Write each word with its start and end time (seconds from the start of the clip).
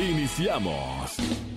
Iniciamos. 0.00 1.49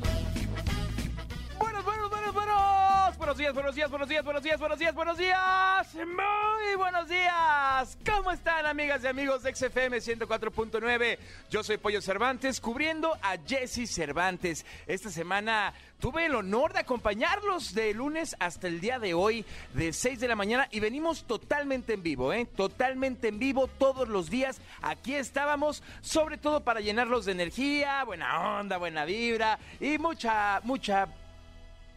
Buenos. 3.24 3.38
Días, 3.38 3.54
buenos 3.54 3.76
días, 3.76 3.90
buenos 3.90 4.10
días, 4.10 4.24
buenos 4.26 4.44
días, 4.44 4.60
buenos 4.60 4.80
días, 4.80 4.96
buenos 4.96 5.18
días. 5.18 5.96
Muy 5.96 6.76
buenos 6.76 7.08
días. 7.08 7.98
¿Cómo 8.06 8.32
están, 8.32 8.66
amigas 8.66 9.02
y 9.02 9.08
amigos 9.08 9.44
de 9.44 9.56
XFM 9.56 9.98
104.9? 9.98 11.18
Yo 11.50 11.64
soy 11.64 11.78
Pollo 11.78 12.02
Cervantes, 12.02 12.60
cubriendo 12.60 13.14
a 13.22 13.38
Jesse 13.48 13.90
Cervantes. 13.90 14.66
Esta 14.88 15.10
semana 15.10 15.74
tuve 16.00 16.26
el 16.26 16.36
honor 16.36 16.74
de 16.74 16.80
acompañarlos 16.80 17.74
de 17.74 17.94
lunes 17.94 18.36
hasta 18.40 18.68
el 18.68 18.82
día 18.82 19.00
de 19.00 19.14
hoy, 19.14 19.46
de 19.74 19.94
6 19.94 20.20
de 20.20 20.28
la 20.28 20.36
mañana, 20.36 20.68
y 20.70 20.82
venimos 20.82 21.24
totalmente 21.24 21.94
en 21.94 22.04
vivo, 22.04 22.34
¿eh? 22.34 22.46
Totalmente 22.46 23.30
en 23.30 23.40
vivo 23.40 23.68
todos 23.68 24.10
los 24.10 24.30
días. 24.30 24.60
Aquí 24.82 25.16
estábamos, 25.16 25.82
sobre 26.02 26.38
todo 26.38 26.60
para 26.60 26.82
llenarlos 26.82 27.24
de 27.24 27.32
energía, 27.32 28.04
buena 28.04 28.60
onda, 28.60 28.78
buena 28.78 29.06
vibra 29.06 29.60
y 29.80 29.98
mucha, 29.98 30.60
mucha 30.66 31.08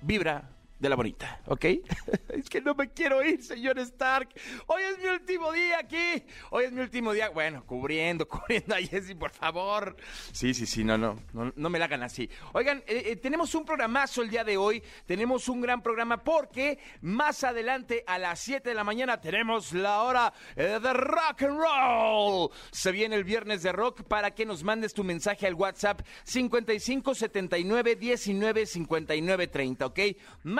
vibra 0.02 0.55
de 0.78 0.88
la 0.88 0.96
bonita, 0.96 1.40
¿ok? 1.46 1.64
es 2.28 2.50
que 2.50 2.60
no 2.60 2.74
me 2.74 2.90
quiero 2.90 3.24
ir, 3.24 3.42
señor 3.42 3.78
Stark. 3.78 4.28
Hoy 4.66 4.82
es 4.82 4.98
mi 4.98 5.08
último 5.08 5.50
día 5.52 5.78
aquí. 5.78 6.22
Hoy 6.50 6.64
es 6.64 6.72
mi 6.72 6.80
último 6.80 7.12
día. 7.12 7.30
Bueno, 7.30 7.64
cubriendo, 7.64 8.28
cubriendo 8.28 8.74
a 8.74 8.78
Jessy, 8.78 9.14
por 9.14 9.30
favor. 9.30 9.96
Sí, 10.32 10.52
sí, 10.52 10.66
sí, 10.66 10.84
no, 10.84 10.98
no, 10.98 11.16
no, 11.32 11.70
me 11.70 11.78
la 11.78 11.86
hagan 11.86 12.02
así. 12.02 12.28
Oigan, 12.52 12.78
eh, 12.86 13.04
eh, 13.06 13.16
tenemos 13.16 13.54
un 13.54 13.64
programazo 13.64 14.22
el 14.22 14.30
día 14.30 14.44
de 14.44 14.56
hoy. 14.56 14.82
Tenemos 15.06 15.48
un 15.48 15.60
gran 15.62 15.82
programa 15.82 16.22
porque 16.22 16.78
más 17.00 17.42
adelante 17.44 18.04
a 18.06 18.18
las 18.18 18.38
7 18.40 18.68
de 18.68 18.74
la 18.74 18.84
mañana 18.84 19.20
tenemos 19.20 19.72
la 19.72 20.02
hora 20.02 20.32
eh, 20.56 20.78
de 20.82 20.92
rock 20.92 21.42
and 21.42 21.58
roll. 21.58 22.50
Se 22.70 22.92
viene 22.92 23.16
el 23.16 23.24
viernes 23.24 23.62
de 23.62 23.72
rock 23.72 24.02
para 24.02 24.32
que 24.32 24.44
nos 24.44 24.62
mandes 24.62 24.92
tu 24.92 25.04
mensaje 25.04 25.46
al 25.46 25.54
WhatsApp 25.54 26.02
55 26.24 27.14
79 27.14 27.96
19 27.96 28.66
59 28.66 29.46
30, 29.46 29.86
¿ok? 29.86 30.00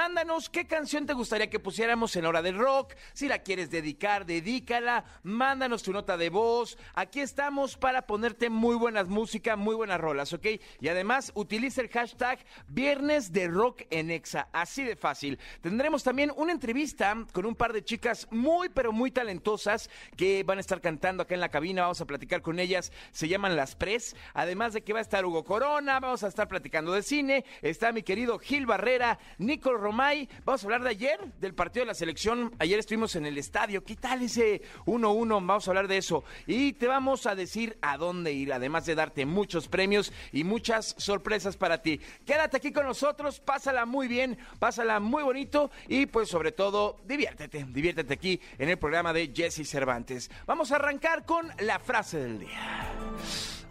Mándanos 0.07 0.49
qué 0.49 0.69
canción 0.69 1.05
te 1.05 1.15
gustaría 1.15 1.51
que 1.51 1.59
pusiéramos 1.59 2.15
en 2.15 2.27
hora 2.27 2.41
del 2.41 2.57
rock. 2.57 2.95
Si 3.12 3.27
la 3.27 3.41
quieres 3.41 3.71
dedicar, 3.71 4.25
dedícala. 4.25 5.05
Mándanos 5.25 5.83
tu 5.83 5.93
nota 5.93 6.17
de 6.17 6.31
voz. 6.31 6.79
Aquí 6.95 7.19
estamos 7.19 7.77
para 7.77 8.07
ponerte 8.07 8.49
muy 8.49 8.77
buenas 8.77 9.09
música, 9.09 9.57
muy 9.57 9.75
buenas 9.75 10.01
rolas, 10.01 10.33
¿ok? 10.33 10.47
Y 10.81 10.87
además 10.87 11.33
utiliza 11.34 11.81
el 11.81 11.89
hashtag 11.89 12.39
Viernes 12.69 13.33
de 13.33 13.49
Rock 13.49 13.83
en 13.91 14.12
Exa. 14.12 14.49
Así 14.53 14.84
de 14.84 14.95
fácil. 14.95 15.41
Tendremos 15.61 16.05
también 16.05 16.31
una 16.37 16.53
entrevista 16.53 17.12
con 17.33 17.45
un 17.45 17.57
par 17.57 17.73
de 17.73 17.83
chicas 17.83 18.29
muy, 18.31 18.69
pero 18.69 18.93
muy 18.93 19.11
talentosas 19.11 19.91
que 20.17 20.45
van 20.45 20.59
a 20.59 20.61
estar 20.61 20.81
cantando 20.81 21.25
acá 21.25 21.34
en 21.34 21.41
la 21.41 21.49
cabina. 21.49 21.83
Vamos 21.83 22.01
a 22.01 22.07
platicar 22.07 22.43
con 22.43 22.61
ellas. 22.61 22.93
Se 23.11 23.27
llaman 23.27 23.57
Las 23.57 23.75
Pres. 23.75 24.15
Además 24.34 24.73
de 24.73 24.84
que 24.84 24.93
va 24.93 25.01
a 25.01 25.03
estar 25.03 25.27
Hugo 25.27 25.43
Corona. 25.45 25.99
Vamos 25.99 26.23
a 26.23 26.29
estar 26.29 26.47
platicando 26.47 26.93
de 26.93 27.03
cine. 27.03 27.45
Está 27.61 27.91
mi 27.91 28.05
querido 28.05 28.39
Gil 28.39 28.67
Barrera, 28.67 29.19
Nico 29.39 29.75
Román 29.75 29.95
May, 29.97 30.28
vamos 30.44 30.62
a 30.62 30.66
hablar 30.66 30.82
de 30.82 30.91
ayer, 30.91 31.19
del 31.41 31.54
partido 31.54 31.84
de 31.84 31.88
la 31.88 31.94
selección. 31.94 32.54
Ayer 32.59 32.78
estuvimos 32.78 33.16
en 33.16 33.25
el 33.25 33.38
estadio. 33.38 33.82
¿Qué 33.82 33.97
tal 33.97 34.21
ese 34.21 34.60
1-1? 34.84 35.28
Vamos 35.28 35.66
a 35.66 35.71
hablar 35.71 35.88
de 35.88 35.97
eso. 35.97 36.22
Y 36.47 36.75
te 36.75 36.87
vamos 36.87 37.25
a 37.26 37.34
decir 37.34 37.78
a 37.81 37.97
dónde 37.97 38.31
ir, 38.31 38.53
además 38.53 38.84
de 38.84 38.94
darte 38.94 39.25
muchos 39.25 39.69
premios 39.69 40.12
y 40.32 40.44
muchas 40.44 40.94
sorpresas 40.98 41.56
para 41.56 41.81
ti. 41.81 41.98
Quédate 42.26 42.59
aquí 42.59 42.72
con 42.72 42.84
nosotros, 42.84 43.41
pásala 43.41 43.87
muy 43.87 44.06
bien, 44.06 44.37
pásala 44.59 45.00
muy 45.00 45.22
bonito 45.22 45.71
y 45.88 46.04
pues 46.04 46.28
sobre 46.28 46.53
todo 46.53 47.00
diviértete, 47.06 47.65
diviértete 47.66 48.12
aquí 48.12 48.38
en 48.59 48.69
el 48.69 48.78
programa 48.78 49.15
de 49.15 49.32
Jesse 49.34 49.66
Cervantes. 49.66 50.31
Vamos 50.44 50.72
a 50.72 50.76
arrancar 50.76 51.25
con 51.25 51.50
la 51.60 51.78
frase 51.78 52.19
del 52.19 52.41
día. 52.41 52.92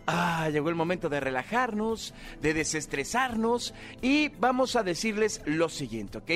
Ah, 0.07 0.49
llegó 0.51 0.69
el 0.69 0.75
momento 0.75 1.09
de 1.09 1.19
relajarnos, 1.19 2.13
de 2.41 2.53
desestresarnos 2.53 3.73
y 4.01 4.29
vamos 4.29 4.75
a 4.75 4.83
decirles 4.83 5.41
lo 5.45 5.67
siguiente, 5.67 6.19
¿ok? 6.19 6.31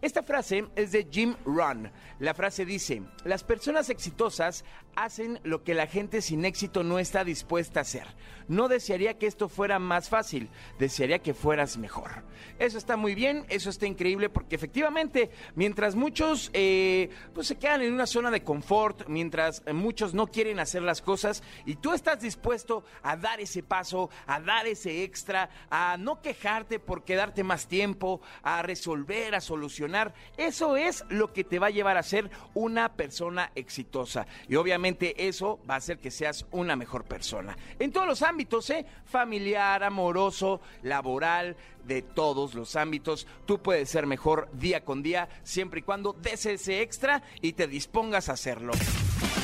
Esta 0.00 0.22
frase 0.22 0.64
es 0.76 0.92
de 0.92 1.06
Jim 1.10 1.34
Rohn. 1.44 1.90
La 2.18 2.32
frase 2.32 2.64
dice, 2.64 3.02
las 3.24 3.44
personas 3.44 3.90
exitosas 3.90 4.64
hacen 4.96 5.40
lo 5.44 5.62
que 5.62 5.74
la 5.74 5.86
gente 5.86 6.22
sin 6.22 6.44
éxito 6.44 6.82
no 6.82 6.98
está 6.98 7.24
dispuesta 7.24 7.80
a 7.80 7.82
hacer. 7.82 8.06
No 8.48 8.68
desearía 8.68 9.16
que 9.16 9.26
esto 9.26 9.48
fuera 9.48 9.78
más 9.78 10.08
fácil, 10.08 10.48
desearía 10.78 11.20
que 11.20 11.34
fueras 11.34 11.76
mejor. 11.76 12.24
Eso 12.58 12.78
está 12.78 12.96
muy 12.96 13.14
bien, 13.14 13.44
eso 13.48 13.70
está 13.70 13.86
increíble 13.86 14.28
porque 14.28 14.56
efectivamente, 14.56 15.30
mientras 15.54 15.94
muchos 15.94 16.50
eh, 16.52 17.10
pues 17.32 17.46
se 17.46 17.58
quedan 17.58 17.82
en 17.82 17.92
una 17.92 18.06
zona 18.06 18.30
de 18.30 18.42
confort, 18.42 19.06
mientras 19.08 19.62
muchos 19.72 20.14
no 20.14 20.26
quieren 20.26 20.58
hacer 20.58 20.82
las 20.82 21.00
cosas 21.00 21.42
y 21.64 21.76
tú 21.76 21.92
estás 21.92 22.20
dispuesto 22.20 22.84
a 23.02 23.16
dar 23.16 23.40
ese 23.40 23.62
paso, 23.62 24.10
a 24.26 24.40
dar 24.40 24.66
ese 24.66 25.04
extra, 25.04 25.48
a 25.70 25.96
no 25.96 26.20
quejarte 26.20 26.80
por 26.80 27.04
quedarte 27.04 27.44
más 27.44 27.68
tiempo, 27.68 28.20
a 28.42 28.62
resolver, 28.62 29.34
a 29.34 29.40
solucionar, 29.40 30.12
eso 30.36 30.76
es 30.76 31.04
lo 31.08 31.32
que 31.32 31.44
te 31.44 31.58
va 31.58 31.68
a 31.68 31.70
llevar 31.70 31.96
a 31.96 32.02
ser 32.02 32.30
una 32.54 32.94
persona 32.94 33.52
exitosa. 33.54 34.26
Y 34.48 34.56
obviamente 34.56 34.89
eso 35.16 35.60
va 35.68 35.74
a 35.74 35.78
hacer 35.78 35.98
que 35.98 36.10
seas 36.10 36.46
una 36.50 36.76
mejor 36.76 37.04
persona. 37.04 37.56
En 37.78 37.92
todos 37.92 38.06
los 38.06 38.22
ámbitos, 38.22 38.70
¿eh? 38.70 38.86
Familiar, 39.04 39.82
amoroso, 39.82 40.60
laboral, 40.82 41.56
de 41.84 42.02
todos 42.02 42.54
los 42.54 42.76
ámbitos. 42.76 43.26
Tú 43.46 43.60
puedes 43.60 43.88
ser 43.90 44.06
mejor 44.06 44.48
día 44.52 44.84
con 44.84 45.02
día, 45.02 45.28
siempre 45.42 45.80
y 45.80 45.82
cuando 45.82 46.12
des 46.12 46.46
ese 46.46 46.82
extra 46.82 47.22
y 47.40 47.52
te 47.52 47.66
dispongas 47.66 48.28
a 48.28 48.32
hacerlo. 48.32 48.72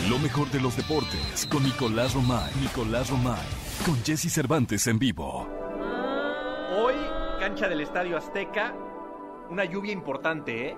Lo 0.09 0.19
mejor 0.19 0.51
de 0.51 0.61
los 0.61 0.77
deportes 0.77 1.47
con 1.51 1.63
Nicolás 1.63 2.15
Romay. 2.15 2.53
Nicolás 2.61 3.11
Romay. 3.11 3.47
Con 3.84 4.03
Jesse 4.05 4.33
Cervantes 4.33 4.87
en 4.87 4.99
vivo. 4.99 5.49
Hoy, 6.77 6.95
cancha 7.41 7.69
del 7.69 7.81
Estadio 7.81 8.17
Azteca, 8.17 8.75
una 9.51 9.65
lluvia 9.65 9.93
importante, 9.93 10.69
¿eh? 10.69 10.77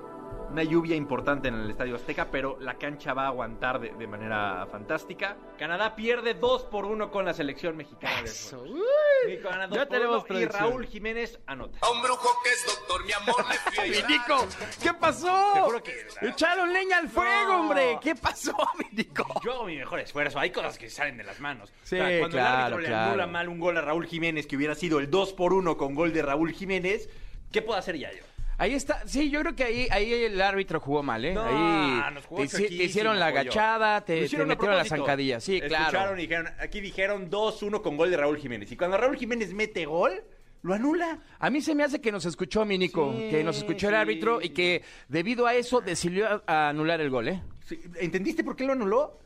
Una 0.50 0.62
lluvia 0.62 0.96
importante 0.96 1.48
en 1.48 1.54
el 1.54 1.70
Estadio 1.70 1.96
Azteca, 1.96 2.28
pero 2.30 2.56
la 2.60 2.74
cancha 2.78 3.12
va 3.12 3.24
a 3.24 3.28
aguantar 3.28 3.78
de, 3.80 3.90
de 3.90 4.06
manera 4.06 4.66
fantástica. 4.70 5.36
Canadá 5.58 5.94
pierde 5.94 6.32
2 6.34 6.64
por 6.64 6.86
1 6.86 7.10
con 7.10 7.26
la 7.26 7.34
selección 7.34 7.76
mexicana. 7.76 8.22
de 8.22 8.24
Eso. 8.28 8.62
Uy, 8.62 8.80
México 9.26 9.48
gana 9.50 9.66
2 9.66 9.76
ya 9.76 9.86
tenemos 9.86 10.24
1 10.28 10.40
y. 10.40 10.44
Raúl 10.46 10.86
Jiménez 10.86 11.38
anota. 11.46 11.78
A 11.82 11.90
un 11.90 12.00
brujo 12.02 12.28
que 12.42 12.50
es 12.50 12.64
doctor, 12.66 13.04
mi 13.04 13.12
amor, 13.12 13.44
le 13.46 13.54
fui. 13.56 14.02
Nico, 14.08 14.46
¿qué 14.82 14.94
pasó? 14.94 15.70
Que- 15.84 16.28
Echaron 16.28 16.72
leña 16.72 16.98
al 16.98 17.08
fuego, 17.08 17.52
No. 17.52 17.60
hombre. 17.60 17.98
¿Qué 18.00 18.14
pasó, 18.14 18.56
mi 18.78 18.86
Nico? 18.96 19.26
Yo 19.44 19.52
hago 19.52 19.64
mi 19.66 19.76
mejor 19.76 20.00
esfuerzo. 20.00 20.38
Hay 20.38 20.50
cosas 20.50 20.78
que 20.78 20.88
salen 20.88 21.18
de 21.18 21.24
las 21.24 21.40
manos. 21.40 21.70
Sí, 21.82 21.96
cuando 21.98 22.28
claro, 22.30 22.78
el 22.78 22.86
árbitro 22.86 22.88
le 22.88 22.94
anula 22.94 23.26
mal 23.26 23.48
un 23.50 23.58
gol 23.60 23.76
a 23.76 23.82
Raúl 23.82 24.06
Jiménez, 24.06 24.46
que 24.46 24.56
hubiera 24.56 24.74
sido 24.74 24.98
el 24.98 25.10
2 25.10 25.34
por 25.34 25.52
1 25.52 25.76
con 25.76 25.94
gol 25.94 26.12
de 26.14 26.22
Raúl 26.22 26.52
Jiménez, 26.52 27.10
¿qué 27.52 27.60
puedo 27.60 27.78
hacer 27.78 27.96
ya 27.98 28.10
yo? 28.12 28.24
Ahí 28.60 28.74
está, 28.74 29.06
sí, 29.06 29.30
yo 29.30 29.40
creo 29.40 29.54
que 29.54 29.62
ahí, 29.64 29.88
ahí 29.90 30.12
el 30.12 30.40
árbitro 30.42 30.80
jugó 30.80 31.02
mal, 31.04 31.24
¿eh? 31.24 31.32
No, 31.32 31.44
ahí 31.44 32.12
nos 32.12 32.26
jugó 32.26 32.44
te, 32.44 32.48
te 32.68 32.74
hicieron 32.74 33.18
la 33.18 33.26
agachada, 33.28 34.00
te, 34.04 34.22
metieron 34.22 34.48
la 34.48 34.84
zancadilla, 34.84 35.38
sí, 35.38 35.56
Escucharon 35.58 35.90
claro. 35.90 36.18
y 36.18 36.22
dijeron, 36.22 36.48
aquí 36.58 36.80
dijeron 36.80 37.30
2-1 37.30 37.80
con 37.82 37.96
gol 37.96 38.10
de 38.10 38.16
Raúl 38.16 38.36
Jiménez. 38.36 38.70
Y 38.72 38.76
cuando 38.76 38.96
Raúl 38.96 39.16
Jiménez 39.16 39.54
mete 39.54 39.86
gol, 39.86 40.24
lo 40.62 40.74
anula. 40.74 41.20
A 41.38 41.50
mí 41.50 41.60
se 41.60 41.72
me 41.76 41.84
hace 41.84 42.00
que 42.00 42.10
nos 42.10 42.24
escuchó 42.26 42.64
mi 42.64 42.76
Nico, 42.78 43.14
Sí, 43.16 43.28
que 43.30 43.44
nos 43.44 43.58
escuchó 43.58 43.90
el 43.90 43.94
árbitro 43.94 44.42
y 44.42 44.48
que 44.50 44.82
debido 45.08 45.46
a 45.46 45.54
eso 45.54 45.80
decidió 45.80 46.42
a- 46.44 46.68
anular 46.70 47.00
el 47.00 47.10
gol, 47.10 47.28
¿eh? 47.28 47.40
Sí, 47.64 47.80
¿Entendiste 48.00 48.42
por 48.42 48.56
qué 48.56 48.64
lo 48.64 48.72
anuló? 48.72 49.20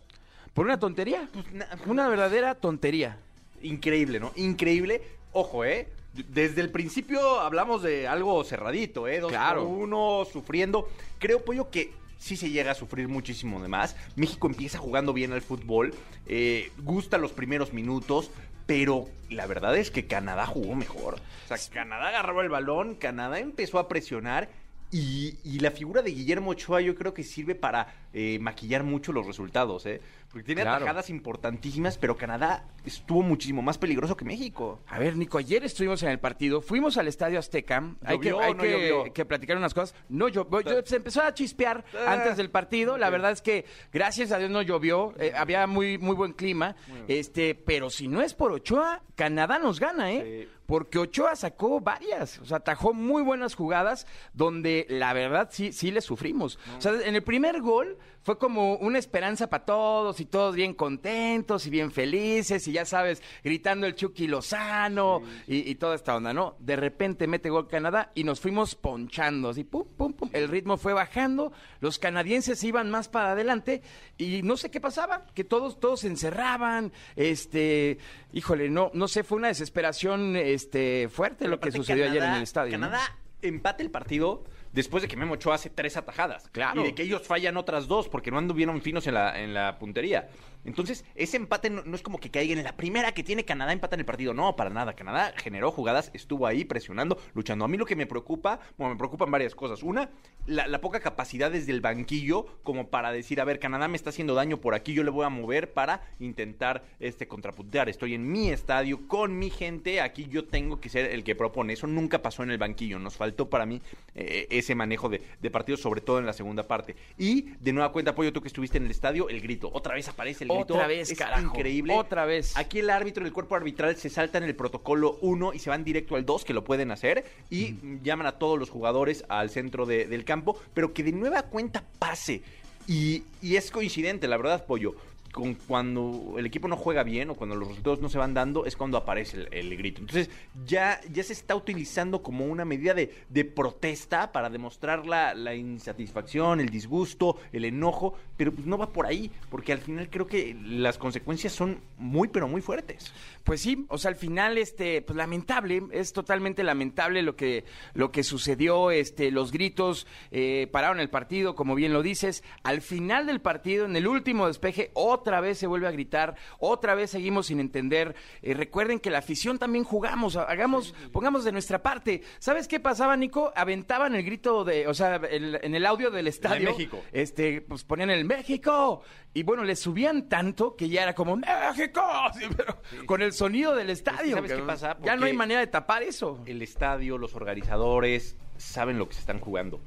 Por 0.53 0.67
una 0.67 0.79
tontería, 0.79 1.27
Pues, 1.33 1.51
na- 1.53 1.69
una 1.87 2.07
verdadera 2.07 2.55
tontería. 2.55 3.17
Increíble, 3.63 4.21
¿no? 4.21 4.33
Increíble. 4.37 5.01
Ojo, 5.33 5.65
¿eh? 5.65 5.89
Desde 6.29 6.61
el 6.61 6.71
principio 6.71 7.41
hablamos 7.41 7.83
de 7.83 8.07
algo 8.07 8.45
cerradito, 8.45 9.09
¿eh? 9.09 9.21
Dos 9.21 9.31
Claro. 9.33 9.65
por 9.65 9.73
uno, 9.73 10.27
sufriendo. 10.31 10.89
Creo, 11.19 11.45
Pollo, 11.45 11.71
que 11.71 11.93
sí 12.19 12.37
se 12.37 12.51
llega 12.51 12.73
a 12.73 12.75
sufrir 12.75 13.09
muchísimo 13.09 13.61
de 13.63 13.69
más. 13.69 13.97
México 14.17 14.47
empieza 14.47 14.79
jugando 14.79 15.13
bien 15.13 15.33
al 15.33 15.43
fútbol, 15.43 15.95
eh, 16.27 16.71
gusta 16.79 17.19
los 17.19 17.33
primeros 17.33 17.73
minutos, 17.73 18.31
pero 18.67 19.09
la 19.31 19.47
verdad 19.47 19.77
es 19.77 19.91
que 19.91 20.07
Canadá 20.07 20.47
jugó 20.47 20.75
mejor. 20.75 21.15
O 21.15 21.49
sea, 21.49 21.59
Canadá 21.73 22.09
agarró 22.09 22.43
el 22.43 22.49
balón, 22.49 22.95
Canadá 22.95 23.39
empezó 23.39 23.79
a 23.79 23.89
presionar 23.89 24.51
y, 24.91 25.37
y 25.43 25.61
la 25.61 25.71
figura 25.71 26.03
de 26.03 26.11
Guillermo 26.13 26.51
Ochoa 26.51 26.81
yo 26.83 26.95
creo 26.95 27.15
que 27.15 27.25
sirve 27.25 27.55
para 27.55 28.02
eh, 28.13 28.39
maquillar 28.41 28.83
mucho 28.85 29.13
los 29.13 29.27
resultados, 29.27 29.87
¿eh? 29.87 30.01
Porque 30.31 30.45
tiene 30.45 30.63
Claro. 30.63 30.77
atajadas 30.85 31.11
importantísimas, 31.11 31.99
pero 31.99 32.17
Canadá 32.17 32.65
estuvo 32.85 33.23
muchísimo 33.23 33.61
más 33.63 33.77
peligroso 33.79 34.17
que 34.17 34.25
México. 34.25 34.81
A 34.89 34.99
ver, 34.99 35.17
Nico, 35.17 35.39
ayer 35.39 35.63
estuvimos 35.65 36.03
en 36.03 36.09
el 36.11 36.19
partido, 36.19 36.61
fuimos 36.63 36.97
al 36.97 37.09
Estadio 37.09 37.39
Azteca, 37.39 37.95
hay, 38.05 38.19
que, 38.19 38.31
¿Llovió 38.31 38.41
hay 38.41 38.55
no 38.55 38.63
que, 38.63 38.71
llovió? 38.71 39.13
que 39.13 39.25
platicar 39.25 39.57
unas 39.57 39.75
cosas. 39.75 39.95
No 40.09 40.29
llovió, 40.29 40.61
yo- 40.63 40.83
se 40.85 40.97
empezó 40.97 41.23
a 41.23 41.35
chispear 41.35 41.85
Ah, 42.07 42.13
antes 42.15 42.37
del 42.37 42.51
partido, 42.51 42.97
la 42.99 43.11
verdad 43.11 43.31
es 43.33 43.43
que 43.43 43.67
gracias 43.93 44.33
a 44.33 44.39
Dios 44.39 44.51
no 44.51 44.63
llovió, 44.63 45.13
eh, 45.19 45.33
había 45.37 45.67
muy, 45.67 45.99
muy 45.99 46.17
buen 46.17 46.33
clima, 46.33 46.77
este, 47.09 47.55
pero 47.55 47.91
si 47.91 48.09
no 48.09 48.23
es 48.23 48.35
por 48.35 48.53
Ochoa, 48.53 49.03
Canadá 49.15 49.59
nos 49.59 49.79
gana, 49.81 50.13
¿eh? 50.13 50.45
Sí. 50.47 50.59
Porque 50.67 50.99
Ochoa 50.99 51.37
sacó 51.37 51.81
varias, 51.81 52.39
o 52.39 52.47
sea, 52.47 52.59
atajó 52.59 52.95
muy 52.95 53.23
buenas 53.23 53.55
jugadas 53.55 54.07
donde 54.33 54.87
la 54.89 55.13
verdad 55.13 55.49
sí, 55.53 55.73
sí 55.73 55.91
le 55.91 56.01
sufrimos. 56.01 56.59
O 56.79 56.81
sea, 56.81 56.93
en 57.05 57.15
el 57.15 57.23
primer 57.23 57.61
gol 57.61 57.99
fue 58.23 58.39
como 58.39 58.77
una 58.77 58.99
esperanza 58.99 59.49
para 59.49 59.65
todos 59.65 60.21
y 60.21 60.27
todos 60.27 60.55
bien 60.55 60.75
contentos 60.75 61.67
y 61.67 61.71
bien 61.71 61.91
felices 61.91 62.67
y 62.69 62.73
ya 62.73 62.85
sabes, 62.85 63.23
gritando 63.43 63.87
el 63.87 63.95
Chucky 63.95 64.29
Lozano 64.29 65.23
y, 65.47 65.71
y 65.71 65.75
toda 65.75 65.97
esta 65.97 66.17
onda, 66.17 66.33
¿no? 66.33 66.57
De 66.61 66.77
repente 66.77 67.27
mete 67.27 67.51
gol 67.51 67.69
Canadá 67.69 68.13
y 68.15 68.25
nos 68.25 68.41
fuimos 68.41 68.75
ponchando, 68.75 69.51
así, 69.51 69.65
pum, 69.65 69.87
pum, 69.97 70.13
pum. 70.13 70.31
El 70.33 70.49
ritmo 70.49 70.77
fue 70.77 70.93
bajando, 70.93 71.53
los 71.81 71.99
canadienses 71.99 72.63
iban 72.63 72.91
más 72.91 73.09
para 73.09 73.33
adelante 73.33 73.83
y 74.19 74.43
no 74.43 74.57
sé 74.57 74.71
qué 74.71 74.81
pasaba, 74.81 75.27
que 75.35 75.45
todos, 75.45 75.81
todos 75.81 76.01
se 76.01 76.07
encerraban, 76.07 76.93
este, 77.17 77.99
híjole, 78.33 78.71
no, 78.71 78.91
no 78.95 79.09
sé, 79.09 79.25
fue 79.25 79.39
una 79.39 79.49
desesperación, 79.49 80.37
este, 80.37 81.09
fuerte 81.09 81.49
lo 81.49 81.59
que 81.59 81.73
sucedió 81.73 82.05
ayer 82.05 82.23
en 82.23 82.35
el 82.35 82.43
estadio. 82.43 82.79
¿no? 82.79 82.87
Canadá 82.87 83.19
empate 83.43 83.83
el 83.83 83.91
partido 83.91 84.45
después 84.73 85.03
de 85.03 85.09
que 85.09 85.17
Memo 85.17 85.35
Ochoa 85.35 85.55
hace 85.55 85.71
tres 85.71 85.97
atajadas. 85.97 86.49
Claro. 86.51 86.81
Y 86.81 86.85
de 86.85 86.95
que 86.95 87.03
ellos 87.03 87.23
fallan 87.23 87.57
otras 87.57 87.87
dos 87.87 88.09
porque 88.09 88.31
no 88.31 88.39
anduvieron 88.39 88.81
finos 88.83 89.07
en 89.07 89.15
la, 89.15 89.41
en 89.41 89.55
la 89.55 89.79
puntería. 89.79 90.29
Entonces, 90.65 91.05
ese 91.15 91.37
empate 91.37 91.71
no, 91.71 91.95
es 91.95 92.03
como 92.03 92.21
que 92.21 92.31
caiga 92.31 92.53
en 92.53 92.63
la 92.63 92.77
primera 92.77 93.13
que 93.13 93.25
tiene 93.25 93.45
Canadá 93.45 93.73
empata 93.73 93.97
en 93.97 94.01
el 94.01 94.07
partido. 94.07 94.33
No, 94.35 94.55
para 94.57 94.71
nada. 94.71 94.95
Canadá 94.95 95.33
generó 95.37 95.71
jugadas, 95.73 96.11
estuvo 96.15 96.47
ahí 96.47 96.65
presionando, 96.65 97.19
luchando. 97.35 97.65
A 97.65 97.69
mí 97.69 97.77
lo 97.77 97.87
que 97.87 97.97
me 97.97 98.07
preocupa, 98.07 98.61
bueno, 98.79 98.95
me 98.95 98.99
preocupan 98.99 99.31
varias 99.31 99.55
cosas. 99.55 99.83
Una, 99.83 100.11
la, 100.47 100.81
poca 100.81 101.01
capacidad 101.01 101.51
desde 101.51 101.73
el 101.73 101.81
banquillo 101.81 102.47
como 102.63 102.89
para 102.89 103.13
decir, 103.13 103.41
a 103.41 103.45
ver, 103.45 103.59
Canadá 103.59 103.89
me 103.89 103.97
está 103.97 104.11
haciendo 104.11 104.35
daño 104.35 104.61
por 104.61 104.75
aquí, 104.75 104.95
yo 104.95 105.05
le 105.05 105.11
voy 105.11 105.25
a 105.25 105.29
mover 105.29 105.73
para 105.73 106.03
intentar 106.21 106.85
este 107.01 107.29
contrapuntear. 107.29 107.89
Estoy 107.89 108.15
en 108.15 108.31
mi 108.31 108.51
estadio, 108.51 109.07
con 109.09 109.39
mi 109.39 109.51
gente, 109.51 110.01
aquí 110.01 110.27
yo 110.29 110.45
tengo 110.45 110.81
que 110.81 110.89
ser 110.89 111.07
el 111.07 111.25
que 111.25 111.35
propone. 111.35 111.73
Eso 111.73 111.87
nunca 111.87 112.23
pasó 112.23 112.43
en 112.43 112.51
el 112.51 112.59
banquillo. 112.59 112.99
Nos 112.99 113.17
faltó 113.17 113.49
para 113.49 113.67
mí 113.67 113.81
eh, 114.15 114.47
ese 114.51 114.75
manejo 114.75 115.09
de, 115.09 115.23
de 115.41 115.51
partidos, 115.51 115.81
sobre 115.81 116.01
todo 116.01 116.19
en 116.19 116.27
la 116.27 116.33
segunda 116.33 116.67
parte. 116.67 116.95
Y 117.19 117.43
de 117.61 117.73
nueva 117.73 117.93
cuenta, 117.93 118.15
Pollo, 118.15 118.33
tú 118.33 118.41
que 118.41 118.49
estuviste 118.49 118.79
en 118.79 118.85
el 118.85 118.91
estadio, 118.91 119.29
el 119.29 119.41
grito. 119.41 119.71
Otra 119.73 119.95
vez 119.95 120.09
aparece 120.09 120.45
el 120.45 120.52
Otra 120.61 120.87
vez, 120.87 121.11
es 121.11 121.19
carajo. 121.19 121.43
increíble. 121.47 121.95
Otra 121.95 122.25
vez. 122.25 122.57
Aquí 122.57 122.79
el 122.81 122.91
árbitro 122.91 123.25
del 123.25 123.33
cuerpo 123.33 123.55
arbitral 123.57 123.97
se 123.97 124.09
salta 124.11 124.39
en 124.39 124.45
el 124.45 124.55
protocolo 124.55 125.19
1 125.21 125.53
y 125.55 125.59
se 125.59 125.71
van 125.71 125.85
directo 125.85 126.17
al 126.17 126.25
2, 126.25 126.45
que 126.45 126.53
lo 126.55 126.65
pueden 126.65 126.91
hacer, 126.91 127.25
y 127.51 127.77
llaman 128.03 128.27
a 128.27 128.33
todos 128.33 128.59
los 128.59 128.71
jugadores 128.71 129.25
al 129.29 129.51
centro 129.51 129.87
de- 129.87 130.07
del 130.07 130.25
campo, 130.25 130.59
pero 130.75 130.93
que 130.93 131.03
de 131.03 131.13
nueva 131.13 131.43
cuenta 131.43 131.85
pase. 131.99 132.43
Y, 132.89 133.23
y 133.41 133.57
es 133.57 133.71
coincidente, 133.71 134.27
la 134.27 134.37
verdad, 134.37 134.67
Pollo. 134.67 134.95
Con 135.33 135.55
cuando 135.55 136.35
el 136.37 136.47
equipo 136.47 136.69
no 136.69 136.77
juega 136.77 137.03
bien 137.03 137.31
o 137.31 137.35
cuando 137.35 137.57
los 137.57 137.69
resultados 137.69 138.01
no 138.01 138.09
se 138.09 138.19
van 138.19 138.35
dando 138.35 138.67
es 138.67 138.77
cuando 138.77 138.99
aparece 138.99 139.49
el, 139.51 139.77
grito. 139.77 140.01
Entonces 140.01 140.31
ya, 140.67 141.01
ya 141.11 141.23
se 141.23 141.33
está 141.33 141.57
utilizando 141.57 142.23
como 142.23 142.45
una 142.45 142.65
medida 142.65 142.95
de, 142.95 143.45
protesta 143.45 144.31
para 144.31 144.51
demostrar 144.51 145.07
la, 145.07 145.55
insatisfacción, 145.55 146.61
el 146.61 146.69
disgusto, 146.69 147.39
el 147.53 147.65
enojo, 147.65 148.15
pero 148.37 148.53
pues 148.53 148.67
no 148.67 148.79
va 148.79 148.93
por 148.93 149.07
ahí, 149.07 149.31
porque 149.51 149.73
al 149.73 149.81
final 149.81 150.09
creo 150.11 150.27
que 150.27 150.55
las 150.63 150.99
consecuencias 150.99 151.53
son 151.53 151.81
muy 151.97 152.29
pero 152.29 152.47
muy 152.47 152.61
fuertes. 152.61 153.13
Pues 153.45 153.61
sí, 153.61 153.87
o 153.89 153.99
sea, 153.99 154.11
al 154.11 154.17
final, 154.17 154.59
este, 154.59 155.03
pues 155.03 155.17
lamentable, 155.17 155.83
es 155.93 156.13
totalmente 156.13 156.63
lamentable 156.63 157.23
lo 157.23 157.37
que, 157.37 157.65
lo 157.95 158.13
que 158.13 158.23
sucedió, 158.23 158.91
este, 158.91 159.31
los 159.31 159.51
gritos 159.51 160.07
eh, 160.31 160.69
pararon 160.71 161.01
el 161.01 161.11
partido, 161.11 161.55
como 161.55 161.75
bien 161.75 161.93
lo 161.93 162.03
dices. 162.03 162.45
Al 162.63 162.83
final 162.83 163.27
del 163.27 163.41
partido, 163.41 163.85
en 163.87 163.97
el 163.97 164.07
último 164.07 164.47
despeje, 164.47 164.91
otra 165.23 165.41
vez 165.41 165.57
se 165.59 165.67
vuelve 165.67 165.87
a 165.87 165.93
gritar, 165.93 166.35
otra 166.59 166.95
vez 166.95 167.11
seguimos 167.11 167.47
sin 167.47 167.61
entender. 167.61 168.15
Eh, 168.43 168.55
recuerden 168.55 168.99
que 168.99 169.09
la 169.11 169.19
afición 169.19 169.59
también 169.59 169.85
jugamos, 169.85 170.37
hagamos, 170.37 170.95
pongamos 171.13 171.45
de 171.45 171.53
nuestra 171.53 171.81
parte. 171.83 172.23
¿Sabes 172.41 172.67
qué 172.67 172.81
pasaba, 172.81 173.17
Nico? 173.17 173.53
Aventaban 173.55 174.15
el 174.17 174.25
grito 174.25 174.65
de, 174.65 174.87
o 174.89 174.95
sea, 174.95 175.17
el- 175.17 175.61
en 175.63 175.75
el 175.75 175.87
audio 175.87 176.11
del 176.11 176.27
estadio. 176.27 176.71
México. 176.71 177.01
Este, 177.13 177.61
pues 177.63 177.85
ponían 177.85 178.11
el 178.11 178.25
México. 178.25 179.03
Y 179.35 179.45
bueno, 179.45 179.65
le 179.65 179.77
subían 179.77 180.29
tanto 180.29 180.77
que 180.77 180.89
ya 180.89 181.05
era 181.05 181.15
como 181.15 181.37
México. 181.37 182.03
Sí, 182.35 182.47
pero 182.57 182.83
con 183.07 183.23
el 183.23 183.33
sonido 183.33 183.75
del 183.75 183.91
estadio. 183.91 184.37
¿sabes 184.37 184.53
qué 184.53 184.63
pasa? 184.63 184.97
Ya 185.03 185.17
no 185.17 185.27
hay 185.27 185.33
manera 185.33 185.61
de 185.61 185.67
tapar 185.69 186.03
eso. 186.03 186.43
el 186.47 186.61
estadio, 186.63 187.17
los 187.19 187.35
organizadores, 187.35 188.37
saben 188.57 188.99
lo 188.99 189.09
que 189.09 189.15
se 189.15 189.21
están 189.21 189.39
jugando. 189.41 189.81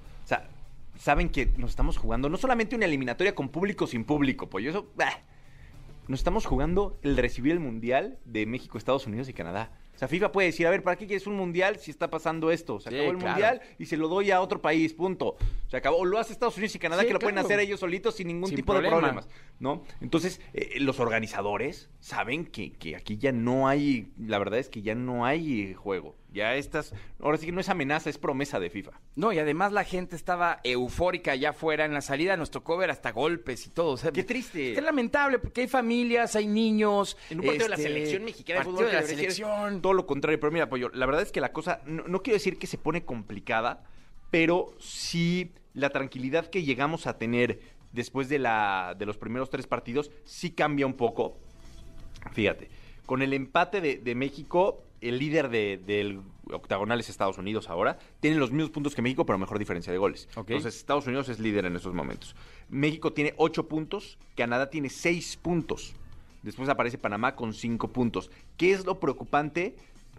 Saben 0.98 1.30
que 1.30 1.48
nos 1.58 1.72
estamos 1.72 1.98
jugando 1.98 2.30
no 2.30 2.38
solamente 2.38 2.76
una 2.76 2.86
eliminatoria 2.86 3.36
con 3.36 3.50
público 3.50 3.88
sin 3.88 4.06
público, 4.06 4.50
pues 4.50 4.66
eso... 4.66 4.88
bah. 4.96 5.20
Nos 6.08 6.20
estamos 6.20 6.46
jugando 6.46 7.00
el 7.02 7.18
recibir 7.18 7.52
el 7.52 7.60
Mundial 7.60 8.20
de 8.26 8.46
México, 8.46 8.78
Estados 8.78 9.08
Unidos 9.08 9.28
y 9.28 9.34
Canadá. 9.34 9.72
O 9.96 9.98
sea, 9.98 10.08
FIFA 10.08 10.32
puede 10.32 10.50
decir, 10.50 10.68
a 10.68 10.70
ver, 10.70 10.84
¿para 10.84 10.98
qué 10.98 11.08
quieres 11.08 11.26
un 11.26 11.36
Mundial 11.36 11.78
si 11.80 11.90
está 11.90 12.12
pasando 12.12 12.52
esto? 12.52 12.80
Se 12.80 12.92
Sí, 12.92 12.96
acabó 12.96 13.10
el 13.12 13.18
claro. 13.18 13.32
Mundial 13.32 13.62
y 13.80 13.86
se 13.88 13.98
lo 13.98 14.08
doy 14.08 14.30
a 14.30 14.40
otro 14.40 14.62
país, 14.62 14.94
punto. 14.94 15.36
Se 15.68 15.78
acabó. 15.78 15.98
O 15.98 16.06
lo 16.06 16.20
hace 16.20 16.34
Estados 16.34 16.58
Unidos 16.58 16.76
y 16.76 16.80
Canadá, 16.80 17.02
Sí, 17.02 17.08
que 17.08 17.14
lo 17.14 17.20
pueden 17.20 17.40
hacer 17.40 17.60
ellos 17.60 17.80
solitos 17.80 18.14
sin 18.16 18.28
ningún 18.28 18.50
Sin 18.50 18.56
tipo 18.58 18.74
problema. 18.74 18.98
de 18.98 19.02
problemas, 19.02 19.30
¿no? 19.60 19.82
Entonces, 20.00 20.42
eh, 20.54 20.80
los 20.80 21.00
organizadores 21.00 21.90
saben 22.02 22.46
que, 22.46 22.74
que 22.74 22.96
aquí 22.96 23.18
ya 23.18 23.32
no 23.32 23.68
hay, 23.68 24.12
la 24.20 24.38
verdad 24.38 24.60
es 24.60 24.70
que 24.70 24.84
ya 24.84 24.94
no 24.94 25.26
hay 25.26 25.62
eh, 25.62 25.74
juego. 25.74 26.16
Ya 26.36 26.56
estas, 26.56 26.94
ahora 27.22 27.38
sí 27.38 27.46
que 27.46 27.54
no 27.54 27.62
es 27.62 27.70
amenaza, 27.70 28.10
es 28.10 28.18
promesa 28.18 28.60
de 28.60 28.70
FIFA. 28.70 28.92
No, 29.16 29.32
y 29.32 29.40
además 29.40 29.72
la 29.72 29.86
gente 29.86 30.18
estaba 30.18 30.60
eufórica 30.66 31.32
allá 31.32 31.52
afuera. 31.52 31.86
En 31.86 31.94
la 31.94 32.02
salida 32.02 32.36
nos 32.36 32.52
tocó 32.52 32.76
ver 32.76 32.92
hasta 32.92 33.14
golpes 33.14 33.66
y 33.68 33.70
todo. 33.70 33.92
o 33.92 33.98
sea, 33.98 34.12
Qué 34.12 34.26
triste. 34.26 34.74
Qué 34.74 34.82
lamentable, 34.82 35.40
porque 35.40 35.62
hay 35.62 35.68
familias, 35.70 36.36
hay 36.36 36.48
niños. 36.48 37.16
En 37.30 37.40
un 37.40 37.46
partido 37.46 37.66
de 37.66 37.70
la 37.70 37.76
este, 37.78 37.88
selección 37.88 38.26
mexicana 38.26 38.60
de 38.60 38.66
fútbol 38.66 38.88
de 38.88 38.94
la 38.94 39.04
selección. 39.04 39.82
Todo 39.82 39.94
lo 39.94 40.06
contrario, 40.06 40.38
pero 40.38 40.52
mira, 40.52 40.68
Pollo, 40.68 40.90
la 40.94 41.06
verdad 41.06 41.22
es 41.22 41.32
que 41.32 41.40
la 41.40 41.54
cosa, 41.54 41.80
no, 41.86 42.04
no 42.06 42.22
quiero 42.22 42.36
decir 42.36 42.60
que 42.60 42.68
se 42.68 42.78
pone 42.78 43.06
complicada, 43.06 43.86
pero 44.30 44.76
sí 44.78 45.54
la 45.74 45.92
tranquilidad 45.92 46.48
que 46.48 46.64
llegamos 46.64 47.08
a 47.08 47.18
tener 47.18 47.62
después 47.94 48.28
de, 48.28 48.40
la, 48.40 48.94
de 49.00 49.06
los 49.06 49.18
primeros 49.18 49.50
tres 49.50 49.68
partidos 49.68 50.12
sí 50.26 50.52
cambia 50.52 50.86
un 50.86 50.96
poco. 50.96 51.38
Fíjate, 52.34 52.70
con 53.06 53.22
el 53.22 53.32
empate 53.32 53.80
de, 53.80 54.00
de 54.00 54.16
México, 54.16 54.84
el 55.10 55.18
líder 55.20 55.50
de- 55.50 55.78
del 55.78 56.22
octagonal 56.52 57.00
es 57.00 57.10
Estados 57.10 57.38
Unidos 57.38 57.70
ahora, 57.70 57.98
tiene 58.20 58.38
los 58.38 58.52
mismos 58.52 58.70
puntos 58.72 58.94
que 58.96 59.02
México, 59.02 59.26
pero 59.26 59.38
mejor 59.38 59.58
diferencia 59.60 59.92
de 59.92 59.98
goles. 60.00 60.28
Entonces, 60.54 60.76
Estados 60.78 61.08
Unidos 61.08 61.30
es 61.30 61.40
líder 61.40 61.66
en 61.66 61.76
esos 61.76 61.94
momentos. 61.94 62.36
México 62.70 63.14
tiene 63.14 63.34
ocho 63.38 63.68
puntos, 63.68 64.18
Canadá 64.36 64.70
tiene 64.70 64.90
seis 64.90 65.38
puntos. 65.38 65.94
Después 66.44 66.70
aparece 66.70 66.98
Panamá 67.00 67.36
con 67.36 67.54
cinco 67.54 67.88
puntos. 67.88 68.30
¿Qué 68.58 68.72
es 68.72 68.86
lo 68.86 69.00
preocupante? 69.00 69.76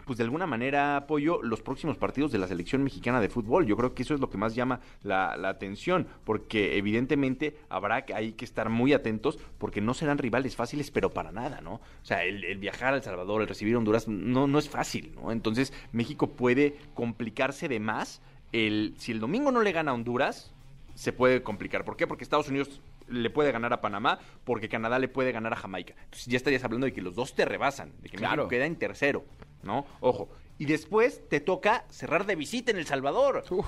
Pues 0.07 0.17
de 0.17 0.23
alguna 0.23 0.47
manera 0.47 0.95
apoyo 0.95 1.41
los 1.43 1.61
próximos 1.61 1.97
partidos 1.97 2.31
de 2.31 2.37
la 2.39 2.47
selección 2.47 2.81
mexicana 2.83 3.19
de 3.21 3.27
fútbol. 3.29 3.65
Yo 3.67 3.75
creo 3.75 3.93
que 3.93 4.03
eso 4.03 4.13
es 4.13 4.21
lo 4.21 4.29
que 4.29 4.37
más 4.37 4.55
llama 4.55 4.79
la, 5.03 5.35
la 5.37 5.49
atención, 5.49 6.07
porque 6.23 6.77
evidentemente 6.77 7.57
habrá 7.69 8.05
que, 8.05 8.13
hay 8.15 8.31
que 8.31 8.45
estar 8.45 8.69
muy 8.69 8.93
atentos, 8.93 9.37
porque 9.57 9.81
no 9.81 9.93
serán 9.93 10.17
rivales 10.17 10.55
fáciles, 10.55 10.89
pero 10.91 11.11
para 11.11 11.31
nada, 11.33 11.59
¿no? 11.61 11.73
O 11.73 11.81
sea, 12.05 12.23
el, 12.23 12.43
el 12.45 12.57
viajar 12.57 12.93
a 12.93 12.97
El 12.97 13.03
Salvador, 13.03 13.41
el 13.41 13.47
recibir 13.49 13.75
a 13.75 13.77
Honduras, 13.79 14.07
no, 14.07 14.47
no 14.47 14.57
es 14.59 14.69
fácil, 14.69 15.13
¿no? 15.15 15.31
Entonces 15.31 15.73
México 15.91 16.27
puede 16.31 16.77
complicarse 16.93 17.67
de 17.67 17.79
más. 17.81 18.21
El, 18.53 18.95
si 18.97 19.11
el 19.11 19.19
domingo 19.19 19.51
no 19.51 19.61
le 19.61 19.73
gana 19.73 19.91
a 19.91 19.93
Honduras, 19.93 20.53
se 20.95 21.11
puede 21.11 21.43
complicar. 21.43 21.83
¿Por 21.83 21.97
qué? 21.97 22.07
Porque 22.07 22.23
Estados 22.23 22.47
Unidos 22.47 22.81
le 23.09 23.29
puede 23.29 23.51
ganar 23.51 23.71
a 23.73 23.81
Panamá, 23.81 24.19
porque 24.43 24.67
Canadá 24.67 24.99
le 24.99 25.07
puede 25.07 25.31
ganar 25.31 25.53
a 25.53 25.55
Jamaica. 25.57 25.93
Entonces 26.05 26.25
ya 26.27 26.37
estarías 26.37 26.63
hablando 26.63 26.85
de 26.85 26.93
que 26.93 27.01
los 27.01 27.15
dos 27.15 27.35
te 27.35 27.45
rebasan, 27.45 27.91
de 28.01 28.09
que 28.09 28.17
Claro. 28.17 28.35
México 28.43 28.49
queda 28.49 28.65
en 28.65 28.75
tercero, 28.75 29.23
¿no? 29.67 29.85
Ojo. 29.99 30.27
Y 30.57 30.65
después 30.65 31.21
te 31.29 31.39
toca 31.39 31.85
cerrar 31.89 32.25
de 32.25 32.35
visita 32.35 32.71
en 32.71 32.77
El 32.77 32.87
Salvador. 32.87 33.43
Uf, 33.51 33.67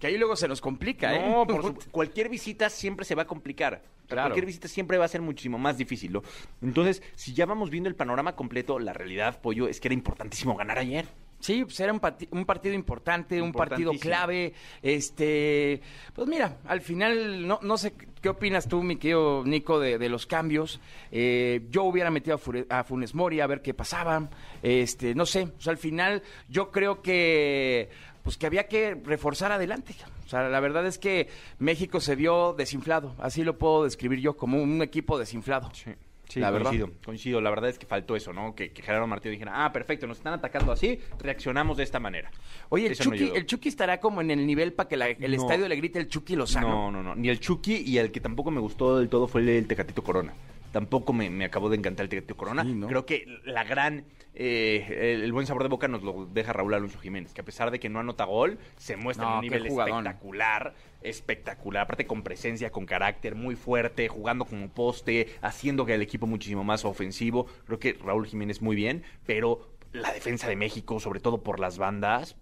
que 0.00 0.08
ahí 0.08 0.18
luego 0.18 0.34
se 0.34 0.48
nos 0.48 0.60
complica, 0.60 1.14
¿eh? 1.14 1.30
No, 1.30 1.46
por 1.46 1.62
su- 1.62 1.90
cualquier 1.92 2.28
visita 2.28 2.68
siempre 2.70 3.04
se 3.04 3.14
va 3.14 3.22
a 3.22 3.26
complicar. 3.26 3.82
Claro. 4.08 4.30
Cualquier 4.30 4.46
visita 4.46 4.66
siempre 4.66 4.98
va 4.98 5.04
a 5.04 5.08
ser 5.08 5.20
muchísimo 5.22 5.56
más 5.58 5.78
difícil, 5.78 6.12
¿no? 6.12 6.22
Entonces, 6.62 7.00
si 7.14 7.32
ya 7.32 7.46
vamos 7.46 7.70
viendo 7.70 7.88
el 7.88 7.94
panorama 7.94 8.34
completo, 8.34 8.80
la 8.80 8.92
realidad, 8.92 9.40
Pollo, 9.40 9.68
es 9.68 9.78
que 9.78 9.86
era 9.86 9.94
importantísimo 9.94 10.56
ganar 10.56 10.78
ayer. 10.78 11.06
Sí, 11.40 11.64
pues 11.64 11.80
era 11.80 11.92
un, 11.92 12.00
un 12.30 12.44
partido 12.44 12.74
importante, 12.74 13.40
un 13.40 13.52
partido 13.52 13.92
clave. 13.92 14.52
Este, 14.82 15.80
pues 16.14 16.28
mira, 16.28 16.58
al 16.66 16.82
final, 16.82 17.46
no, 17.46 17.58
no 17.62 17.78
sé 17.78 17.94
qué 18.20 18.28
opinas 18.28 18.68
tú, 18.68 18.82
mi 18.82 18.96
querido 18.96 19.42
Nico, 19.44 19.80
de, 19.80 19.98
de 19.98 20.08
los 20.08 20.26
cambios. 20.26 20.80
Eh, 21.10 21.62
yo 21.70 21.84
hubiera 21.84 22.10
metido 22.10 22.38
a, 22.68 22.84
Funes 22.84 23.14
Mori 23.14 23.40
a 23.40 23.46
ver 23.46 23.62
qué 23.62 23.72
pasaba. 23.72 24.28
Este, 24.62 25.14
no 25.14 25.24
sé, 25.24 25.44
o 25.44 25.60
sea, 25.60 25.72
al 25.72 25.78
final 25.78 26.22
yo 26.48 26.70
creo 26.70 27.02
que 27.02 27.88
pues 28.22 28.36
que 28.36 28.46
había 28.46 28.68
que 28.68 28.94
reforzar 28.94 29.50
adelante. 29.50 29.94
O 30.26 30.28
sea, 30.28 30.48
la 30.48 30.60
verdad 30.60 30.86
es 30.86 30.98
que 30.98 31.28
México 31.58 32.00
se 32.00 32.14
vio 32.14 32.52
desinflado, 32.52 33.14
así 33.18 33.42
lo 33.42 33.56
puedo 33.58 33.84
describir 33.84 34.20
yo, 34.20 34.36
como 34.36 34.62
un 34.62 34.82
equipo 34.82 35.18
desinflado. 35.18 35.70
Sí. 35.72 35.92
Sí, 36.30 36.38
La 36.40 36.50
verdad. 36.50 36.70
coincido, 36.70 36.90
coincido. 37.04 37.40
La 37.40 37.50
verdad 37.50 37.68
es 37.70 37.78
que 37.78 37.86
faltó 37.86 38.14
eso, 38.14 38.32
¿no? 38.32 38.54
Que, 38.54 38.70
que 38.70 38.82
Gerardo 38.82 39.06
Martino 39.06 39.32
dijera, 39.32 39.64
ah, 39.64 39.72
perfecto, 39.72 40.06
nos 40.06 40.18
están 40.18 40.32
atacando 40.34 40.70
así, 40.70 40.98
reaccionamos 41.18 41.76
de 41.76 41.82
esta 41.82 41.98
manera. 41.98 42.30
Oye, 42.68 42.86
el 42.86 42.92
no 42.92 43.04
Chucky, 43.04 43.32
el 43.34 43.46
Chucky 43.46 43.68
estará 43.68 43.98
como 43.98 44.20
en 44.20 44.30
el 44.30 44.46
nivel 44.46 44.72
para 44.72 44.88
que 44.88 44.96
la- 44.96 45.08
el 45.08 45.36
No. 45.36 45.42
estadio 45.42 45.66
le 45.68 45.74
grite 45.76 45.98
el 45.98 46.08
Chucky 46.08 46.36
Lozano. 46.36 46.68
No, 46.68 46.90
no, 46.92 47.02
no. 47.02 47.16
Ni 47.16 47.28
el 47.28 47.40
Chucky 47.40 47.82
y 47.84 47.98
el 47.98 48.12
que 48.12 48.20
tampoco 48.20 48.50
me 48.52 48.60
gustó 48.60 48.98
del 48.98 49.08
todo 49.08 49.26
fue 49.26 49.40
el, 49.40 49.48
del 49.48 49.66
Tecatito 49.66 50.02
Corona. 50.04 50.32
Tampoco 50.72 51.12
me, 51.12 51.30
me 51.30 51.44
acabó 51.44 51.68
de 51.68 51.76
encantar 51.76 52.04
el 52.04 52.08
Tecatito 52.10 52.36
Corona. 52.36 52.62
Sí, 52.62 52.72
¿no? 52.72 52.86
Creo 52.86 53.04
que 53.06 53.26
la 53.44 53.64
gran. 53.64 54.04
eh, 54.34 55.14
el, 55.16 55.22
el 55.24 55.32
buen 55.32 55.46
sabor 55.46 55.64
de 55.64 55.68
boca 55.68 55.88
nos 55.88 56.02
lo 56.02 56.26
deja 56.26 56.52
Raúl 56.52 56.74
Alonso 56.74 56.98
Jiménez, 57.00 57.32
que 57.34 57.40
a 57.40 57.44
pesar 57.44 57.70
de 57.70 57.80
que 57.80 57.88
no 57.88 57.98
anota 57.98 58.24
gol, 58.24 58.58
se 58.76 58.96
muestra 58.96 59.24
No, 59.26 59.32
en 59.32 59.36
un 59.38 59.42
nivel 59.42 59.68
jugadón. 59.68 60.06
espectacular. 60.06 60.74
Espectacular. 61.02 61.82
Aparte, 61.84 62.06
con 62.06 62.22
presencia, 62.22 62.70
con 62.70 62.86
carácter, 62.86 63.34
muy 63.34 63.56
fuerte, 63.56 64.08
jugando 64.08 64.44
como 64.44 64.68
poste, 64.68 65.34
haciendo 65.42 65.84
que 65.86 65.94
el 65.94 66.02
equipo 66.02 66.26
muchísimo 66.26 66.62
más 66.62 66.84
ofensivo. 66.84 67.46
Creo 67.66 67.78
que 67.78 67.94
Raúl 67.94 68.26
Jiménez 68.26 68.62
muy 68.62 68.76
bien, 68.76 69.02
pero 69.26 69.68
la 69.92 70.12
defensa 70.12 70.48
de 70.48 70.54
México, 70.56 71.00
sobre 71.00 71.18
todo 71.20 71.42
por 71.42 71.58
las 71.58 71.78
bandas. 71.78 72.36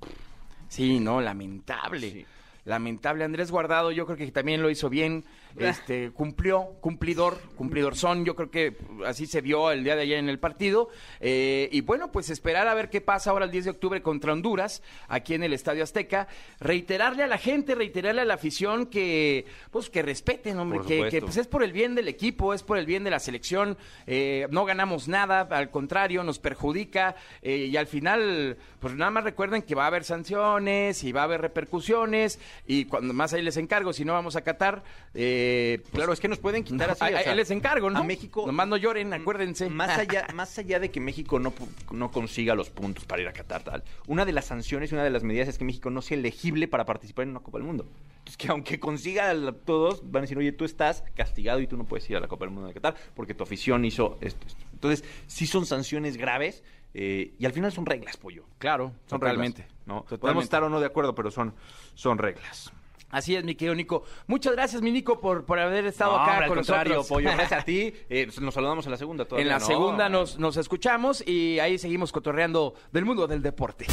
Sí, 0.69 1.01
no, 1.01 1.21
lamentable. 1.23 2.11
Sí. 2.11 2.27
Lamentable. 2.65 3.25
Andrés 3.25 3.51
Guardado, 3.51 3.91
yo 3.93 4.05
creo 4.05 4.19
que 4.19 4.31
también 4.31 4.61
lo 4.61 4.69
hizo 4.69 4.91
bien. 4.91 5.25
Este, 5.57 6.11
cumplió, 6.11 6.77
cumplidor, 6.81 7.39
cumplidor 7.57 7.97
son. 7.97 8.25
Yo 8.25 8.35
creo 8.37 8.51
que 8.51 8.77
así 9.07 9.27
se 9.27 9.41
vio 9.41 9.71
el 9.71 9.85
día 9.85 9.97
de 9.97 10.03
ayer 10.03 10.19
en 10.19 10.29
el 10.29 10.39
partido. 10.39 10.89
Eh, 11.21 11.69
y 11.73 11.81
bueno, 11.81 12.13
pues 12.13 12.31
esperar 12.31 12.69
a 12.69 12.75
ver 12.75 12.91
qué 12.91 13.01
pasa 13.01 13.31
ahora 13.31 13.45
el 13.45 13.51
10 13.51 13.65
de 13.65 13.71
octubre 13.71 14.03
contra 14.03 14.33
Honduras, 14.33 14.83
aquí 15.09 15.35
en 15.35 15.43
el 15.43 15.53
Estadio 15.53 15.83
Azteca. 15.83 16.29
Reiterarle 16.61 17.23
a 17.23 17.27
la 17.27 17.39
gente, 17.39 17.75
reiterarle 17.75 18.23
a 18.23 18.25
la 18.25 18.35
afición 18.35 18.87
que, 18.87 19.47
pues, 19.71 19.91
que 19.91 20.03
respeten, 20.03 20.59
hombre, 20.59 20.81
que, 20.87 21.21
pues, 21.21 21.37
es 21.37 21.47
por 21.47 21.63
el 21.63 21.73
bien 21.73 21.95
del 21.95 22.09
equipo, 22.09 22.55
es 22.55 22.63
por 22.63 22.79
el 22.79 22.87
bien 22.87 23.05
de 23.05 23.11
la 23.11 23.19
selección. 23.19 23.77
Eh, 24.07 24.47
no 24.51 24.65
ganamos 24.65 25.09
nada, 25.09 25.41
al 25.51 25.71
contrario, 25.71 26.23
nos 26.25 26.39
perjudica. 26.39 27.17
eh, 27.43 27.69
y 27.71 27.77
al 27.77 27.87
final, 27.87 28.57
pues 28.81 28.95
nada 28.95 29.11
más 29.11 29.25
recuerden 29.25 29.63
que 29.63 29.75
va 29.75 29.85
a 29.85 29.87
haber 29.89 30.05
sanciones 30.05 31.03
y 31.05 31.13
va 31.13 31.23
a 31.23 31.25
haber 31.25 31.41
repercusiones. 31.41 32.39
Y 32.67 32.85
cuando 32.85 33.15
más 33.15 33.33
ahí 33.33 33.43
les 33.43 33.57
encargo, 33.57 33.93
si 33.93 34.05
no 34.05 34.13
vamos 34.13 34.37
a 34.37 34.43
Qatar, 34.43 34.83
eh, 35.15 35.38
pues, 35.83 35.93
Claro, 35.93 36.13
es 36.13 36.21
que 36.21 36.29
nos 36.29 36.39
pueden 36.39 36.65
quitar 36.65 36.89
no, 36.89 36.93
así. 36.93 37.05
ahí- 37.05 37.15
o 37.15 37.19
sea, 37.23 37.35
les 37.35 37.51
encargo, 37.51 37.91
¿no? 37.91 37.99
A 38.01 38.03
México. 38.05 38.45
Nomás 38.47 38.69
no 38.69 38.77
lloren, 38.77 39.13
acuérdense. 39.13 39.69
Más 39.71 39.97
allá, 39.99 40.27
más 40.35 40.59
allá 40.59 40.79
de 40.81 40.91
que 40.91 41.01
México 41.01 41.39
no, 41.39 41.53
no 41.93 42.11
consiga 42.11 42.55
los 42.55 42.71
puntos 42.71 43.05
para 43.05 43.23
ir 43.23 43.29
a 43.29 43.33
Qatar, 43.33 43.63
tal, 43.63 43.85
una 44.07 44.25
de 44.25 44.33
las 44.33 44.47
sanciones 44.47 44.91
y 44.91 44.95
una 44.95 45.05
de 45.05 45.11
las 45.11 45.23
medidas 45.23 45.49
es 45.49 45.59
que 45.59 45.65
México 45.65 45.91
no 45.91 46.03
sea 46.03 46.17
elegible 46.19 46.69
para 46.69 46.85
participar 46.85 47.25
en 47.25 47.31
una 47.31 47.41
Copa 47.41 47.59
del 47.59 47.67
Mundo. 47.67 47.87
Entonces, 48.19 48.37
que 48.37 48.49
aunque 48.49 48.79
consiga 48.81 49.35
todos, 49.65 50.03
van 50.11 50.21
a 50.21 50.23
decir, 50.23 50.39
oye, 50.39 50.53
tú 50.53 50.65
estás 50.65 51.03
castigado 51.15 51.61
y 51.61 51.67
tú 51.67 51.77
no 51.77 51.85
puedes 51.85 52.09
ir 52.11 52.17
a 52.17 52.21
la 52.21 52.29
Copa 52.29 52.45
del 52.45 52.53
Mundo 52.55 52.69
de 52.69 52.75
Qatar 52.75 52.95
porque 53.15 53.35
tu 53.35 53.45
afición 53.45 53.85
hizo 53.85 54.19
esto. 54.21 54.47
esto". 54.47 54.65
Entonces, 54.73 55.05
sí 55.27 55.47
son 55.47 55.67
sanciones 55.67 56.17
graves 56.17 56.63
eh, 56.95 57.35
y 57.39 57.45
al 57.47 57.53
final 57.53 57.71
son 57.73 57.85
reglas, 57.87 58.17
pollo. 58.17 58.45
Claro, 58.59 58.93
Son 59.07 59.21
reglas, 59.21 59.55
¿no? 59.87 60.03
Totalmente. 60.03 60.19
Podemos 60.19 60.45
estar 60.45 60.63
o 60.63 60.69
no 60.69 60.81
de 60.81 60.87
acuerdo, 60.87 61.15
pero 61.15 61.31
son, 61.31 61.55
son 61.95 62.17
reglas. 62.19 62.73
Así 63.11 63.35
es, 63.37 63.45
mi 63.45 63.55
querido 63.55 63.75
Nico. 63.75 64.03
Muchas 64.27 64.53
gracias, 64.53 64.83
mi 64.83 64.91
Nico, 64.91 65.21
por, 65.21 65.45
por 65.45 65.59
haber 65.59 65.87
estado 65.87 66.13
No, 66.13 66.19
acá 66.23 66.31
hombre, 66.33 66.45
al 66.45 66.49
con 66.51 66.57
contrario, 66.59 66.95
nosotros. 66.97 67.09
pollo. 67.25 67.31
Gracias 67.37 67.61
a 67.61 67.65
ti. 67.67 67.93
Eh, 68.11 68.29
nos 68.41 68.53
saludamos 68.55 68.85
en 68.87 68.93
la 68.93 68.99
segunda. 68.99 69.27
En 69.33 69.49
la 69.49 69.59
no. 69.59 69.67
segunda 69.67 70.09
nos, 70.09 70.39
nos 70.39 70.57
escuchamos 70.57 71.27
y 71.27 71.59
ahí 71.59 71.79
seguimos 71.79 72.13
cotorreando 72.13 72.75
del 72.93 73.05
mundo 73.05 73.27
del 73.27 73.43
deporte. 73.43 73.87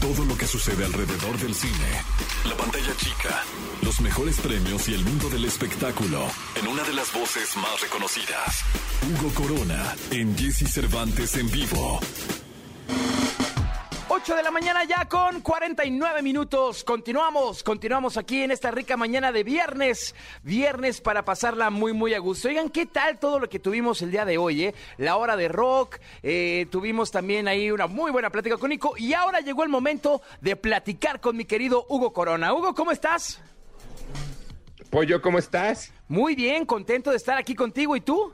Todo 0.00 0.24
lo 0.26 0.36
que 0.36 0.46
sucede 0.46 0.84
alrededor 0.84 1.36
del 1.38 1.54
cine. 1.54 1.72
La 2.44 2.54
pantalla 2.56 2.94
chica. 2.96 3.42
Los 3.82 4.00
mejores 4.00 4.38
premios 4.40 4.88
y 4.88 4.94
el 4.94 5.02
mundo 5.04 5.28
del 5.30 5.44
espectáculo. 5.46 6.26
En 6.60 6.68
una 6.68 6.82
de 6.84 6.92
las 6.92 7.12
voces 7.12 7.56
más 7.56 7.80
reconocidas. 7.80 8.62
Hugo 9.08 9.32
Corona. 9.34 9.94
En 10.10 10.36
Jesse 10.36 10.68
Cervantes 10.70 11.36
en 11.36 11.50
vivo. 11.50 11.98
8 14.16 14.34
de 14.34 14.42
la 14.42 14.50
mañana 14.50 14.82
ya 14.84 15.06
con 15.06 15.42
49 15.42 16.22
minutos. 16.22 16.84
Continuamos, 16.84 17.62
continuamos 17.62 18.16
aquí 18.16 18.42
en 18.42 18.50
esta 18.50 18.70
rica 18.70 18.96
mañana 18.96 19.30
de 19.30 19.44
viernes. 19.44 20.14
Viernes 20.42 21.02
para 21.02 21.22
pasarla 21.22 21.68
muy, 21.68 21.92
muy 21.92 22.14
a 22.14 22.18
gusto. 22.18 22.48
Oigan, 22.48 22.70
¿qué 22.70 22.86
tal 22.86 23.18
todo 23.18 23.38
lo 23.38 23.50
que 23.50 23.58
tuvimos 23.58 24.00
el 24.00 24.10
día 24.10 24.24
de 24.24 24.38
hoy? 24.38 24.64
eh? 24.64 24.74
La 24.96 25.16
hora 25.16 25.36
de 25.36 25.48
rock, 25.48 25.98
eh, 26.22 26.66
tuvimos 26.70 27.10
también 27.10 27.46
ahí 27.46 27.70
una 27.70 27.88
muy 27.88 28.10
buena 28.10 28.30
plática 28.30 28.56
con 28.56 28.70
Nico. 28.70 28.94
Y 28.96 29.12
ahora 29.12 29.40
llegó 29.40 29.64
el 29.64 29.68
momento 29.68 30.22
de 30.40 30.56
platicar 30.56 31.20
con 31.20 31.36
mi 31.36 31.44
querido 31.44 31.84
Hugo 31.90 32.14
Corona. 32.14 32.54
Hugo, 32.54 32.74
¿cómo 32.74 32.92
estás? 32.92 33.42
Pollo, 34.88 35.20
¿cómo 35.20 35.38
estás? 35.38 35.92
Muy 36.08 36.34
bien, 36.34 36.64
contento 36.64 37.10
de 37.10 37.18
estar 37.18 37.36
aquí 37.36 37.54
contigo. 37.54 37.94
¿Y 37.94 38.00
tú? 38.00 38.32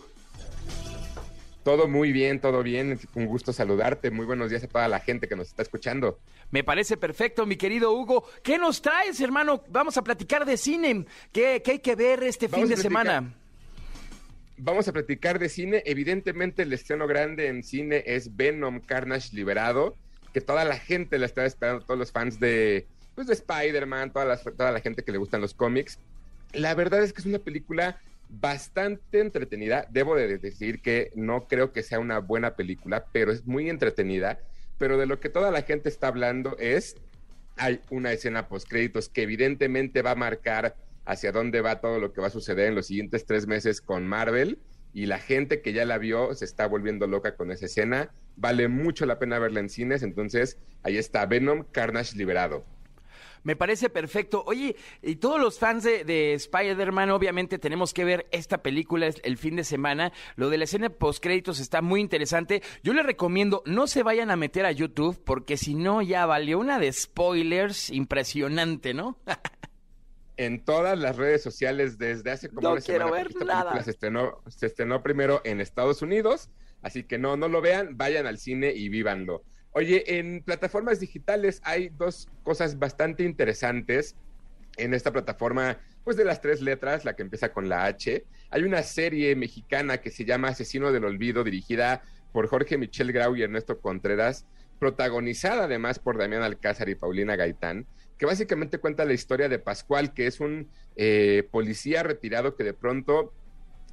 Todo 1.64 1.87
muy 1.87 2.11
bien, 2.11 2.40
todo 2.40 2.62
bien. 2.62 2.99
Un 3.14 3.26
gusto 3.26 3.52
saludarte. 3.52 4.11
Muy 4.11 4.26
buenos 4.26 4.50
días 4.50 4.64
a 4.64 4.69
toda 4.69 4.88
la 4.88 4.99
gente 4.99 5.28
que 5.28 5.37
nos 5.37 5.49
está 5.49 5.62
escuchando. 5.62 6.19
Me 6.50 6.64
parece 6.64 6.97
perfecto, 6.97 7.47
mi 7.47 7.57
querido 7.57 7.92
Hugo. 7.92 8.25
¿Qué 8.42 8.59
nos 8.59 8.83
traes, 8.83 9.21
hermano? 9.21 9.62
Vamos 9.69 9.97
a 9.97 10.02
platicar 10.02 10.45
de 10.45 10.57
cine. 10.57 11.07
¿Qué, 11.31 11.62
qué 11.64 11.73
hay 11.73 11.78
que 11.78 11.95
ver 11.95 12.25
este 12.25 12.49
Vamos 12.49 12.69
fin 12.69 12.76
de 12.76 12.83
semana? 12.83 13.33
Vamos 14.57 14.88
a 14.88 14.92
platicar 14.92 15.38
de 15.38 15.49
cine. 15.49 15.83
Evidentemente, 15.87 16.62
el 16.62 16.73
estreno 16.73 17.07
grande 17.07 17.47
en 17.47 17.62
cine 17.62 18.02
es 18.07 18.37
Venom 18.37 18.81
Carnage 18.81 19.35
Liberado, 19.35 19.97
que 20.33 20.40
toda 20.40 20.64
la 20.64 20.78
gente 20.78 21.19
la 21.19 21.26
está 21.26 21.45
esperando, 21.45 21.85
todos 21.85 21.99
los 21.99 22.11
fans 22.11 22.40
de, 22.40 22.87
pues, 23.14 23.28
de 23.28 23.35
Spider-Man, 23.35 24.12
toda 24.12 24.25
la, 24.25 24.37
toda 24.37 24.73
la 24.73 24.81
gente 24.81 25.04
que 25.04 25.12
le 25.12 25.19
gustan 25.19 25.40
los 25.40 25.54
cómics. 25.54 25.99
La 26.52 26.75
verdad 26.75 27.02
es 27.02 27.12
que 27.12 27.21
es 27.21 27.26
una 27.26 27.38
película 27.38 28.00
bastante 28.32 29.20
entretenida. 29.20 29.86
Debo 29.90 30.16
de 30.16 30.38
decir 30.38 30.80
que 30.80 31.10
no 31.14 31.46
creo 31.46 31.72
que 31.72 31.82
sea 31.82 32.00
una 32.00 32.18
buena 32.18 32.56
película, 32.56 33.06
pero 33.12 33.30
es 33.30 33.46
muy 33.46 33.68
entretenida. 33.68 34.40
Pero 34.78 34.96
de 34.96 35.06
lo 35.06 35.20
que 35.20 35.28
toda 35.28 35.50
la 35.50 35.62
gente 35.62 35.88
está 35.88 36.08
hablando 36.08 36.56
es, 36.58 36.96
hay 37.56 37.80
una 37.90 38.12
escena 38.12 38.48
post 38.48 38.68
créditos 38.68 39.08
que 39.08 39.22
evidentemente 39.22 40.02
va 40.02 40.12
a 40.12 40.16
marcar 40.16 40.76
hacia 41.04 41.32
dónde 41.32 41.60
va 41.60 41.80
todo 41.80 41.98
lo 41.98 42.12
que 42.12 42.20
va 42.20 42.28
a 42.28 42.30
suceder 42.30 42.68
en 42.68 42.74
los 42.74 42.86
siguientes 42.86 43.26
tres 43.26 43.46
meses 43.46 43.80
con 43.80 44.06
Marvel. 44.06 44.58
Y 44.94 45.06
la 45.06 45.18
gente 45.18 45.60
que 45.60 45.72
ya 45.72 45.84
la 45.84 45.98
vio 45.98 46.34
se 46.34 46.44
está 46.44 46.66
volviendo 46.66 47.06
loca 47.06 47.36
con 47.36 47.50
esa 47.50 47.66
escena. 47.66 48.10
Vale 48.36 48.68
mucho 48.68 49.04
la 49.04 49.18
pena 49.18 49.38
verla 49.38 49.60
en 49.60 49.68
cines. 49.68 50.02
Entonces, 50.02 50.58
ahí 50.82 50.96
está 50.96 51.26
Venom 51.26 51.64
Carnage 51.70 52.16
liberado. 52.16 52.64
Me 53.44 53.56
parece 53.56 53.90
perfecto. 53.90 54.44
Oye, 54.46 54.76
y 55.02 55.16
todos 55.16 55.40
los 55.40 55.58
fans 55.58 55.82
de, 55.84 56.04
de 56.04 56.34
Spider-Man, 56.34 57.11
obviamente 57.11 57.58
tenemos 57.58 57.92
que 57.92 58.04
ver 58.04 58.26
esta 58.30 58.62
película 58.62 59.11
el 59.22 59.37
fin 59.38 59.56
de 59.56 59.64
semana. 59.64 60.12
Lo 60.37 60.49
de 60.49 60.58
la 60.58 60.64
escena 60.64 60.90
post-créditos 60.90 61.58
está 61.61 61.82
muy 61.82 62.00
interesante. 62.00 62.62
Yo 62.82 62.92
les 62.94 63.04
recomiendo, 63.04 63.62
no 63.66 63.87
se 63.87 64.02
vayan 64.02 64.30
a 64.30 64.37
meter 64.37 64.64
a 64.64 64.72
YouTube, 64.72 65.20
porque 65.25 65.56
si 65.56 65.75
no, 65.75 66.02
ya 66.02 66.25
valió 66.26 66.58
una 66.58 66.78
de 66.78 66.92
spoilers 66.92 67.90
impresionante, 67.90 68.94
¿no? 68.94 69.18
en 70.37 70.64
todas 70.64 70.99
las 70.99 71.16
redes 71.16 71.42
sociales 71.42 71.99
desde 71.99 72.30
hace 72.30 72.49
como 72.49 72.62
No 72.62 72.72
una 72.72 72.80
quiero 72.80 73.06
semana. 73.08 73.22
ver 73.22 73.46
nada. 73.46 73.82
Se 73.82 73.90
estrenó, 73.90 74.40
se 74.49 74.66
estrenó 74.66 75.02
primero 75.02 75.40
en 75.44 75.61
Estados 75.61 76.00
Unidos, 76.02 76.49
así 76.80 77.04
que 77.04 77.18
no, 77.18 77.37
no 77.37 77.49
lo 77.49 77.61
vean, 77.61 77.96
vayan 77.96 78.26
al 78.26 78.38
cine 78.38 78.72
y 78.72 78.88
vívanlo. 78.88 79.42
Oye, 79.75 80.19
en 80.19 80.43
plataformas 80.43 81.00
digitales 81.00 81.62
hay 81.64 81.88
dos 81.88 82.29
cosas 82.43 82.79
bastante 82.79 83.25
interesantes 83.25 84.17
en 84.76 84.93
esta 84.93 85.12
plataforma, 85.12 85.79
pues 86.05 86.17
de 86.17 86.25
las 86.25 86.43
tres 86.43 86.61
letras, 86.61 87.05
la 87.05 87.17
que 87.17 87.23
empieza 87.23 87.52
con 87.52 87.69
la 87.69 87.87
H. 87.87 88.25
Hay 88.50 88.62
una 88.64 88.83
serie 88.83 89.35
mexicana 89.35 89.99
que 89.99 90.11
se 90.11 90.26
llama 90.26 90.49
Asesino 90.49 90.93
del 90.93 91.05
Olvido, 91.05 91.43
dirigida 91.43 92.02
por 92.33 92.49
Jorge 92.49 92.76
Michel 92.76 93.12
Grau 93.12 93.35
y 93.35 93.43
Ernesto 93.43 93.81
Contreras, 93.81 94.47
protagonizada 94.79 95.64
además 95.64 95.99
por 95.99 96.19
Damián 96.19 96.43
Alcázar 96.43 96.88
y 96.91 96.95
Paulina 96.95 97.37
Gaitán, 97.37 97.87
que 98.19 98.26
básicamente 98.26 98.79
cuenta 98.79 99.05
la 99.07 99.14
historia 99.14 99.49
de 99.49 99.59
Pascual, 99.59 100.12
que 100.12 100.26
es 100.26 100.41
un 100.41 100.69
eh, 100.97 101.49
policía 101.50 102.02
retirado 102.02 102.57
que 102.57 102.64
de 102.64 102.75
pronto 102.75 103.33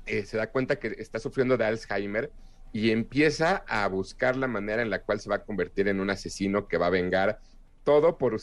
eh, 0.08 0.26
se 0.26 0.38
da 0.38 0.52
cuenta 0.52 0.78
que 0.78 0.96
está 0.98 1.20
sufriendo 1.20 1.56
de 1.58 1.66
Alzheimer 1.66 2.32
y 2.72 2.92
empieza 2.92 3.64
a 3.68 3.88
buscar 3.88 4.36
la 4.36 4.48
manera 4.48 4.82
en 4.82 4.90
la 4.90 5.02
cual 5.02 5.20
se 5.20 5.30
va 5.30 5.38
a 5.38 5.44
convertir 5.44 5.88
en 5.88 6.00
un 6.00 6.10
asesino 6.10 6.68
que 6.68 6.78
va 6.78 6.88
a 6.88 6.92
vengar 6.92 7.40
todo 7.84 8.18
por, 8.18 8.36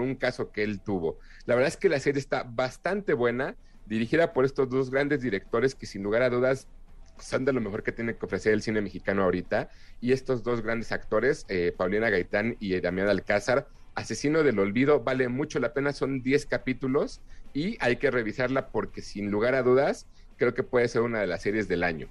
un 0.00 0.14
caso 0.14 0.52
que 0.52 0.62
él 0.62 0.80
tuvo. 0.80 1.18
La 1.44 1.54
verdad 1.54 1.68
es 1.68 1.76
que 1.76 1.88
la 1.88 2.00
serie 2.00 2.20
está 2.20 2.44
bastante 2.44 3.12
buena, 3.12 3.56
dirigida 3.84 4.32
por 4.32 4.44
estos 4.44 4.70
dos 4.70 4.90
grandes 4.90 5.20
directores 5.20 5.74
que 5.74 5.86
sin 5.86 6.02
lugar 6.02 6.22
a 6.22 6.30
dudas 6.30 6.68
son 7.18 7.44
de 7.44 7.52
lo 7.52 7.60
mejor 7.60 7.82
que 7.82 7.92
tiene 7.92 8.16
que 8.16 8.24
ofrecer 8.24 8.52
el 8.52 8.62
cine 8.62 8.80
mexicano 8.80 9.22
ahorita. 9.22 9.68
Y 10.00 10.12
estos 10.12 10.42
dos 10.42 10.62
grandes 10.62 10.92
actores, 10.92 11.44
eh, 11.48 11.74
Paulina 11.76 12.10
Gaitán 12.10 12.56
y 12.58 12.80
Damián 12.80 13.08
Alcázar, 13.08 13.68
Asesino 13.94 14.42
del 14.42 14.58
Olvido, 14.58 15.00
vale 15.00 15.28
mucho 15.28 15.58
la 15.58 15.72
pena, 15.72 15.92
son 15.92 16.22
10 16.22 16.46
capítulos 16.46 17.20
y 17.54 17.76
hay 17.80 17.96
que 17.96 18.10
revisarla 18.10 18.68
porque 18.68 19.00
sin 19.00 19.30
lugar 19.30 19.54
a 19.54 19.62
dudas 19.62 20.06
creo 20.36 20.54
que 20.54 20.62
puede 20.62 20.88
ser 20.88 21.02
una 21.02 21.20
de 21.20 21.26
las 21.26 21.42
series 21.42 21.68
del 21.68 21.82
año. 21.82 22.08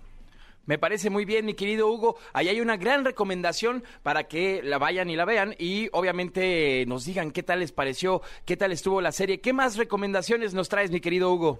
Me 0.65 0.79
parece 0.79 1.10
muy 1.10 1.25
bien, 1.25 1.45
mi 1.45 1.53
querido 1.53 1.88
Hugo. 1.88 2.17
Ahí 2.34 2.50
hay 2.50 2.60
una 2.60 2.77
gran 2.77 3.05
recomendación 3.05 3.84
para 4.01 4.27
que 4.27 4.63
la 4.63 4.79
vayan 4.79 5.10
y 5.10 5.15
la 5.15 5.25
vean 5.25 5.55
y 5.60 5.89
obviamente 5.91 6.86
nos 6.88 7.05
digan 7.05 7.31
qué 7.31 7.43
tal 7.43 7.60
les 7.60 7.72
pareció, 7.72 8.22
qué 8.45 8.57
tal 8.57 8.72
estuvo 8.72 9.00
la 9.00 9.12
serie. 9.12 9.41
¿Qué 9.41 9.53
más 9.53 9.77
recomendaciones 9.77 10.53
nos 10.53 10.69
traes, 10.69 10.89
mi 10.89 11.01
querido 11.01 11.31
Hugo? 11.31 11.60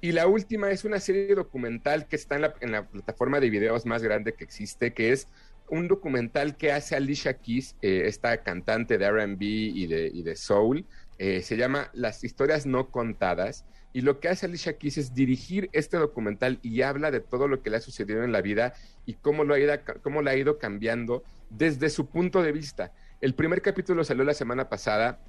Y 0.00 0.12
la 0.12 0.26
última 0.28 0.70
es 0.70 0.84
una 0.84 1.00
serie 1.00 1.34
documental 1.34 2.06
que 2.06 2.16
está 2.16 2.36
en 2.60 2.72
la, 2.72 2.86
plataforma 2.86 3.40
de 3.40 3.50
videos 3.50 3.86
más 3.86 4.02
grande 4.02 4.34
que 4.34 4.44
existe, 4.44 4.92
que 4.92 5.12
es 5.12 5.28
un 5.68 5.88
documental 5.88 6.56
que 6.56 6.72
hace 6.72 6.94
Alicia 6.94 7.38
Keys, 7.38 7.74
eh, 7.80 8.02
esta 8.04 8.42
cantante 8.42 8.98
de 8.98 9.10
RB 9.10 9.42
y 9.42 9.86
de 9.86 10.36
Soul. 10.36 10.84
Eh, 11.18 11.42
se 11.42 11.56
llama 11.56 11.90
Las 11.92 12.24
historias 12.24 12.66
no 12.66 12.90
contadas. 12.90 13.64
Y 13.92 14.00
lo 14.00 14.18
que 14.18 14.28
hace 14.28 14.46
Alicia 14.46 14.76
Keys 14.76 14.98
es 14.98 15.14
dirigir 15.14 15.70
este 15.72 15.96
documental 15.96 16.58
y 16.62 16.82
habla 16.82 17.12
de 17.12 17.20
todo 17.20 17.46
lo 17.46 17.62
que 17.62 17.70
le 17.70 17.76
ha 17.76 17.80
sucedido 17.80 18.24
en 18.24 18.32
la 18.32 18.42
vida 18.42 18.74
y 19.06 19.14
cómo 19.14 19.44
lo 19.44 19.54
ha 19.54 19.60
ido, 19.60 19.72
cómo 20.02 20.20
lo 20.20 20.30
ha 20.30 20.34
ido 20.36 20.58
cambiando 20.58 21.22
desde 21.48 21.88
su 21.90 22.08
punto 22.08 22.42
de 22.42 22.50
vista. 22.50 22.92
El 23.20 23.34
primer 23.34 23.62
capítulo 23.62 24.02
salió 24.02 24.24
la 24.24 24.34
semana 24.34 24.68
pasada 24.68 25.20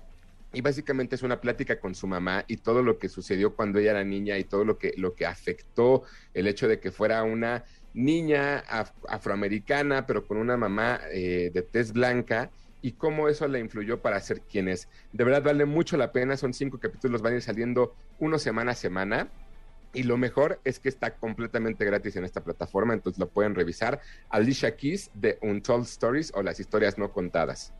y 0.52 0.62
básicamente 0.62 1.16
es 1.16 1.22
una 1.22 1.42
plática 1.42 1.80
con 1.80 1.94
su 1.94 2.08
mamá 2.08 2.44
y 2.48 2.58
todo 2.58 2.82
lo 2.82 2.98
que 2.98 3.08
sucedió 3.08 3.56
cuando 3.56 3.78
ella 3.78 3.92
era 3.92 4.04
niña 4.04 4.38
y 4.40 4.46
todo 4.46 4.66
lo 4.66 4.80
que, 4.80 4.94
lo 4.98 5.14
que 5.14 5.28
afectó 5.28 6.04
el 6.34 6.48
hecho 6.48 6.68
de 6.68 6.80
que 6.80 6.92
fuera 6.92 7.22
una 7.24 7.66
niña 7.94 8.64
af- 8.66 8.94
afroamericana, 9.08 10.08
pero 10.08 10.26
con 10.26 10.38
una 10.38 10.58
mamá 10.58 11.02
eh, 11.12 11.52
de 11.54 11.62
tez 11.62 11.94
blanca 11.94 12.50
y 12.86 12.92
cómo 12.92 13.30
eso 13.30 13.48
le 13.48 13.60
influyó 13.60 14.00
para 14.00 14.20
ser 14.20 14.42
quien 14.42 14.68
es. 14.68 14.88
De 15.12 15.24
verdad 15.24 15.42
vale 15.42 15.66
mucho 15.66 15.98
la 15.98 16.12
pena, 16.12 16.38
son 16.38 16.54
cinco 16.54 16.80
capítulos, 16.80 17.24
van 17.24 17.34
a 17.34 17.38
ir 17.38 17.42
saliendo 17.42 17.96
uno 18.20 18.38
semana 18.38 18.74
a 18.74 18.76
semana. 18.76 19.28
Y 19.92 20.04
lo 20.04 20.18
mejor 20.18 20.60
es 20.64 20.78
que 20.78 20.90
está 20.90 21.16
completamente 21.16 21.84
gratis 21.84 22.16
en 22.16 22.26
esta 22.26 22.44
plataforma, 22.44 22.94
entonces 22.94 23.20
lo 23.20 23.28
pueden 23.28 23.56
revisar. 23.56 24.02
Alicia 24.30 24.78
Keys 24.78 25.10
de 25.16 25.40
Untold 25.42 25.86
Stories 25.86 26.32
o 26.36 26.44
las 26.44 26.60
historias 26.60 27.00
no 27.00 27.12
contadas. 27.12 27.74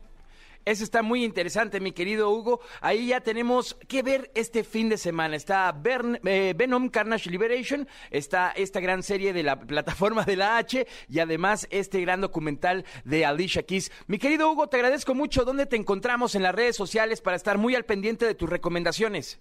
Eso 0.66 0.82
está 0.82 1.00
muy 1.02 1.22
interesante, 1.24 1.78
mi 1.78 1.92
querido 1.92 2.28
Hugo. 2.28 2.60
Ahí 2.80 3.06
ya 3.06 3.20
tenemos 3.20 3.74
que 3.86 4.02
ver 4.02 4.32
este 4.34 4.64
fin 4.64 4.88
de 4.88 4.98
semana. 4.98 5.36
Está 5.36 5.72
Bern- 5.72 6.18
eh, 6.24 6.54
Venom 6.56 6.88
Carnage 6.88 7.30
Liberation, 7.30 7.86
está 8.10 8.50
esta 8.50 8.80
gran 8.80 9.04
serie 9.04 9.32
de 9.32 9.44
la 9.44 9.60
plataforma 9.60 10.24
de 10.24 10.34
la 10.34 10.56
H 10.58 10.84
y 11.08 11.20
además 11.20 11.68
este 11.70 12.00
gran 12.00 12.20
documental 12.20 12.84
de 13.04 13.24
Alicia 13.24 13.62
Keys. 13.62 13.92
Mi 14.08 14.18
querido 14.18 14.50
Hugo, 14.50 14.68
te 14.68 14.76
agradezco 14.76 15.14
mucho. 15.14 15.44
¿Dónde 15.44 15.66
te 15.66 15.76
encontramos 15.76 16.34
en 16.34 16.42
las 16.42 16.52
redes 16.52 16.74
sociales 16.74 17.20
para 17.20 17.36
estar 17.36 17.58
muy 17.58 17.76
al 17.76 17.84
pendiente 17.84 18.26
de 18.26 18.34
tus 18.34 18.50
recomendaciones? 18.50 19.38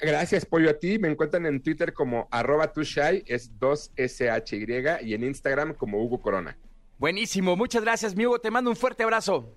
Gracias, 0.00 0.44
Pollo, 0.44 0.70
a 0.70 0.74
ti. 0.74 0.98
Me 0.98 1.06
encuentran 1.08 1.46
en 1.46 1.62
Twitter 1.62 1.92
como 1.92 2.26
arroba 2.32 2.72
tushai, 2.72 3.22
es 3.28 3.52
2SHY, 3.60 4.98
y 5.04 5.14
en 5.14 5.22
Instagram 5.22 5.74
como 5.74 6.02
Hugo 6.02 6.20
Corona. 6.20 6.58
Buenísimo, 6.98 7.54
muchas 7.54 7.82
gracias, 7.84 8.16
mi 8.16 8.26
Hugo. 8.26 8.40
Te 8.40 8.50
mando 8.50 8.68
un 8.70 8.76
fuerte 8.76 9.04
abrazo. 9.04 9.56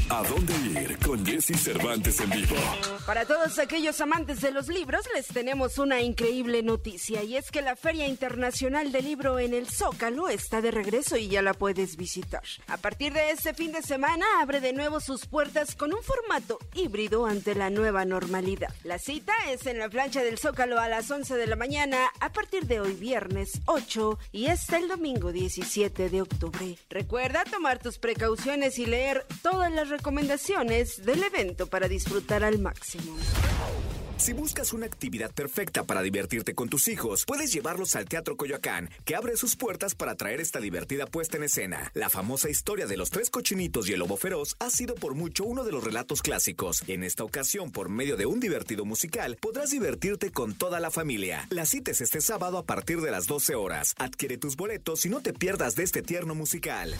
¿A 0.11 0.23
dónde 0.23 0.53
ir 0.81 0.97
con 0.97 1.25
Jesse 1.25 1.57
Cervantes 1.57 2.19
en 2.19 2.29
vivo? 2.31 2.57
Para 3.05 3.25
todos 3.25 3.57
aquellos 3.59 4.01
amantes 4.01 4.41
de 4.41 4.51
los 4.51 4.67
libros, 4.67 5.05
les 5.15 5.27
tenemos 5.27 5.77
una 5.77 6.01
increíble 6.01 6.61
noticia 6.63 7.23
y 7.23 7.37
es 7.37 7.49
que 7.49 7.61
la 7.61 7.77
Feria 7.77 8.07
Internacional 8.07 8.91
del 8.91 9.05
Libro 9.05 9.39
en 9.39 9.53
el 9.53 9.69
Zócalo 9.69 10.27
está 10.27 10.59
de 10.59 10.71
regreso 10.71 11.15
y 11.15 11.29
ya 11.29 11.41
la 11.41 11.53
puedes 11.53 11.95
visitar. 11.95 12.43
A 12.67 12.75
partir 12.75 13.13
de 13.13 13.31
este 13.31 13.53
fin 13.53 13.71
de 13.71 13.81
semana 13.81 14.25
abre 14.41 14.59
de 14.59 14.73
nuevo 14.73 14.99
sus 14.99 15.27
puertas 15.27 15.77
con 15.77 15.93
un 15.93 16.03
formato 16.03 16.59
híbrido 16.73 17.25
ante 17.25 17.55
la 17.55 17.69
nueva 17.69 18.03
normalidad. 18.03 18.73
La 18.83 18.99
cita 18.99 19.33
es 19.49 19.65
en 19.65 19.79
la 19.79 19.87
plancha 19.87 20.23
del 20.23 20.37
Zócalo 20.37 20.77
a 20.77 20.89
las 20.89 21.09
11 21.09 21.35
de 21.35 21.47
la 21.47 21.55
mañana 21.55 21.97
a 22.19 22.33
partir 22.33 22.65
de 22.65 22.81
hoy 22.81 22.95
viernes 22.95 23.61
8 23.65 24.19
y 24.33 24.47
hasta 24.47 24.77
el 24.77 24.89
domingo 24.89 25.31
17 25.31 26.09
de 26.09 26.21
octubre. 26.21 26.77
Recuerda 26.89 27.45
tomar 27.45 27.79
tus 27.79 27.97
precauciones 27.97 28.77
y 28.77 28.85
leer 28.85 29.25
todas 29.41 29.71
las 29.71 29.87
recomendaciones 29.87 30.00
del 31.05 31.23
evento 31.23 31.67
para 31.67 31.87
disfrutar 31.87 32.43
al 32.43 32.59
máximo. 32.59 33.15
Si 34.21 34.33
buscas 34.33 34.71
una 34.71 34.85
actividad 34.85 35.31
perfecta 35.31 35.83
para 35.83 36.03
divertirte 36.03 36.53
con 36.53 36.69
tus 36.69 36.87
hijos, 36.89 37.25
puedes 37.25 37.51
llevarlos 37.51 37.95
al 37.95 38.05
Teatro 38.05 38.37
Coyoacán, 38.37 38.87
que 39.03 39.15
abre 39.15 39.35
sus 39.35 39.55
puertas 39.55 39.95
para 39.95 40.13
traer 40.13 40.39
esta 40.39 40.59
divertida 40.59 41.07
puesta 41.07 41.37
en 41.37 41.43
escena. 41.45 41.89
La 41.95 42.07
famosa 42.07 42.47
historia 42.47 42.85
de 42.85 42.97
los 42.97 43.09
tres 43.09 43.31
cochinitos 43.31 43.89
y 43.89 43.93
el 43.93 43.99
lobo 43.99 44.17
feroz 44.17 44.55
ha 44.59 44.69
sido 44.69 44.93
por 44.93 45.15
mucho 45.15 45.43
uno 45.43 45.63
de 45.63 45.71
los 45.71 45.83
relatos 45.83 46.21
clásicos. 46.21 46.83
En 46.87 47.03
esta 47.03 47.23
ocasión, 47.23 47.71
por 47.71 47.89
medio 47.89 48.15
de 48.15 48.27
un 48.27 48.39
divertido 48.39 48.85
musical, 48.85 49.37
podrás 49.41 49.71
divertirte 49.71 50.31
con 50.31 50.53
toda 50.53 50.79
la 50.79 50.91
familia. 50.91 51.47
La 51.49 51.65
cita 51.65 51.89
es 51.89 51.99
este 51.99 52.21
sábado 52.21 52.59
a 52.59 52.63
partir 52.63 53.01
de 53.01 53.09
las 53.09 53.25
12 53.25 53.55
horas. 53.55 53.95
Adquiere 53.97 54.37
tus 54.37 54.55
boletos 54.55 55.03
y 55.03 55.09
no 55.09 55.21
te 55.21 55.33
pierdas 55.33 55.73
de 55.73 55.81
este 55.81 56.03
tierno 56.03 56.35
musical. 56.35 56.95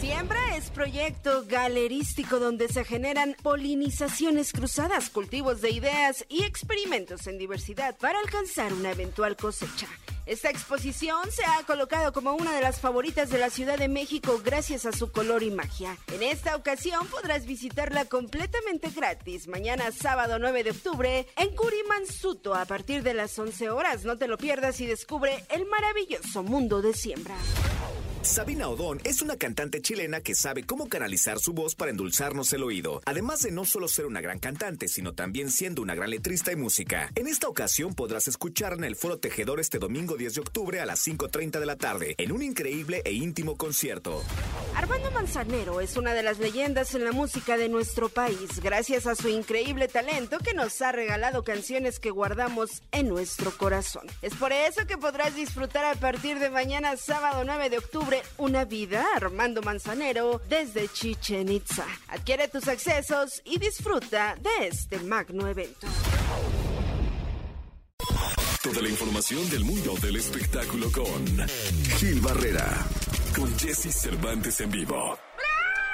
Siembra 0.00 0.56
es 0.56 0.70
proyecto 0.70 1.44
galerístico 1.48 2.38
donde 2.38 2.68
se 2.68 2.84
generan 2.84 3.34
polinizaciones 3.42 4.52
cruzadas, 4.52 5.10
cultivos 5.10 5.62
de 5.62 5.70
ideas 5.70 6.24
y 6.28 6.44
experimentos 6.60 7.26
en 7.26 7.38
diversidad 7.38 7.96
para 7.96 8.18
alcanzar 8.18 8.72
una 8.74 8.90
eventual 8.90 9.34
cosecha. 9.34 9.88
Esta 10.26 10.50
exposición 10.50 11.30
se 11.30 11.42
ha 11.44 11.64
colocado 11.64 12.12
como 12.12 12.34
una 12.34 12.54
de 12.54 12.60
las 12.60 12.80
favoritas 12.80 13.30
de 13.30 13.38
la 13.38 13.48
Ciudad 13.48 13.78
de 13.78 13.88
México 13.88 14.40
gracias 14.44 14.84
a 14.84 14.92
su 14.92 15.10
color 15.10 15.42
y 15.42 15.50
magia. 15.50 15.96
En 16.12 16.22
esta 16.22 16.54
ocasión 16.54 17.06
podrás 17.08 17.46
visitarla 17.46 18.04
completamente 18.04 18.90
gratis 18.90 19.48
mañana 19.48 19.90
sábado 19.90 20.38
9 20.38 20.64
de 20.64 20.70
octubre 20.72 21.26
en 21.36 21.56
Curimansuto 21.56 22.54
a 22.54 22.66
partir 22.66 23.02
de 23.02 23.14
las 23.14 23.38
11 23.38 23.70
horas. 23.70 24.04
No 24.04 24.18
te 24.18 24.28
lo 24.28 24.36
pierdas 24.36 24.80
y 24.80 24.86
descubre 24.86 25.44
el 25.48 25.64
maravilloso 25.64 26.42
mundo 26.42 26.82
de 26.82 26.92
siembra. 26.92 27.36
Sabina 28.22 28.68
Odón 28.68 29.00
es 29.04 29.22
una 29.22 29.36
cantante 29.36 29.80
chilena 29.80 30.20
que 30.20 30.34
sabe 30.34 30.62
cómo 30.64 30.90
canalizar 30.90 31.38
su 31.38 31.54
voz 31.54 31.74
para 31.74 31.90
endulzarnos 31.90 32.52
el 32.52 32.62
oído, 32.62 33.00
además 33.06 33.40
de 33.40 33.50
no 33.50 33.64
solo 33.64 33.88
ser 33.88 34.04
una 34.04 34.20
gran 34.20 34.38
cantante, 34.38 34.88
sino 34.88 35.14
también 35.14 35.50
siendo 35.50 35.80
una 35.80 35.94
gran 35.94 36.10
letrista 36.10 36.52
y 36.52 36.56
música. 36.56 37.10
En 37.14 37.26
esta 37.26 37.48
ocasión 37.48 37.94
podrás 37.94 38.28
escuchar 38.28 38.74
en 38.74 38.84
el 38.84 38.94
Foro 38.94 39.18
Tejedor 39.18 39.58
este 39.58 39.78
domingo 39.78 40.18
10 40.18 40.34
de 40.34 40.40
octubre 40.42 40.80
a 40.80 40.86
las 40.86 41.06
5.30 41.06 41.60
de 41.60 41.66
la 41.66 41.76
tarde, 41.76 42.14
en 42.18 42.32
un 42.32 42.42
increíble 42.42 43.00
e 43.06 43.12
íntimo 43.12 43.56
concierto. 43.56 44.22
Armando 44.76 45.10
Manzanero 45.12 45.80
es 45.80 45.96
una 45.96 46.12
de 46.12 46.22
las 46.22 46.38
leyendas 46.38 46.94
en 46.94 47.04
la 47.04 47.12
música 47.12 47.56
de 47.56 47.70
nuestro 47.70 48.10
país, 48.10 48.60
gracias 48.62 49.06
a 49.06 49.14
su 49.14 49.28
increíble 49.28 49.88
talento 49.88 50.38
que 50.38 50.52
nos 50.52 50.80
ha 50.82 50.92
regalado 50.92 51.42
canciones 51.42 51.98
que 51.98 52.10
guardamos 52.10 52.82
en 52.92 53.08
nuestro 53.08 53.50
corazón. 53.56 54.06
Es 54.20 54.34
por 54.34 54.52
eso 54.52 54.86
que 54.86 54.98
podrás 54.98 55.34
disfrutar 55.34 55.86
a 55.86 55.94
partir 55.94 56.38
de 56.38 56.50
mañana 56.50 56.98
sábado 56.98 57.44
9 57.44 57.70
de 57.70 57.78
octubre 57.78 58.09
una 58.38 58.64
vida 58.64 59.04
Armando 59.14 59.62
Manzanero 59.62 60.40
desde 60.48 60.88
Chichen 60.88 61.50
Itza. 61.50 61.86
Adquiere 62.08 62.48
tus 62.48 62.68
accesos 62.68 63.42
y 63.44 63.58
disfruta 63.58 64.36
de 64.40 64.68
este 64.68 64.98
magno 65.00 65.46
evento. 65.48 65.86
Toda 68.62 68.82
la 68.82 68.88
información 68.88 69.48
del 69.50 69.64
mundo 69.64 69.94
del 70.02 70.16
espectáculo 70.16 70.90
con 70.92 71.48
Gil 71.98 72.20
Barrera, 72.20 72.68
con 73.34 73.58
Jesse 73.58 73.92
Cervantes 73.92 74.60
en 74.60 74.70
vivo. 74.70 75.18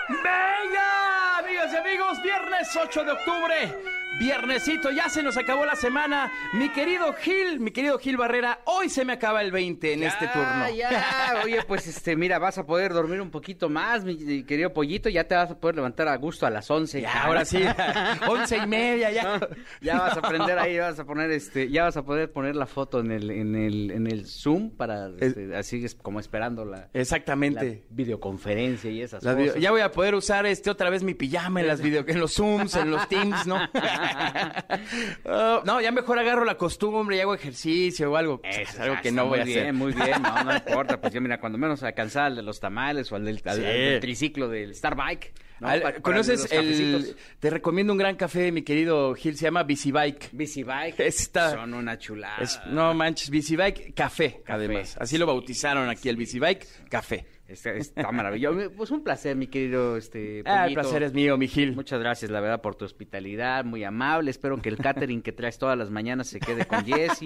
¡Venga! 0.08 1.38
Amigas 1.38 1.72
y 1.72 1.76
amigos, 1.76 2.22
viernes 2.22 2.68
8 2.76 3.04
de 3.04 3.12
octubre. 3.12 3.95
Viernesito, 4.18 4.90
ya 4.90 5.08
se 5.10 5.22
nos 5.22 5.36
acabó 5.36 5.66
la 5.66 5.76
semana. 5.76 6.32
Mi 6.54 6.70
querido 6.70 7.12
Gil, 7.14 7.60
mi 7.60 7.70
querido 7.70 7.98
Gil 7.98 8.16
Barrera, 8.16 8.60
hoy 8.64 8.88
se 8.88 9.04
me 9.04 9.12
acaba 9.12 9.42
el 9.42 9.52
20 9.52 9.92
en 9.92 10.02
este 10.04 10.26
turno. 10.28 10.70
Ya, 10.74 11.42
oye, 11.44 11.62
pues 11.66 11.86
este, 11.86 12.16
mira, 12.16 12.38
vas 12.38 12.56
a 12.56 12.64
poder 12.64 12.92
dormir 12.94 13.20
un 13.20 13.30
poquito 13.30 13.68
más, 13.68 14.04
mi 14.04 14.42
querido 14.44 14.72
pollito, 14.72 15.08
ya 15.10 15.24
te 15.24 15.34
vas 15.34 15.50
a 15.50 15.58
poder 15.58 15.76
levantar 15.76 16.08
a 16.08 16.16
gusto 16.16 16.46
a 16.46 16.50
las 16.50 16.70
11. 16.70 17.02
Ya, 17.02 17.24
ahora 17.24 17.44
sí, 17.44 17.62
once 18.28 18.56
y 18.56 18.66
media 18.66 19.10
ya. 19.10 19.22
No, 19.38 19.46
ya 19.82 19.98
vas 19.98 20.16
a 20.16 20.20
aprender 20.20 20.58
ahí, 20.58 20.78
vas 20.78 20.98
a 20.98 21.04
poner 21.04 21.30
este, 21.30 21.68
ya 21.68 21.84
vas 21.84 21.96
a 21.98 22.02
poder 22.04 22.32
poner 22.32 22.56
la 22.56 22.66
foto 22.66 23.00
en 23.00 23.10
el, 23.12 23.30
en 23.30 23.54
el, 23.54 23.90
en 23.90 24.06
el 24.06 24.26
Zoom 24.26 24.70
para 24.70 25.10
este, 25.20 25.54
así 25.54 25.84
es 25.84 25.94
como 25.94 26.20
esperando 26.20 26.64
la, 26.64 26.88
Exactamente. 26.94 27.84
la 27.88 27.94
videoconferencia 27.94 28.90
y 28.90 29.02
esas 29.02 29.20
cosas. 29.20 29.36
video- 29.36 29.56
ya 29.58 29.70
voy 29.72 29.82
a 29.82 29.92
poder 29.92 30.14
usar 30.14 30.46
este 30.46 30.70
otra 30.70 30.88
vez 30.88 31.02
mi 31.02 31.12
pijama 31.14 31.60
en 31.60 31.66
las 31.66 31.80
video, 31.82 32.02
en 32.06 32.18
los 32.18 32.32
Zooms, 32.34 32.74
en 32.76 32.90
los 32.90 33.06
Teams, 33.08 33.46
¿no? 33.46 33.58
No, 35.64 35.80
ya 35.80 35.90
mejor 35.92 36.18
agarro 36.18 36.44
la 36.44 36.56
costumbre 36.56 37.16
y 37.16 37.20
hago 37.20 37.34
ejercicio 37.34 38.10
o 38.10 38.16
algo. 38.16 38.40
Eso, 38.44 38.60
es 38.60 38.80
algo 38.80 38.96
que 39.02 39.12
no 39.12 39.26
voy 39.26 39.40
a 39.40 39.44
bien, 39.44 39.58
hacer. 39.60 39.72
Muy 39.72 39.92
bien, 39.92 40.22
no, 40.22 40.44
no 40.44 40.54
importa. 40.66 41.00
Pues 41.00 41.12
ya 41.12 41.20
mira, 41.20 41.38
cuando 41.40 41.58
menos 41.58 41.82
alcanzar 41.82 42.24
al 42.26 42.36
de 42.36 42.42
los 42.42 42.60
tamales 42.60 43.10
o 43.12 43.16
al 43.16 43.24
del, 43.24 43.40
al- 43.44 43.56
Sí. 43.56 43.64
al 43.64 43.72
del 43.72 44.00
triciclo 44.00 44.48
del 44.48 44.74
Starbike. 44.74 45.32
¿no? 45.60 45.68
Al- 45.68 45.80
Pa- 45.80 45.88
para 45.90 46.00
¿Conoces 46.02 46.50
el...? 46.52 47.16
Te 47.40 47.50
recomiendo 47.50 47.92
un 47.92 47.98
gran 47.98 48.16
café, 48.16 48.52
mi 48.52 48.62
querido 48.62 49.14
Gil, 49.14 49.36
se 49.36 49.44
llama 49.46 49.62
Bici 49.62 49.90
Bike. 49.90 50.28
Bici 50.32 50.62
Bike. 50.62 51.00
Está- 51.00 51.50
Son 51.52 51.74
una 51.74 51.98
chulada. 51.98 52.38
Es- 52.42 52.60
no 52.66 52.92
manches, 52.94 53.30
Bici 53.30 53.56
Bike 53.56 53.94
Café, 53.94 54.42
además. 54.46 54.96
Así 55.00 55.16
lo 55.18 55.26
bautizaron 55.26 55.88
aquí, 55.88 56.08
el 56.08 56.16
Bici 56.16 56.38
Bike 56.38 56.66
Café. 56.88 57.26
Está, 57.48 57.70
está 57.72 58.12
maravilloso. 58.12 58.70
Pues 58.76 58.90
un 58.90 59.02
placer, 59.02 59.36
mi 59.36 59.46
querido 59.46 59.96
este 59.96 60.42
Ah, 60.44 60.66
el 60.66 60.74
placer 60.74 61.02
es 61.02 61.12
mío, 61.12 61.36
mi 61.36 61.48
Gil. 61.48 61.74
Muchas 61.74 62.00
gracias, 62.00 62.30
la 62.30 62.40
verdad, 62.40 62.60
por 62.60 62.74
tu 62.74 62.84
hospitalidad, 62.84 63.64
muy 63.64 63.84
amable. 63.84 64.30
Espero 64.30 64.60
que 64.60 64.68
el 64.68 64.76
catering 64.78 65.22
que 65.22 65.32
traes 65.32 65.58
todas 65.58 65.78
las 65.78 65.90
mañanas 65.90 66.26
se 66.28 66.40
quede 66.40 66.66
con 66.66 66.84
Jesse, 66.84 67.24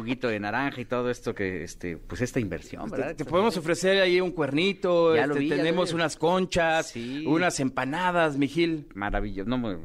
juguito 0.00 0.28
de 0.28 0.40
naranja 0.40 0.80
y 0.80 0.84
todo 0.84 1.10
esto 1.10 1.34
que, 1.34 1.62
este, 1.64 1.96
pues 1.96 2.20
esta 2.20 2.40
inversión, 2.40 2.90
Te, 2.90 2.96
¿verdad? 2.96 3.16
te 3.16 3.24
podemos 3.24 3.56
ofrecer 3.56 4.00
ahí 4.00 4.20
un 4.20 4.32
cuernito, 4.32 5.14
Ya 5.14 5.26
lo 5.26 5.34
este, 5.34 5.40
vi, 5.44 5.48
ya 5.50 5.56
lo 5.56 5.62
tenemos 5.62 5.90
vi. 5.90 5.94
unas 5.94 6.16
conchas, 6.16 6.88
Sí. 6.88 7.24
unas 7.26 7.60
empanadas, 7.60 8.36
mi 8.36 8.48
Gil. 8.48 8.86
Maravilloso. 8.94 9.48
No, 9.48 9.78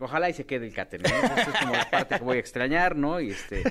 ojalá 0.00 0.28
y 0.30 0.34
se 0.34 0.44
quede 0.44 0.66
el 0.66 0.72
catering. 0.74 1.06
¿no? 1.10 1.36
Es 1.36 1.48
como 1.60 1.72
la 1.72 1.90
parte 1.90 2.18
que 2.18 2.24
voy 2.24 2.36
a 2.36 2.40
extrañar, 2.40 2.96
¿no? 2.96 3.20
Y 3.20 3.30
este 3.30 3.62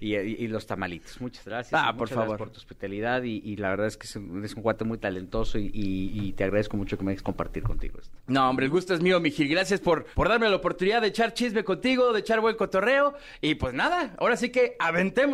y, 0.00 0.14
y- 0.16 0.36
y 0.40 0.48
los 0.48 0.66
tamalitos. 0.66 1.20
Muchas 1.20 1.44
gracias. 1.44 1.80
Ah, 1.80 1.94
por 1.96 2.08
favor. 2.08 2.24
gracias 2.28 2.38
por 2.38 2.50
tu 2.50 2.58
hospitalidad 2.58 3.22
y, 3.22 3.40
y 3.44 3.56
la 3.56 3.70
verdad 3.70 3.86
es 3.86 3.96
que 3.96 4.06
es 4.06 4.16
un, 4.16 4.38
eres 4.38 4.54
un 4.54 4.62
cuate 4.62 4.84
muy 4.84 4.98
talentoso 4.98 5.58
y, 5.58 6.32
te 6.36 6.44
agradezco 6.44 6.76
mucho 6.76 6.98
que 6.98 7.04
me 7.04 7.12
dejes 7.12 7.22
compartir 7.22 7.62
contigo 7.62 7.98
esto. 8.00 8.14
No, 8.26 8.48
hombre, 8.50 8.66
el 8.66 8.70
gusto 8.70 8.92
es 8.94 9.00
mío, 9.00 9.20
mi 9.20 9.30
Gil. 9.30 9.48
Gracias 9.48 9.80
por, 9.80 10.04
por 10.06 10.28
darme 10.28 10.48
la 10.50 10.56
oportunidad 10.56 11.00
de 11.00 11.08
echar 11.08 11.32
chisme 11.34 11.64
contigo, 11.64 12.12
de 12.12 12.20
echar 12.20 12.40
buen 12.40 12.56
cotorreo. 12.56 13.14
Y 13.40 13.54
pues 13.54 13.72
nada, 13.74 14.14
ahora 14.18 14.36
sí 14.36 14.50
que 14.50 14.76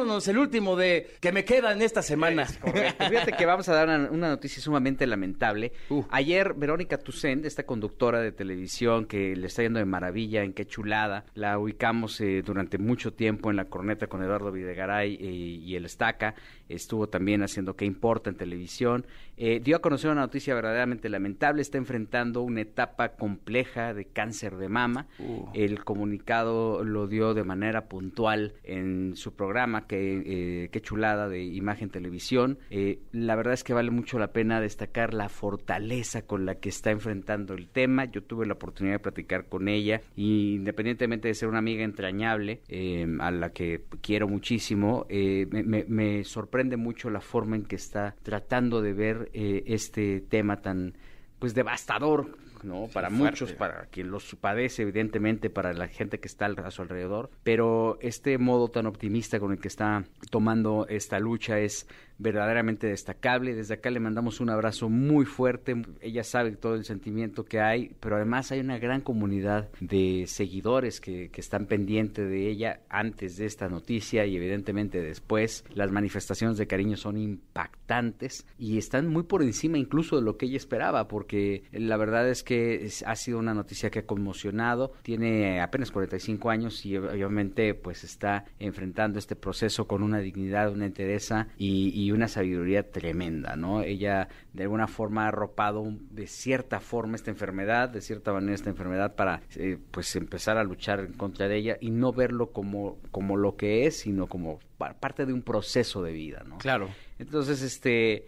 el 0.02 0.38
último 0.38 0.76
de 0.76 1.06
que 1.20 1.32
me 1.32 1.44
queda 1.44 1.72
en 1.72 1.82
esta 1.82 2.02
semana. 2.02 2.46
Correcto. 2.60 3.04
Fíjate 3.08 3.32
que 3.32 3.46
vamos 3.46 3.68
a 3.68 3.74
dar 3.74 3.88
una, 3.88 4.10
una 4.10 4.28
noticia 4.28 4.62
sumamente 4.62 5.06
lamentable. 5.06 5.72
Uh. 5.88 6.04
Ayer, 6.10 6.54
Verónica 6.54 6.98
Tucent, 6.98 7.44
esta 7.44 7.64
conductora 7.64 8.20
de 8.20 8.32
televisión 8.32 9.06
que 9.06 9.36
le 9.36 9.46
está 9.46 9.62
yendo 9.62 9.78
de 9.78 9.84
maravilla, 9.84 10.42
en 10.42 10.52
qué 10.52 10.66
chulada, 10.66 11.24
la 11.34 11.58
ubicamos 11.58 12.20
eh, 12.20 12.42
durante 12.42 12.78
mucho 12.78 13.12
tiempo 13.12 13.50
en 13.50 13.56
la 13.56 13.66
corneta 13.66 14.06
con 14.06 14.22
Eduardo 14.22 14.52
Videgaray 14.52 15.14
eh, 15.14 15.24
y 15.24 15.76
el 15.76 15.84
Estaca. 15.84 16.34
Estuvo 16.68 17.08
también 17.08 17.42
haciendo 17.42 17.76
qué 17.76 17.84
importa 17.84 18.30
en 18.30 18.36
televisión. 18.36 19.06
Eh, 19.36 19.60
dio 19.62 19.76
a 19.76 19.80
conocer 19.80 20.10
una 20.10 20.22
noticia 20.22 20.54
verdaderamente 20.54 21.08
lamentable. 21.08 21.62
Está 21.62 21.78
enfrentando 21.78 22.42
una 22.42 22.62
etapa 22.62 23.10
compleja 23.10 23.94
de 23.94 24.06
cáncer 24.06 24.56
de 24.56 24.68
mama. 24.68 25.06
Uh. 25.18 25.48
El 25.54 25.84
comunicado 25.84 26.84
lo 26.84 27.06
dio 27.06 27.34
de 27.34 27.44
manera 27.44 27.86
puntual 27.86 28.54
en 28.64 29.16
su 29.16 29.34
programa, 29.34 29.81
eh, 29.90 30.68
qué 30.70 30.80
chulada 30.80 31.28
de 31.28 31.42
imagen 31.42 31.90
televisión. 31.90 32.58
Eh, 32.70 32.98
la 33.12 33.36
verdad 33.36 33.54
es 33.54 33.64
que 33.64 33.74
vale 33.74 33.90
mucho 33.90 34.18
la 34.18 34.32
pena 34.32 34.60
destacar 34.60 35.14
la 35.14 35.28
fortaleza 35.28 36.22
con 36.26 36.46
la 36.46 36.56
que 36.56 36.68
está 36.68 36.90
enfrentando 36.90 37.54
el 37.54 37.68
tema. 37.68 38.04
Yo 38.06 38.22
tuve 38.22 38.46
la 38.46 38.54
oportunidad 38.54 38.96
de 38.96 39.00
platicar 39.00 39.46
con 39.48 39.68
ella 39.68 40.00
y 40.16 40.54
independientemente 40.54 41.28
de 41.28 41.34
ser 41.34 41.48
una 41.48 41.58
amiga 41.58 41.84
entrañable, 41.84 42.60
eh, 42.68 43.06
a 43.20 43.30
la 43.30 43.50
que 43.52 43.84
quiero 44.00 44.28
muchísimo, 44.28 45.06
me, 45.10 45.84
me- 45.88 46.24
sorprende 46.24 46.76
mucho 46.76 47.10
la 47.10 47.20
forma 47.20 47.56
en 47.56 47.64
que 47.64 47.76
está 47.76 48.14
tratando 48.22 48.80
de 48.82 48.92
ver 48.92 49.30
este 49.32 50.20
tema 50.20 50.60
tan 50.60 50.94
pues 51.38 51.54
devastador 51.54 52.38
¿no? 52.62 52.88
Para 52.92 53.10
muchos, 53.10 53.52
para 53.52 53.86
quien 53.86 54.10
los 54.10 54.34
padece, 54.36 54.82
evidentemente, 54.82 55.50
para 55.50 55.72
la 55.72 55.88
gente 55.88 56.20
que 56.20 56.28
está 56.28 56.46
a 56.46 56.70
su 56.70 56.82
alrededor. 56.82 57.30
Pero 57.42 57.98
este 58.00 58.38
modo 58.38 58.68
tan 58.68 58.86
optimista 58.86 59.40
con 59.40 59.52
el 59.52 59.58
que 59.58 59.68
está 59.68 60.04
tomando 60.30 60.86
esta 60.88 61.18
lucha 61.18 61.58
es 61.58 61.86
verdaderamente 62.18 62.86
destacable. 62.86 63.54
Desde 63.54 63.74
acá 63.74 63.90
le 63.90 64.00
mandamos 64.00 64.40
un 64.40 64.50
abrazo 64.50 64.88
muy 64.88 65.24
fuerte. 65.24 65.82
Ella 66.00 66.24
sabe 66.24 66.52
todo 66.52 66.74
el 66.74 66.84
sentimiento 66.84 67.44
que 67.44 67.60
hay, 67.60 67.94
pero 68.00 68.16
además 68.16 68.52
hay 68.52 68.60
una 68.60 68.78
gran 68.78 69.00
comunidad 69.00 69.68
de 69.80 70.24
seguidores 70.26 71.00
que, 71.00 71.30
que 71.30 71.40
están 71.40 71.66
pendientes 71.66 72.28
de 72.28 72.48
ella 72.48 72.80
antes 72.88 73.36
de 73.36 73.46
esta 73.46 73.68
noticia 73.68 74.26
y 74.26 74.36
evidentemente 74.36 75.00
después. 75.00 75.64
Las 75.74 75.90
manifestaciones 75.90 76.58
de 76.58 76.66
cariño 76.66 76.96
son 76.96 77.16
impactantes 77.18 78.46
y 78.58 78.78
están 78.78 79.08
muy 79.08 79.24
por 79.24 79.42
encima 79.42 79.78
incluso 79.78 80.16
de 80.16 80.22
lo 80.22 80.36
que 80.36 80.46
ella 80.46 80.56
esperaba, 80.56 81.08
porque 81.08 81.64
la 81.72 81.96
verdad 81.96 82.28
es 82.28 82.42
que 82.42 82.88
ha 83.06 83.16
sido 83.16 83.38
una 83.38 83.54
noticia 83.54 83.90
que 83.90 84.00
ha 84.00 84.06
conmocionado. 84.06 84.92
Tiene 85.02 85.60
apenas 85.60 85.90
45 85.90 86.50
años 86.50 86.84
y 86.86 86.96
obviamente 86.96 87.74
pues 87.74 88.04
está 88.04 88.44
enfrentando 88.58 89.18
este 89.18 89.36
proceso 89.36 89.86
con 89.86 90.02
una 90.02 90.18
dignidad, 90.20 90.72
una 90.72 90.86
entereza 90.86 91.48
y, 91.58 91.90
y 91.94 92.11
una 92.14 92.28
sabiduría 92.28 92.90
tremenda, 92.90 93.56
¿no? 93.56 93.82
Ella 93.82 94.28
de 94.52 94.62
alguna 94.64 94.86
forma 94.86 95.24
ha 95.24 95.28
arropado 95.28 95.84
de 96.10 96.26
cierta 96.26 96.80
forma 96.80 97.16
esta 97.16 97.30
enfermedad, 97.30 97.88
de 97.88 98.00
cierta 98.00 98.32
manera 98.32 98.54
esta 98.54 98.70
enfermedad 98.70 99.14
para 99.14 99.40
eh, 99.56 99.78
pues 99.90 100.14
empezar 100.16 100.56
a 100.58 100.64
luchar 100.64 101.00
en 101.00 101.12
contra 101.12 101.48
de 101.48 101.56
ella 101.56 101.76
y 101.80 101.90
no 101.90 102.12
verlo 102.12 102.52
como, 102.52 102.98
como 103.10 103.36
lo 103.36 103.56
que 103.56 103.86
es, 103.86 103.98
sino 104.00 104.26
como 104.26 104.58
pa- 104.78 104.94
parte 104.94 105.26
de 105.26 105.32
un 105.32 105.42
proceso 105.42 106.02
de 106.02 106.12
vida, 106.12 106.44
¿no? 106.46 106.58
Claro. 106.58 106.88
Entonces, 107.18 107.62
este, 107.62 108.26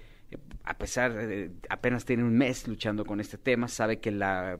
a 0.64 0.78
pesar 0.78 1.14
de 1.14 1.50
apenas 1.68 2.06
tiene 2.06 2.24
un 2.24 2.36
mes 2.36 2.66
luchando 2.66 3.04
con 3.04 3.20
este 3.20 3.36
tema, 3.36 3.68
sabe 3.68 3.98
que 3.98 4.10
la, 4.10 4.58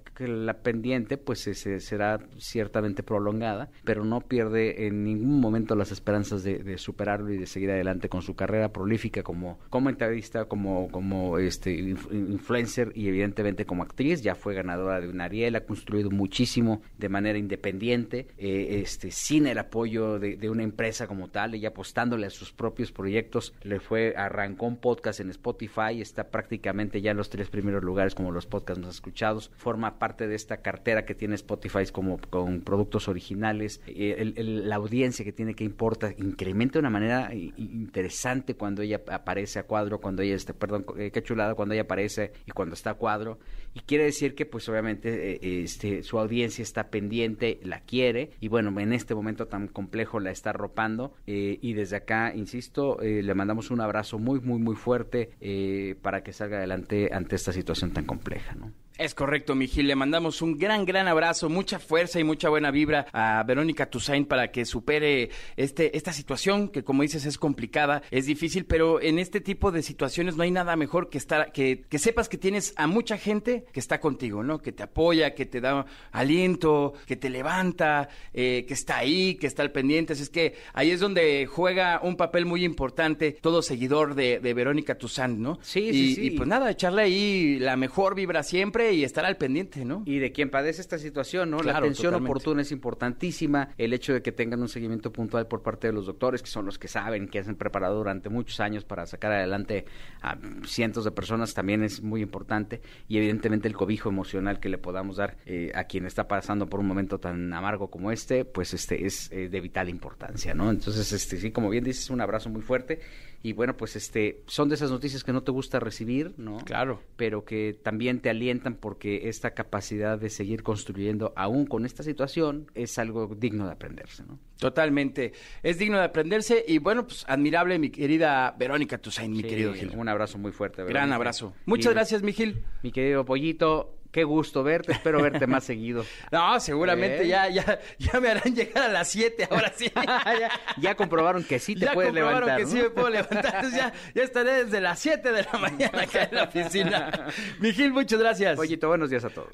pendiente 0.63 1.17
pues 1.17 1.47
ese, 1.47 1.81
será 1.81 2.21
ciertamente 2.39 3.03
prolongada, 3.03 3.71
pero 3.85 4.05
no 4.05 4.21
pierde 4.21 4.87
en 4.87 5.03
ningún 5.03 5.41
momento 5.41 5.75
las 5.75 5.93
esperanzas 5.93 6.45
de, 6.45 6.77
superarlo 6.77 7.33
y 7.33 7.39
de 7.39 7.47
seguir 7.47 7.71
adelante 7.71 8.09
con 8.11 8.21
su 8.21 8.37
carrera 8.37 8.71
prolífica 8.71 9.23
como 9.23 9.59
comentarista, 9.71 10.45
como, 10.45 10.89
como 10.91 11.39
este 11.39 11.75
inf- 11.75 12.13
influencer 12.13 12.93
y 12.95 13.09
evidentemente 13.09 13.65
como 13.65 13.83
actriz. 13.83 14.21
Ya 14.21 14.35
fue 14.35 14.55
ganadora 14.55 15.01
de 15.01 15.09
un 15.09 15.21
Ariel, 15.23 15.57
ha 15.57 15.65
construido 15.65 16.11
muchísimo 16.11 16.83
de 16.99 17.09
manera 17.09 17.39
independiente, 17.39 18.29
eh, 18.37 18.81
este, 18.83 19.11
sin 19.11 19.47
el 19.47 19.57
apoyo 19.59 20.19
de, 20.19 20.37
de 20.37 20.51
una 20.51 20.65
empresa 20.65 21.07
como 21.07 21.29
tal, 21.29 21.55
ella 21.55 21.69
apostándole 21.69 22.27
a 22.27 22.31
sus 22.31 22.53
propios 22.53 22.93
proyectos, 22.93 23.55
le 23.63 23.81
fue, 23.81 24.15
arrancó 24.17 24.67
un 24.67 24.77
podcast 24.77 25.21
en 25.21 25.31
Spotify, 25.31 25.64
está 26.01 26.31
prácticamente 26.31 27.01
ya 27.01 27.11
en 27.13 27.17
los 27.17 27.31
tres 27.31 27.49
primeros 27.49 27.83
lugares 27.83 28.15
como 28.15 28.31
los 28.33 28.47
podcasts 28.47 28.83
más 28.83 28.95
escuchados, 28.95 29.51
forma 29.57 29.99
parte 29.99 30.27
de 30.27 30.35
esta 30.35 30.59
cartera 30.59 31.05
que 31.05 31.15
tiene 31.15 31.35
Spotify 31.35 31.85
como 31.93 32.19
con 32.31 32.61
productos 32.61 33.09
originales, 33.09 33.81
eh, 33.87 34.33
la 34.37 34.77
audiencia 34.77 35.25
que 35.25 35.33
tiene 35.33 35.55
que 35.55 35.65
importa 35.65 36.13
incrementa 36.19 36.75
de 36.75 36.81
una 36.81 36.91
manera 36.91 37.35
i- 37.35 37.53
interesante 37.57 38.55
cuando 38.55 38.83
ella 38.83 39.01
aparece 39.11 39.59
a 39.59 39.65
cuadro, 39.67 40.01
cuando 40.01 40.23
ella, 40.23 40.35
este, 40.35 40.55
perdón, 40.55 40.85
eh, 40.99 41.11
qué 41.11 41.23
chulada 41.23 41.55
cuando 41.55 41.75
ella 41.75 41.83
aparece 41.83 42.33
y 42.47 42.51
cuando 42.51 42.75
está 42.75 42.91
a 42.91 42.95
cuadro, 42.95 43.39
y 43.75 43.81
quiere 43.81 44.05
decir 44.05 44.35
que 44.35 44.47
pues 44.47 44.69
obviamente 44.69 45.33
eh, 45.35 45.63
este, 45.63 46.03
su 46.03 46.19
audiencia 46.19 46.63
está 46.63 46.91
pendiente, 46.91 47.59
la 47.63 47.81
quiere, 47.81 48.31
y 48.41 48.49
bueno, 48.49 48.79
en 48.81 48.93
este 48.93 49.15
momento 49.15 49.47
tan 49.47 49.69
complejo 49.69 50.21
la 50.21 50.31
está 50.31 50.51
arropando, 50.51 51.15
eh, 51.27 51.59
y 51.61 51.73
desde 51.75 51.97
acá, 51.97 52.33
insisto, 52.35 53.01
eh, 53.03 53.23
le 53.23 53.35
mandamos 53.35 53.71
un 53.71 53.81
abrazo 53.81 54.19
muy, 54.19 54.41
muy, 54.41 54.59
muy 54.61 54.77
fuerte 54.77 55.31
eh, 55.47 55.95
para 56.01 56.23
que 56.23 56.33
salga 56.33 56.57
adelante 56.57 57.11
ante 57.13 57.37
esta 57.37 57.53
situación 57.53 57.93
tan 57.93 58.07
compleja, 58.07 58.55
¿no? 58.55 58.73
Es 58.97 59.13
correcto, 59.13 59.57
mi 59.57 59.67
Gil. 59.67 59.89
Le 59.89 59.97
mandamos 59.97 60.41
un 60.41 60.57
gran, 60.57 60.85
gran 60.85 61.09
abrazo, 61.09 61.49
mucha 61.49 61.81
fuerza 61.81 62.21
y 62.21 62.25
mucha 62.25 62.49
buena 62.49 62.71
vibra 62.71 63.07
a 63.13 63.43
Verónica 63.43 63.87
Toussaint 63.87 64.29
para 64.29 64.53
que 64.53 64.65
supere 64.65 65.31
este, 65.57 65.97
esta 65.97 66.13
situación 66.13 66.69
que, 66.69 66.85
como 66.85 67.03
dices, 67.03 67.27
es 67.27 67.37
complicada, 67.37 68.03
es 68.13 68.27
difícil, 68.27 68.67
pero 68.67 69.03
en 69.03 69.19
este 69.19 69.41
tipo 69.41 69.73
de 69.73 69.83
situaciones 69.83 70.37
no 70.37 70.45
hay 70.45 70.53
nada 70.53 70.77
mejor 70.77 71.11
que 71.11 71.19
estar, 71.19 71.51
que, 71.51 71.83
que 71.89 71.99
sepas 71.99 72.29
que 72.29 72.39
tienes 72.39 72.73
a 72.77 72.87
mucha 72.87 73.19
gente 73.19 73.65
que 73.73 73.81
está 73.81 73.99
contigo, 73.99 74.45
¿no? 74.45 74.61
Que 74.61 74.71
te 74.71 74.85
apoya, 74.85 75.35
que 75.35 75.45
te 75.45 75.61
da 75.61 75.87
aliento, 76.13 76.93
que 77.07 77.17
te 77.17 77.31
levanta, 77.31 78.09
eh, 78.33 78.65
que 78.69 78.75
está 78.75 78.99
ahí, 78.99 79.35
que 79.35 79.49
está 79.49 79.63
al 79.63 79.73
pendiente. 79.73 80.13
Así 80.13 80.23
Es 80.23 80.31
que 80.31 80.55
ahí 80.73 80.93
es 80.93 81.01
donde 81.01 81.47
juega 81.47 81.99
un 82.01 82.17
papel 82.17 82.47
muy 82.47 82.65
importante 82.65 83.33
todo 83.33 83.61
seguidor 83.61 84.15
de, 84.15 84.39
de 84.39 84.55
Verónica 84.55 84.97
Toussaint, 84.97 85.37
¿no? 85.37 85.59
Sí, 85.63 85.81
y, 85.81 85.93
sí, 85.93 86.15
sí. 86.15 86.27
Y 86.27 86.31
pues 86.31 86.49
nada, 86.49 86.71
echarle 86.71 87.03
ahí 87.03 87.59
la 87.59 87.77
mejor 87.77 88.15
vibra 88.15 88.45
siempre 88.45 88.84
y 88.93 89.05
estar 89.05 89.25
al 89.25 89.37
pendiente, 89.37 89.85
¿no? 89.85 90.03
Y 90.07 90.19
de 90.19 90.33
quien 90.33 90.51
padece 90.51 90.81
esta 90.81 90.99
situación, 90.99 91.51
¿no? 91.51 91.63
la 91.63 91.79
atención 91.79 92.13
totalmente. 92.13 92.31
oportuna 92.31 92.63
es 92.63 92.73
importantísima, 92.73 93.71
el 93.79 93.93
hecho 93.93 94.13
de 94.13 94.23
que 94.23 94.33
tengan 94.33 94.61
un 94.61 94.69
seguimiento 94.69 95.13
puntual 95.13 95.47
por 95.47 95.63
parte 95.63 95.87
de 95.87 95.93
los 95.93 96.07
doctores, 96.07 96.43
que 96.43 96.49
son 96.49 96.67
los 96.67 96.79
que 96.79 96.89
saben, 96.89 97.29
que 97.29 97.43
se 97.43 97.51
han 97.51 97.57
preparado 97.57 97.97
durante 97.97 98.29
muchos 98.29 98.61
años 98.61 98.85
para 98.85 99.07
sacar 99.07 99.33
adelante 99.33 99.87
a 100.23 100.37
cientos 100.65 101.05
de 101.05 101.11
personas, 101.11 101.55
también 101.55 101.83
es 101.83 102.03
muy 102.03 102.23
importante, 102.23 102.81
y 103.09 103.17
evidentemente 103.17 103.69
el 103.69 103.75
cobijo 103.75 104.09
emocional 104.09 104.61
que 104.61 104.69
le 104.69 104.79
podamos 104.79 105.17
dar 105.17 105.37
eh, 105.47 105.73
a 105.75 105.85
quien 105.85 106.07
está 106.07 106.29
pasando 106.29 106.67
por 106.67 106.81
un 106.81 106.87
momento 106.87 107.19
tan 107.19 107.53
amargo 107.53 107.91
como 107.91 108.11
este, 108.11 108.45
pues 108.45 108.75
este 108.75 109.07
es 109.07 109.31
eh, 109.33 109.49
de 109.49 109.61
vital 109.61 109.89
importancia, 109.89 110.55
¿no? 110.55 110.71
Entonces, 110.71 111.13
este 111.13 111.37
sí, 111.37 111.51
como 111.51 111.71
bien 111.71 111.85
dices, 111.85 112.11
un 112.11 112.21
abrazo 112.21 112.51
muy 112.51 112.63
fuerte, 112.63 113.01
y 113.47 113.53
bueno, 113.53 113.77
pues 113.77 113.95
este 113.95 114.43
son 114.47 114.71
de 114.71 114.75
esas 114.77 114.91
noticias 114.91 115.23
que 115.23 115.31
no 115.33 115.43
te 115.43 115.53
gusta 115.53 115.79
recibir, 115.79 116.33
¿no? 116.39 116.57
Claro. 116.65 117.03
pero 117.17 117.45
que 117.45 117.79
también 117.83 118.21
te 118.21 118.31
alientan 118.31 118.75
porque 118.75 119.29
esta 119.29 119.51
capacidad 119.53 120.19
de 120.19 120.31
seguir 120.31 120.63
construyendo 120.63 121.35
aún 121.37 121.67
con 121.67 121.85
esta 121.85 122.03
situación 122.03 122.71
es 122.75 122.99
algo 122.99 123.27
digno 123.37 123.67
de 123.67 123.73
aprenderse, 123.73 124.25
¿no? 124.25 124.39
Totalmente. 124.59 125.33
Es 125.63 125.79
digno 125.79 125.99
de 125.99 126.05
aprenderse 126.05 126.65
y 126.67 126.79
bueno, 126.79 127.07
pues 127.07 127.25
admirable 127.29 127.79
mi 127.79 127.91
querida 127.91 128.55
Verónica 128.59 128.97
Toussaint, 128.97 129.31
mi 129.37 129.43
Sí, 129.43 129.49
querido 129.49 129.75
Gil. 129.75 129.91
Un 129.95 130.09
abrazo 130.09 130.39
muy 130.39 130.51
fuerte. 130.53 130.79
Gran 130.79 130.89
Verónica. 130.95 131.17
abrazo. 131.17 131.55
Muchas 131.67 131.93
Y, 131.93 131.95
gracias, 131.95 132.23
mi 132.23 132.33
Gil. 132.33 132.65
Mi 132.83 132.93
querido 132.93 133.27
Pollito, 133.27 133.99
Qué 134.15 134.23
gusto 134.23 134.63
verte, 134.63 134.93
espero 134.93 135.21
verte 135.21 135.49
más 135.49 135.65
seguido. 135.65 136.07
No, 136.31 136.61
seguramente 136.61 137.25
¿Eh? 137.25 137.29
ya, 137.29 137.49
ya, 137.49 137.81
ya 137.99 138.21
me 138.21 138.29
harán 138.29 138.55
llegar 138.55 138.85
a 138.85 138.89
las 138.89 139.09
7, 139.09 139.49
ahora 139.51 139.73
sí. 139.77 139.91
ya, 139.97 140.51
ya 140.77 140.95
comprobaron 140.95 141.43
que 141.43 141.59
sí 141.59 141.75
te 141.75 141.87
ya 141.87 141.93
puedes 141.95 142.11
comprobaron 142.13 142.47
levantar. 142.49 142.59
que 142.59 142.65
¿no? 142.65 142.71
sí 142.71 142.77
me 142.77 142.91
puedo 142.91 143.11
levantar. 143.11 143.55
Entonces 143.57 143.75
ya, 143.77 143.93
ya 144.15 144.23
estaré 144.23 144.65
desde 144.65 144.81
las 144.81 145.01
7 145.01 145.33
de 145.33 145.43
la 145.43 145.59
mañana 145.59 146.03
acá 146.03 146.29
en 146.31 146.35
la 146.37 146.45
oficina. 146.45 147.27
Miguel, 147.59 147.93
muchas 147.93 148.21
gracias. 148.21 148.55
Pollito, 148.55 148.87
buenos 148.87 149.11
días 149.11 149.25
a 149.25 149.31
todos. 149.31 149.51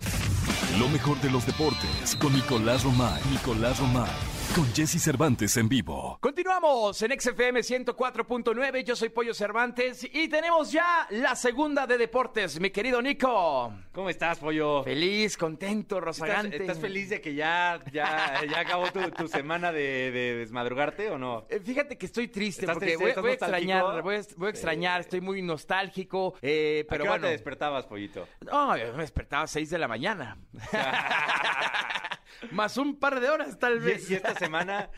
Lo 0.78 0.88
mejor 0.88 1.18
de 1.22 1.30
los 1.30 1.46
deportes 1.46 2.14
con 2.20 2.34
Nicolás 2.34 2.84
Romay. 2.84 3.20
Nicolás 3.30 3.78
Romay. 3.80 4.10
Con 4.54 4.66
Jesse 4.74 5.00
Cervantes 5.00 5.56
en 5.58 5.68
vivo. 5.68 6.18
Continuamos 6.20 7.00
en 7.02 7.18
XFM 7.18 7.60
104.9. 7.60 8.82
Yo 8.82 8.96
soy 8.96 9.08
Pollo 9.08 9.32
Cervantes 9.32 10.04
y 10.12 10.26
tenemos 10.28 10.72
ya 10.72 11.06
la 11.10 11.36
segunda 11.36 11.86
de 11.86 11.96
deportes, 11.96 12.58
mi 12.58 12.70
querido 12.70 13.00
Nico. 13.00 13.72
¿Cómo 13.92 14.10
estás, 14.10 14.38
pollo? 14.38 14.82
Feliz, 14.82 15.36
contento, 15.36 15.98
¿Estás, 15.98 16.04
rozagante. 16.18 16.56
estás 16.56 16.80
feliz 16.80 17.10
de 17.10 17.20
que 17.20 17.34
ya, 17.36 17.78
ya, 17.92 18.40
ya 18.50 18.60
acabó 18.60 18.90
tu, 18.90 19.00
tu 19.12 19.28
semana 19.28 19.70
de, 19.70 20.10
de 20.10 20.34
desmadrugarte 20.38 21.10
o 21.10 21.18
no? 21.18 21.46
Eh, 21.48 21.60
Fíjate 21.64 21.96
que 21.96 22.06
estoy 22.06 22.26
triste 22.26 22.62
¿Estás 22.62 22.74
porque 22.74 22.96
triste? 22.96 23.02
voy, 23.02 23.10
¿Estás 23.10 23.22
voy 23.22 23.30
a 23.30 23.34
extrañar, 23.34 24.02
voy 24.02 24.16
a, 24.16 24.20
voy 24.36 24.46
a 24.48 24.50
extrañar, 24.50 25.00
estoy 25.02 25.20
muy 25.20 25.42
nostálgico, 25.42 26.34
eh, 26.42 26.84
Pero 26.88 27.00
pero 27.00 27.02
¿A 27.02 27.04
qué 27.04 27.08
hora 27.08 27.10
bueno. 27.12 27.26
te 27.26 27.32
despertabas, 27.32 27.86
pollito? 27.86 28.26
No, 28.40 28.76
yo 28.76 28.92
me 28.94 29.02
despertaba 29.02 29.44
a 29.44 29.46
6 29.46 29.70
de 29.70 29.78
la 29.78 29.86
mañana. 29.86 30.36
Más 32.50 32.76
un 32.76 32.98
par 32.98 33.20
de 33.20 33.28
horas, 33.28 33.58
tal 33.58 33.76
Y, 33.76 33.80
vez. 33.80 34.10
y 34.10 34.14
esta 34.14 34.34
semana... 34.34 34.90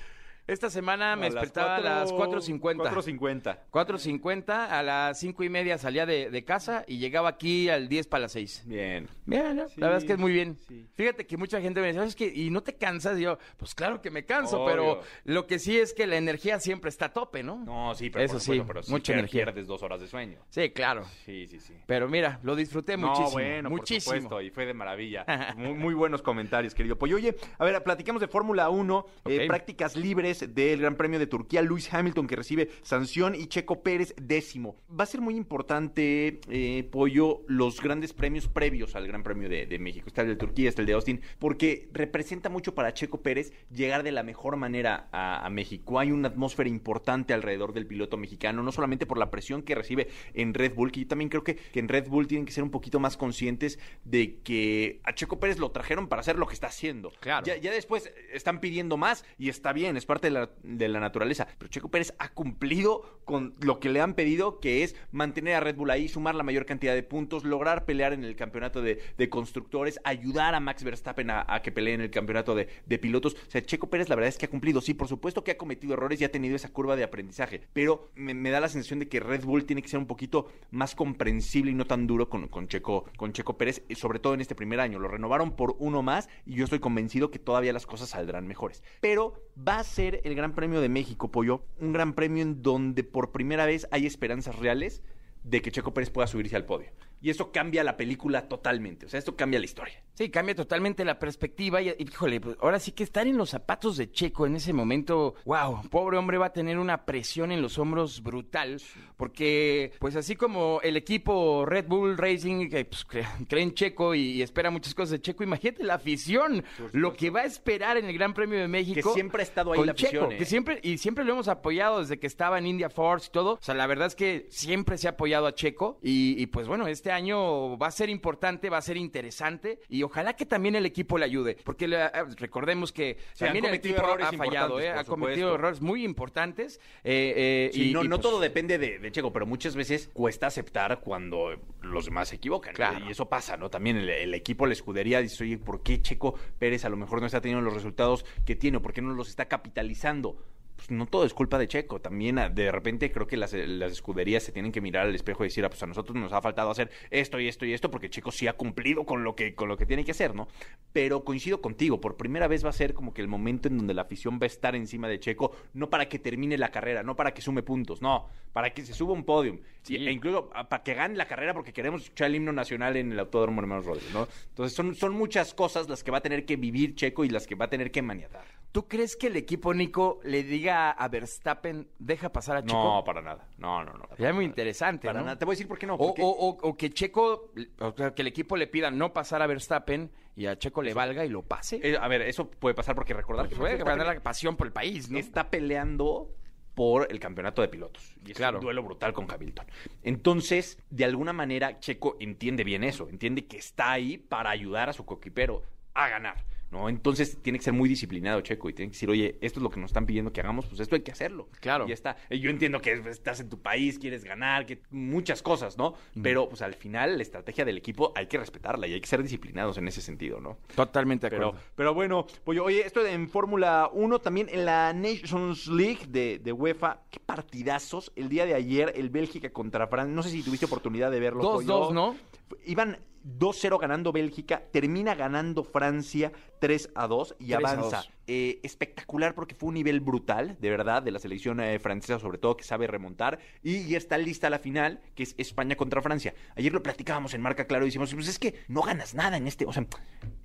Esta 0.46 0.70
semana 0.70 1.14
me 1.16 1.26
a 1.26 1.30
las 1.30 1.34
despertaba 1.42 1.76
a 1.76 1.80
las 1.80 2.12
4.50. 2.12 2.76
4.50. 2.76 3.58
4.50, 3.70 4.50
a 4.70 4.82
las 4.82 5.18
5 5.20 5.44
y 5.44 5.48
media 5.48 5.78
salía 5.78 6.04
de, 6.04 6.30
de 6.30 6.44
casa 6.44 6.84
y 6.88 6.98
llegaba 6.98 7.28
aquí 7.28 7.68
al 7.68 7.88
10 7.88 8.08
para 8.08 8.22
las 8.22 8.32
6. 8.32 8.64
Bien. 8.66 9.08
Bien, 9.24 9.56
¿no? 9.56 9.68
Sí, 9.68 9.80
la 9.80 9.86
verdad 9.86 10.02
es 10.02 10.04
que 10.06 10.12
es 10.14 10.18
muy 10.18 10.32
bien. 10.32 10.58
sí. 10.68 10.86
Fíjate 10.94 11.26
que 11.26 11.36
mucha 11.36 11.60
gente 11.60 11.80
me 11.80 11.86
dice, 11.88 11.98
¿sabes 12.00 12.16
qué? 12.16 12.30
¿Y 12.34 12.50
no 12.50 12.62
te 12.62 12.74
cansas? 12.76 13.18
Y 13.18 13.22
yo, 13.22 13.38
pues 13.56 13.74
claro 13.74 14.02
que 14.02 14.10
me 14.10 14.24
canso, 14.24 14.62
Obvio. 14.62 14.66
pero 14.72 15.00
lo 15.24 15.46
que 15.46 15.58
sí 15.60 15.78
es 15.78 15.94
que 15.94 16.06
la 16.06 16.16
energía 16.16 16.58
siempre 16.58 16.88
está 16.90 17.06
a 17.06 17.12
tope, 17.12 17.42
¿no? 17.44 17.58
No, 17.64 17.94
sí, 17.94 18.10
pero 18.10 18.24
Eso 18.24 18.34
por 18.34 18.40
sí, 18.40 18.46
supuesto, 18.46 18.66
pero 18.66 18.82
sí 18.82 18.90
mucha 18.90 19.12
energía. 19.12 19.44
pierdes 19.44 19.66
dos 19.68 19.82
horas 19.82 20.00
de 20.00 20.08
sueño. 20.08 20.40
Sí, 20.50 20.70
claro. 20.70 21.04
Sí, 21.24 21.46
sí, 21.46 21.60
sí. 21.60 21.74
Pero 21.86 22.08
mira, 22.08 22.40
lo 22.42 22.56
disfruté 22.56 22.96
muchísimo. 22.96 23.26
No, 23.28 23.32
bueno, 23.32 23.70
muchísimo. 23.70 24.12
por 24.14 24.22
supuesto, 24.22 24.42
y 24.42 24.50
fue 24.50 24.66
de 24.66 24.74
maravilla. 24.74 25.24
Muy, 25.56 25.74
muy 25.74 25.94
buenos 25.94 26.22
comentarios, 26.22 26.74
querido. 26.74 26.96
Pues 26.98 27.12
oye, 27.12 27.36
a 27.58 27.64
ver, 27.64 27.82
platicamos 27.82 28.20
de 28.20 28.26
Fórmula 28.28 28.68
1, 28.70 29.06
eh, 29.26 29.46
prácticas 29.46 29.96
libres 29.96 30.31
del 30.40 30.80
Gran 30.80 30.96
Premio 30.96 31.18
de 31.18 31.26
Turquía, 31.26 31.62
Luis 31.62 31.92
Hamilton 31.92 32.26
que 32.26 32.36
recibe 32.36 32.70
sanción 32.82 33.34
y 33.34 33.46
Checo 33.46 33.82
Pérez 33.82 34.14
décimo. 34.20 34.76
Va 34.88 35.04
a 35.04 35.06
ser 35.06 35.20
muy 35.20 35.36
importante, 35.36 36.40
eh, 36.48 36.88
Pollo, 36.90 37.42
los 37.46 37.80
grandes 37.80 38.12
premios 38.12 38.48
previos 38.48 38.94
al 38.96 39.06
Gran 39.06 39.22
Premio 39.22 39.48
de, 39.48 39.66
de 39.66 39.78
México. 39.78 40.08
Está 40.08 40.22
el 40.22 40.28
de 40.28 40.36
Turquía, 40.36 40.68
está 40.68 40.82
el 40.82 40.86
de 40.86 40.94
Austin, 40.94 41.20
porque 41.38 41.88
representa 41.92 42.48
mucho 42.48 42.74
para 42.74 42.94
Checo 42.94 43.22
Pérez 43.22 43.52
llegar 43.70 44.02
de 44.02 44.12
la 44.12 44.22
mejor 44.22 44.56
manera 44.56 45.08
a, 45.12 45.44
a 45.44 45.50
México. 45.50 45.98
Hay 45.98 46.12
una 46.12 46.28
atmósfera 46.28 46.68
importante 46.68 47.34
alrededor 47.34 47.72
del 47.72 47.86
piloto 47.86 48.16
mexicano, 48.16 48.62
no 48.62 48.72
solamente 48.72 49.06
por 49.06 49.18
la 49.18 49.30
presión 49.30 49.62
que 49.62 49.74
recibe 49.74 50.08
en 50.34 50.54
Red 50.54 50.74
Bull, 50.74 50.92
que 50.92 51.00
yo 51.00 51.08
también 51.08 51.28
creo 51.28 51.44
que, 51.44 51.56
que 51.56 51.80
en 51.80 51.88
Red 51.88 52.08
Bull 52.08 52.26
tienen 52.26 52.46
que 52.46 52.52
ser 52.52 52.64
un 52.64 52.70
poquito 52.70 53.00
más 53.00 53.16
conscientes 53.16 53.78
de 54.04 54.38
que 54.42 55.00
a 55.04 55.14
Checo 55.14 55.38
Pérez 55.38 55.58
lo 55.58 55.70
trajeron 55.70 56.08
para 56.08 56.20
hacer 56.20 56.38
lo 56.38 56.46
que 56.46 56.54
está 56.54 56.68
haciendo. 56.68 57.12
Claro. 57.20 57.46
Ya, 57.46 57.56
ya 57.56 57.72
después 57.72 58.12
están 58.32 58.60
pidiendo 58.60 58.96
más 58.96 59.24
y 59.38 59.48
está 59.48 59.72
bien, 59.72 59.96
es 59.96 60.06
parte 60.06 60.21
de 60.22 60.30
la, 60.30 60.50
de 60.62 60.88
la 60.88 61.00
naturaleza. 61.00 61.46
Pero 61.58 61.70
Checo 61.70 61.90
Pérez 61.90 62.14
ha 62.18 62.30
cumplido 62.30 63.20
con 63.24 63.54
lo 63.60 63.80
que 63.80 63.88
le 63.88 64.00
han 64.00 64.14
pedido, 64.14 64.60
que 64.60 64.82
es 64.82 64.96
mantener 65.10 65.54
a 65.54 65.60
Red 65.60 65.76
Bull 65.76 65.90
ahí, 65.90 66.08
sumar 66.08 66.34
la 66.34 66.42
mayor 66.42 66.66
cantidad 66.66 66.94
de 66.94 67.02
puntos, 67.02 67.44
lograr 67.44 67.84
pelear 67.84 68.12
en 68.12 68.24
el 68.24 68.36
campeonato 68.36 68.82
de, 68.82 69.00
de 69.16 69.28
constructores, 69.28 70.00
ayudar 70.04 70.54
a 70.54 70.60
Max 70.60 70.84
Verstappen 70.84 71.30
a, 71.30 71.60
que 71.62 71.72
pelee 71.72 71.94
en 71.94 72.00
el 72.00 72.10
campeonato 72.10 72.54
de, 72.54 72.68
de 72.86 72.98
pilotos. 72.98 73.34
O 73.34 73.50
sea, 73.50 73.64
Checo 73.64 73.88
Pérez 73.88 74.08
la 74.08 74.16
verdad 74.16 74.28
es 74.28 74.38
que 74.38 74.46
ha 74.46 74.50
cumplido. 74.50 74.80
Sí, 74.80 74.94
por 74.94 75.08
supuesto 75.08 75.44
que 75.44 75.52
ha 75.52 75.58
cometido 75.58 75.94
errores 75.94 76.20
y 76.20 76.24
ha 76.24 76.32
tenido 76.32 76.56
esa 76.56 76.72
curva 76.72 76.96
de 76.96 77.04
aprendizaje, 77.04 77.62
pero 77.72 78.10
me, 78.14 78.50
da 78.50 78.60
la 78.60 78.68
sensación 78.68 78.98
de 78.98 79.08
que 79.08 79.20
Red 79.20 79.44
Bull 79.44 79.64
tiene 79.64 79.82
que 79.82 79.88
ser 79.88 79.98
un 79.98 80.06
poquito 80.06 80.48
más 80.70 80.94
comprensible 80.94 81.70
y 81.70 81.74
no 81.74 81.86
tan 81.86 82.06
duro 82.06 82.28
con, 82.28 82.48
con 82.48 82.68
Checo, 82.68 83.06
con 83.16 83.32
Checo 83.32 83.56
Pérez, 83.56 83.82
sobre 83.94 84.18
todo 84.18 84.34
en 84.34 84.40
este 84.40 84.54
primer 84.54 84.80
año. 84.80 84.98
Lo 84.98 85.08
renovaron 85.08 85.56
por 85.56 85.76
uno 85.78 86.02
más 86.02 86.28
y 86.46 86.54
yo 86.54 86.64
estoy 86.64 86.80
convencido 86.80 87.30
que 87.30 87.38
todavía 87.38 87.72
las 87.72 87.86
cosas 87.86 88.10
saldrán 88.10 88.46
mejores. 88.46 88.82
Pero 89.00 89.34
va 89.56 89.78
a 89.78 89.84
ser 89.84 90.11
el 90.24 90.34
Gran 90.34 90.54
Premio 90.54 90.80
de 90.80 90.88
México, 90.88 91.30
Pollo, 91.30 91.64
un 91.78 91.92
gran 91.92 92.14
premio 92.14 92.42
en 92.42 92.62
donde 92.62 93.04
por 93.04 93.32
primera 93.32 93.66
vez 93.66 93.88
hay 93.90 94.06
esperanzas 94.06 94.58
reales 94.58 95.02
de 95.44 95.62
que 95.62 95.70
Checo 95.70 95.94
Pérez 95.94 96.10
pueda 96.10 96.26
subirse 96.26 96.56
al 96.56 96.64
podio. 96.64 96.90
Y 97.22 97.30
eso 97.30 97.52
cambia 97.52 97.84
la 97.84 97.96
película 97.96 98.48
totalmente. 98.48 99.06
O 99.06 99.08
sea, 99.08 99.18
esto 99.18 99.36
cambia 99.36 99.60
la 99.60 99.64
historia. 99.64 99.94
Sí, 100.14 100.28
cambia 100.28 100.54
totalmente 100.54 101.04
la 101.04 101.18
perspectiva 101.18 101.80
y, 101.80 101.94
híjole, 101.98 102.40
pues, 102.40 102.56
ahora 102.60 102.78
sí 102.80 102.92
que 102.92 103.02
estar 103.04 103.26
en 103.26 103.36
los 103.38 103.50
zapatos 103.50 103.96
de 103.96 104.10
Checo 104.10 104.46
en 104.46 104.56
ese 104.56 104.72
momento, 104.72 105.36
wow, 105.44 105.88
pobre 105.88 106.18
hombre 106.18 106.36
va 106.36 106.46
a 106.46 106.52
tener 106.52 106.78
una 106.78 107.06
presión 107.06 107.50
en 107.52 107.62
los 107.62 107.78
hombros 107.78 108.22
brutal, 108.22 108.80
porque 109.16 109.92
pues 110.00 110.16
así 110.16 110.34
como 110.36 110.80
el 110.82 110.96
equipo 110.96 111.64
Red 111.64 111.86
Bull 111.86 112.18
Racing 112.18 112.68
que 112.68 112.84
pues, 112.84 113.06
cre- 113.06 113.46
cree 113.48 113.62
en 113.62 113.74
Checo 113.74 114.14
y, 114.14 114.20
y 114.32 114.42
espera 114.42 114.70
muchas 114.70 114.94
cosas 114.94 115.10
de 115.12 115.20
Checo, 115.20 115.44
imagínate 115.44 115.84
la 115.84 115.94
afición, 115.94 116.64
lo 116.92 117.14
que 117.14 117.30
va 117.30 117.40
a 117.40 117.44
esperar 117.44 117.96
en 117.96 118.06
el 118.06 118.14
Gran 118.14 118.34
Premio 118.34 118.58
de 118.58 118.68
México. 118.68 119.10
Que 119.10 119.14
siempre 119.14 119.42
ha 119.42 119.44
estado 119.44 119.72
ahí 119.72 119.78
con 119.78 119.86
la 119.86 119.92
afición, 119.92 120.10
Checo, 120.24 120.32
¿eh? 120.32 120.38
que 120.38 120.44
siempre 120.44 120.80
y 120.82 120.98
siempre 120.98 121.24
lo 121.24 121.32
hemos 121.34 121.48
apoyado 121.48 122.00
desde 122.00 122.18
que 122.18 122.26
estaba 122.26 122.58
en 122.58 122.66
India 122.66 122.90
Force 122.90 123.28
y 123.28 123.32
todo. 123.32 123.52
O 123.54 123.58
sea, 123.62 123.74
la 123.74 123.86
verdad 123.86 124.08
es 124.08 124.14
que 124.16 124.46
siempre 124.50 124.98
se 124.98 125.06
ha 125.06 125.12
apoyado 125.12 125.46
a 125.46 125.54
Checo 125.54 125.98
y, 126.02 126.34
y, 126.42 126.46
pues 126.46 126.66
bueno, 126.66 126.86
este 126.86 127.11
año 127.12 127.76
va 127.78 127.86
a 127.86 127.90
ser 127.90 128.10
importante, 128.10 128.68
va 128.70 128.78
a 128.78 128.82
ser 128.82 128.96
interesante 128.96 129.78
y 129.88 130.02
ojalá 130.02 130.34
que 130.34 130.46
también 130.46 130.74
el 130.74 130.86
equipo 130.86 131.18
le 131.18 131.24
ayude, 131.26 131.56
porque 131.64 131.86
le- 131.86 132.04
eh, 132.04 132.10
recordemos 132.38 132.90
que 132.92 133.18
también 133.38 133.64
el 133.66 133.74
equipo 133.74 134.02
ha 134.04 134.32
fallado, 134.32 134.80
eh, 134.80 134.88
ha 134.90 135.04
cometido 135.04 135.48
supuesto. 135.48 135.54
errores 135.54 135.80
muy 135.80 136.04
importantes. 136.04 136.80
eh, 137.04 137.34
eh, 137.36 137.70
Sí, 137.72 137.90
y, 137.90 137.92
no, 137.92 138.02
y, 138.04 138.08
no 138.08 138.16
pues, 138.16 138.22
todo 138.22 138.40
depende 138.40 138.78
de, 138.78 138.98
de 138.98 139.12
Checo, 139.12 139.32
pero 139.32 139.46
muchas 139.46 139.76
veces 139.76 140.10
cuesta 140.12 140.46
aceptar 140.48 141.00
cuando 141.00 141.54
los 141.82 142.04
demás 142.06 142.28
se 142.28 142.36
equivocan. 142.36 142.74
Claro. 142.74 143.04
Y 143.06 143.10
eso 143.10 143.28
pasa, 143.28 143.56
¿no? 143.56 143.70
También 143.70 143.96
el, 143.98 144.08
el 144.08 144.34
equipo, 144.34 144.66
la 144.66 144.72
escudería 144.72 145.20
dice, 145.20 145.44
oye, 145.44 145.58
¿por 145.58 145.82
qué 145.82 146.00
Checo 146.00 146.34
Pérez 146.58 146.84
a 146.84 146.88
lo 146.88 146.96
mejor 146.96 147.20
no 147.20 147.26
está 147.26 147.40
teniendo 147.40 147.62
los 147.64 147.74
resultados 147.74 148.24
que 148.44 148.56
tiene? 148.56 148.80
¿Por 148.80 148.92
qué 148.92 149.02
no 149.02 149.12
los 149.14 149.28
está 149.28 149.46
capitalizando? 149.46 150.36
Pues 150.82 150.90
no 150.90 151.06
todo 151.06 151.24
es 151.24 151.32
culpa 151.32 151.58
de 151.58 151.68
Checo. 151.68 152.00
También 152.00 152.40
ah, 152.40 152.48
de 152.48 152.72
repente 152.72 153.12
creo 153.12 153.28
que 153.28 153.36
las, 153.36 153.52
las 153.52 153.92
escuderías 153.92 154.42
se 154.42 154.50
tienen 154.50 154.72
que 154.72 154.80
mirar 154.80 155.06
al 155.06 155.14
espejo 155.14 155.44
y 155.44 155.46
decir, 155.46 155.64
ah, 155.64 155.68
pues 155.68 155.80
a 155.84 155.86
nosotros 155.86 156.16
nos 156.16 156.32
ha 156.32 156.42
faltado 156.42 156.70
hacer 156.70 156.90
esto 157.10 157.38
y 157.38 157.46
esto 157.46 157.64
y 157.64 157.72
esto, 157.72 157.88
porque 157.88 158.10
Checo 158.10 158.32
sí 158.32 158.48
ha 158.48 158.54
cumplido 158.54 159.06
con 159.06 159.22
lo 159.22 159.36
que, 159.36 159.54
con 159.54 159.68
lo 159.68 159.76
que 159.76 159.86
tiene 159.86 160.04
que 160.04 160.10
hacer, 160.10 160.34
¿no? 160.34 160.48
Pero 160.92 161.22
coincido 161.22 161.60
contigo, 161.60 162.00
por 162.00 162.16
primera 162.16 162.48
vez 162.48 162.64
va 162.64 162.70
a 162.70 162.72
ser 162.72 162.94
como 162.94 163.14
que 163.14 163.22
el 163.22 163.28
momento 163.28 163.68
en 163.68 163.76
donde 163.76 163.94
la 163.94 164.02
afición 164.02 164.40
va 164.40 164.44
a 164.44 164.46
estar 164.46 164.74
encima 164.74 165.06
de 165.06 165.20
Checo, 165.20 165.52
no 165.72 165.88
para 165.88 166.08
que 166.08 166.18
termine 166.18 166.58
la 166.58 166.72
carrera, 166.72 167.04
no 167.04 167.14
para 167.14 167.32
que 167.32 167.42
sume 167.42 167.62
puntos, 167.62 168.02
no, 168.02 168.28
para 168.52 168.70
que 168.70 168.84
se 168.84 168.92
suba 168.92 169.12
un 169.12 169.22
podium. 169.22 169.60
Sí. 169.82 169.96
E 169.96 170.10
incluso 170.10 170.50
ah, 170.52 170.68
para 170.68 170.82
que 170.82 170.94
gane 170.94 171.16
la 171.16 171.26
carrera 171.26 171.54
porque 171.54 171.72
queremos 171.72 172.02
escuchar 172.02 172.26
el 172.26 172.36
himno 172.36 172.52
nacional 172.52 172.96
en 172.96 173.12
el 173.12 173.20
Autódromo 173.20 173.60
Hermanos 173.60 173.84
Rodríguez, 173.84 174.12
¿no? 174.12 174.26
Entonces 174.48 174.74
son, 174.74 174.96
son 174.96 175.12
muchas 175.12 175.54
cosas 175.54 175.88
las 175.88 176.02
que 176.02 176.10
va 176.10 176.18
a 176.18 176.22
tener 176.22 176.44
que 176.44 176.56
vivir 176.56 176.96
Checo 176.96 177.24
y 177.24 177.28
las 177.28 177.46
que 177.46 177.54
va 177.54 177.66
a 177.66 177.70
tener 177.70 177.92
que 177.92 178.02
maniatar. 178.02 178.61
¿Tú 178.72 178.88
crees 178.88 179.16
que 179.16 179.26
el 179.26 179.36
equipo 179.36 179.74
Nico 179.74 180.18
le 180.24 180.42
diga 180.42 180.90
a 180.92 181.08
Verstappen 181.08 181.86
deja 181.98 182.32
pasar 182.32 182.56
a 182.56 182.62
Checo? 182.62 182.72
No, 182.82 183.04
para 183.04 183.20
nada. 183.20 183.46
No, 183.58 183.84
no, 183.84 183.92
no. 183.92 184.08
Sería 184.16 184.32
muy 184.32 184.46
interesante, 184.46 185.06
Para 185.08 185.20
¿no? 185.20 185.26
nada. 185.26 185.38
Te 185.38 185.44
voy 185.44 185.52
a 185.52 185.56
decir 185.56 185.68
por 185.68 185.78
qué 185.78 185.86
no. 185.86 185.94
O, 185.96 185.98
porque- 186.08 186.22
o- 186.22 186.26
o- 186.30 186.58
o 186.70 186.76
que 186.76 186.88
Checo, 186.90 187.52
o 187.80 187.92
sea, 187.94 188.14
que 188.14 188.22
el 188.22 188.28
equipo 188.28 188.56
le 188.56 188.66
pida 188.66 188.90
no 188.90 189.12
pasar 189.12 189.42
a 189.42 189.46
Verstappen 189.46 190.10
y 190.36 190.46
a 190.46 190.58
Checo 190.58 190.80
le 190.80 190.94
valga 190.94 191.22
y 191.24 191.28
lo 191.28 191.42
pase. 191.42 191.80
Eh, 191.82 191.98
a 192.00 192.08
ver, 192.08 192.22
eso 192.22 192.50
puede 192.50 192.74
pasar 192.74 192.94
porque 192.94 193.12
recordar 193.12 193.44
Pues 193.44 193.54
que 193.54 193.60
puede 193.60 193.76
ganar 193.76 194.06
la 194.06 194.20
pasión 194.20 194.56
por 194.56 194.66
el 194.66 194.72
país, 194.72 195.10
¿no? 195.10 195.18
está 195.18 195.50
peleando 195.50 196.30
por 196.74 197.06
el 197.10 197.20
campeonato 197.20 197.60
de 197.60 197.68
pilotos. 197.68 198.16
Y 198.24 198.30
es 198.30 198.38
Claro. 198.38 198.56
un 198.56 198.64
duelo 198.64 198.82
brutal 198.82 199.12
con 199.12 199.30
Hamilton. 199.30 199.66
Entonces, 200.02 200.78
de 200.88 201.04
alguna 201.04 201.34
manera, 201.34 201.78
Checo 201.78 202.16
entiende 202.20 202.64
bien 202.64 202.84
eso. 202.84 203.08
Entiende 203.10 203.44
que 203.46 203.58
está 203.58 203.92
ahí 203.92 204.16
para 204.16 204.48
ayudar 204.48 204.88
a 204.88 204.94
su 204.94 205.04
coquipero 205.04 205.62
a 205.92 206.08
ganar. 206.08 206.36
¿No? 206.72 206.88
Entonces 206.88 207.38
tiene 207.42 207.58
que 207.58 207.64
ser 207.64 207.74
muy 207.74 207.88
disciplinado 207.88 208.40
Checo 208.40 208.68
y 208.70 208.72
tiene 208.72 208.90
que 208.90 208.94
decir, 208.94 209.10
oye, 209.10 209.36
esto 209.40 209.60
es 209.60 209.62
lo 209.62 209.70
que 209.70 209.78
nos 209.78 209.90
están 209.90 210.06
pidiendo 210.06 210.32
que 210.32 210.40
hagamos, 210.40 210.66
pues 210.66 210.80
esto 210.80 210.94
hay 210.96 211.02
que 211.02 211.12
hacerlo. 211.12 211.48
Claro. 211.60 211.84
Y 211.84 211.88
ya 211.88 211.94
está. 211.94 212.16
Yo 212.30 212.50
entiendo 212.50 212.80
que 212.80 212.92
estás 212.92 213.40
en 213.40 213.48
tu 213.48 213.60
país, 213.60 213.98
quieres 213.98 214.24
ganar, 214.24 214.64
que 214.66 214.80
muchas 214.90 215.42
cosas, 215.42 215.76
¿no? 215.76 215.94
Pero 216.22 216.48
pues 216.48 216.62
al 216.62 216.74
final 216.74 217.16
la 217.18 217.22
estrategia 217.22 217.64
del 217.64 217.76
equipo 217.78 218.12
hay 218.16 218.26
que 218.26 218.38
respetarla 218.38 218.86
y 218.86 218.94
hay 218.94 219.00
que 219.00 219.06
ser 219.06 219.22
disciplinados 219.22 219.76
en 219.78 219.86
ese 219.86 220.00
sentido, 220.00 220.40
¿no? 220.40 220.58
Totalmente 220.74 221.26
de 221.26 221.30
Pero, 221.30 221.48
acuerdo. 221.48 221.66
pero 221.76 221.94
bueno, 221.94 222.26
pues 222.44 222.58
oye, 222.58 222.84
esto 222.86 223.06
en 223.06 223.28
Fórmula 223.28 223.90
1, 223.92 224.18
también 224.20 224.48
en 224.50 224.64
la 224.64 224.92
Nations 224.94 225.66
League 225.66 226.06
de, 226.08 226.38
de 226.38 226.52
UEFA, 226.52 227.02
qué 227.10 227.20
partidazos. 227.20 228.12
El 228.16 228.28
día 228.28 228.46
de 228.46 228.54
ayer, 228.54 228.92
el 228.96 229.10
Bélgica 229.10 229.50
contra 229.50 229.86
Francia, 229.86 230.14
no 230.14 230.22
sé 230.22 230.30
si 230.30 230.42
tuviste 230.42 230.66
oportunidad 230.66 231.10
de 231.10 231.20
verlo. 231.20 231.42
Dos, 231.42 231.64
Pollo. 231.64 231.66
dos, 231.78 231.92
¿no? 231.92 232.16
Iban 232.64 232.98
2-0 233.24 233.78
ganando 233.80 234.12
Bélgica, 234.12 234.62
termina 234.70 235.14
ganando 235.14 235.64
Francia 235.64 236.32
3 236.58 236.90
a 236.94 237.06
2 237.06 237.36
y 237.38 237.46
3 237.46 237.54
a 237.54 237.56
avanza. 237.58 237.96
2. 237.98 238.10
Eh, 238.28 238.60
espectacular 238.62 239.34
porque 239.34 239.56
fue 239.56 239.68
un 239.68 239.74
nivel 239.74 240.00
brutal, 240.00 240.56
de 240.60 240.70
verdad, 240.70 241.02
de 241.02 241.10
la 241.10 241.18
selección 241.18 241.58
eh, 241.60 241.80
francesa, 241.80 242.20
sobre 242.20 242.38
todo 242.38 242.56
que 242.56 242.62
sabe 242.62 242.86
remontar. 242.86 243.40
Y 243.64 243.88
ya 243.88 243.98
está 243.98 244.16
lista 244.16 244.48
la 244.48 244.60
final, 244.60 245.00
que 245.16 245.24
es 245.24 245.34
España 245.38 245.74
contra 245.74 246.00
Francia. 246.02 246.32
Ayer 246.54 246.72
lo 246.72 246.82
platicábamos 246.82 247.34
en 247.34 247.40
Marca 247.40 247.66
Claro 247.66 247.84
y 247.84 247.88
decimos, 247.88 248.14
pues 248.14 248.28
es 248.28 248.38
que 248.38 248.54
no 248.68 248.82
ganas 248.82 249.14
nada 249.14 249.36
en 249.36 249.48
este, 249.48 249.66
o 249.66 249.72
sea, 249.72 249.84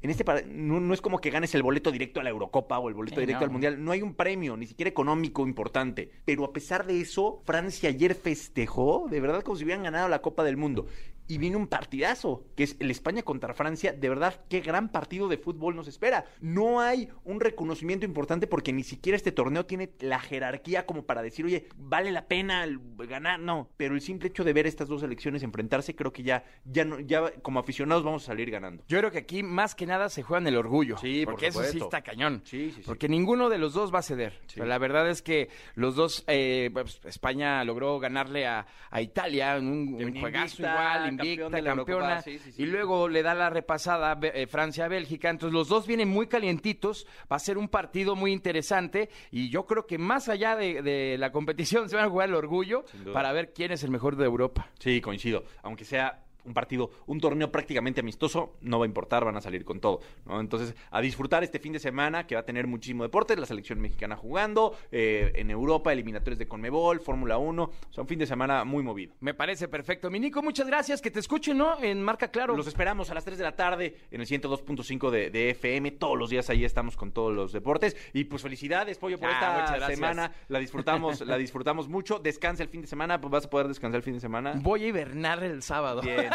en 0.02 0.10
este 0.10 0.26
no, 0.48 0.80
no 0.80 0.94
es 0.94 1.02
como 1.02 1.20
que 1.20 1.30
ganes 1.30 1.54
el 1.54 1.62
boleto 1.62 1.92
directo 1.92 2.20
a 2.20 2.24
la 2.24 2.32
Eurocopa 2.32 2.80
o 2.80 2.90
el 2.90 2.96
boleto 2.96 3.16
Sí, 3.18 3.22
directo 3.22 3.42
no. 3.42 3.46
al 3.46 3.52
Mundial. 3.52 3.84
No 3.84 3.92
hay 3.92 4.02
un 4.02 4.16
premio, 4.16 4.58
ni 4.58 4.66
siquiera 4.66 4.90
económico 4.90 5.46
importante. 5.46 6.10
Pero 6.26 6.46
a 6.46 6.54
pesar 6.54 6.86
de 6.88 7.00
eso, 7.00 7.42
Francia 7.46 7.90
ayer 7.90 8.16
festejó, 8.16 9.06
de 9.10 9.22
verdad, 9.22 9.44
como 9.44 9.56
si 9.56 9.64
hubieran 9.64 9.84
ganado 9.84 10.10
la 10.10 10.22
Copa 10.22 10.44
del 10.44 10.58
Mundo. 10.58 10.88
Y 11.28 11.38
viene 11.38 11.58
un 11.58 11.68
partidazo, 11.68 12.46
que 12.56 12.64
es 12.64 12.78
el 12.80 12.92
España 12.92 13.24
contra 13.24 13.54
Francia. 13.54 13.94
De 13.94 14.10
verdad, 14.10 14.42
qué 14.50 14.62
gran 14.62 14.90
partido 14.90 15.28
de 15.28 15.38
fútbol 15.38 15.76
nos 15.76 15.88
espera. 15.88 16.26
No 16.42 16.80
hay 16.80 17.10
un 17.24 17.40
reconocimiento 17.40 18.06
importante 18.06 18.48
porque 18.48 18.74
ni 18.74 18.84
siquiera 18.84 19.16
este 19.16 19.32
torneo 19.32 19.66
tiene 19.66 19.92
la 20.00 20.20
jerarquía 20.20 20.86
como 20.86 21.06
para 21.06 21.22
decir, 21.22 21.46
oye, 21.46 21.68
vale 21.76 22.12
la 22.12 22.28
pena 22.28 22.66
ganar. 22.98 23.40
No, 23.40 23.70
pero 23.78 23.96
el 23.96 24.02
simple 24.02 24.30
hecho 24.30 24.44
de 24.44 24.54
ver 24.54 24.68
estas 24.68 24.88
dos 24.88 25.02
selecciones 25.02 25.44
enfrentarse, 25.44 25.96
creo 25.96 26.14
que 26.14 26.24
ya, 26.24 26.44
ya, 26.66 26.86
no, 26.86 27.00
ya 27.00 27.32
como 27.42 27.60
aficionados 27.60 28.04
vamos 28.04 28.24
a 28.24 28.28
salir 28.28 28.52
ganando. 28.52 28.84
Yo 28.88 28.98
creo 29.00 29.12
que 29.12 29.20
aquí 29.20 29.44
más 29.44 29.76
que 29.76 29.86
nada 29.86 30.10
se 30.10 30.24
juega 30.24 30.42
en 30.42 30.48
el 30.48 30.58
orgullo. 30.58 30.98
Sí, 30.98 31.26
por 31.26 31.34
porque 31.34 31.48
eso 31.48 31.64
sí 31.64 31.80
está 31.80 32.02
cañón. 32.02 32.42
Sí, 32.46 32.72
sí, 32.72 32.82
sí. 32.82 32.84
Porque 32.86 33.10
ninguno 33.10 33.50
de 33.50 33.58
los 33.58 33.74
dos 33.74 33.94
va 33.94 34.00
a 34.00 34.04
ceder. 34.04 34.40
La 34.56 34.78
verdad 34.78 35.10
es 35.10 35.22
que 35.22 35.50
los 35.76 35.96
dos, 35.96 36.24
eh, 36.28 36.70
pues, 36.74 37.02
España 37.06 37.64
logró 37.64 38.00
ganarle 38.00 38.48
a, 38.48 38.66
a 38.90 39.02
Italia 39.02 39.58
en 39.58 39.68
un, 39.68 40.20
juegazo 40.20 40.62
igual, 40.62 41.17
invicta, 41.24 41.64
campeona. 41.64 41.72
Eurocopa, 41.72 42.22
sí, 42.22 42.40
sí, 42.40 42.52
sí. 42.52 42.64
Y 42.64 42.66
luego 42.66 43.08
le 43.08 43.24
da 43.24 43.34
la 43.34 43.50
repasada 43.50 44.18
eh, 44.22 44.48
Francia 44.48 44.86
a 44.86 44.88
Bélgica. 44.88 45.30
Entonces 45.30 45.54
los 45.54 45.68
dos 45.68 45.88
vienen 45.88 46.10
muy 46.10 46.28
calientitos. 46.28 47.08
Va 47.32 47.36
a 47.36 47.40
ser 47.40 47.58
un 47.58 47.68
partido 47.70 48.16
muy 48.16 48.32
interesante. 48.32 49.10
Y 49.32 49.50
yo 49.50 49.66
creo 49.66 49.88
que 49.88 49.98
más 49.98 50.30
allá 50.30 50.56
de, 50.56 50.82
de 50.82 51.18
la 51.18 51.32
competición 51.32 51.90
se 51.90 51.96
van 51.96 52.06
a 52.06 52.10
jugar 52.10 52.30
el 52.30 52.36
orgullo 52.36 52.86
para 53.14 53.32
ver 53.32 53.54
quién 53.54 53.72
es 53.72 53.84
el 53.84 53.92
mejor 53.92 54.16
de 54.16 54.26
Europa. 54.26 54.70
Sí, 54.80 55.02
coincido. 55.02 55.44
Aunque 55.64 55.86
sea 55.86 56.27
un 56.48 56.54
partido, 56.54 56.90
un 57.06 57.20
torneo 57.20 57.52
prácticamente 57.52 58.00
amistoso, 58.02 58.56
no 58.62 58.80
va 58.80 58.86
a 58.86 58.88
importar, 58.88 59.26
van 59.26 59.36
a 59.38 59.42
salir 59.42 59.66
con 59.66 59.80
todo. 59.80 60.00
¿no? 60.26 60.40
Entonces, 60.40 60.76
a 60.92 61.02
disfrutar 61.02 61.44
este 61.44 61.60
fin 61.60 61.74
de 61.74 61.80
semana 61.80 62.26
que 62.26 62.36
va 62.36 62.42
a 62.42 62.46
tener 62.46 62.68
muchísimo 62.68 63.04
deporte, 63.04 63.36
la 63.36 63.46
selección 63.46 63.80
mexicana 63.80 64.16
jugando, 64.16 64.76
eh, 64.92 65.32
en 65.36 65.52
Europa, 65.52 65.92
eliminatorios 65.94 66.40
de 66.40 66.48
Conmebol, 66.48 67.00
Fórmula 67.02 67.38
1. 67.38 67.64
O 67.64 67.94
sea, 67.94 68.02
un 68.02 68.08
fin 68.08 68.20
de 68.20 68.26
semana 68.26 68.64
muy 68.64 68.84
movido. 68.84 69.14
Me 69.20 69.34
parece 69.34 69.68
perfecto. 69.68 70.10
Mi 70.10 70.20
Nico, 70.20 70.42
muchas 70.42 70.68
gracias. 70.68 71.02
Que 71.02 71.12
te 71.12 71.20
escuchen, 71.20 71.58
¿no? 71.58 71.82
En 71.84 72.02
Marca 72.02 72.30
Claro. 72.30 72.56
Los 72.56 72.68
esperamos 72.68 73.10
a 73.10 73.14
las 73.14 73.26
3 73.26 73.38
de 73.38 73.44
la 73.44 73.56
tarde 73.56 73.96
en 74.12 74.22
el 74.22 74.28
102.5 74.28 75.10
de, 75.10 75.30
de 75.30 75.50
FM. 75.52 75.92
Todos 75.92 76.18
los 76.18 76.30
días 76.30 76.50
ahí 76.50 76.66
estamos 76.66 76.96
con 76.98 77.12
todos 77.12 77.34
los 77.34 77.52
deportes. 77.52 77.96
Y 78.14 78.26
pues 78.26 78.42
felicidades, 78.42 78.98
Pollo, 78.98 79.18
por 79.20 79.30
Ah, 79.30 79.74
esta 79.76 79.88
semana. 79.88 80.32
La 80.48 80.60
disfrutamos, 80.60 81.22
la 81.22 81.38
disfrutamos 81.38 81.88
mucho. 81.88 82.20
Descansa 82.20 82.64
el 82.64 82.70
fin 82.70 82.82
de 82.82 82.88
semana, 82.88 83.20
pues 83.20 83.32
vas 83.32 83.46
a 83.46 83.50
poder 83.50 83.68
descansar 83.68 83.98
el 83.98 84.04
fin 84.04 84.14
de 84.14 84.20
semana. 84.20 84.54
Voy 84.62 84.84
a 84.84 84.88
hibernar 84.88 85.44
el 85.44 85.62
sábado. 85.64 86.02
Bien. 86.02 86.30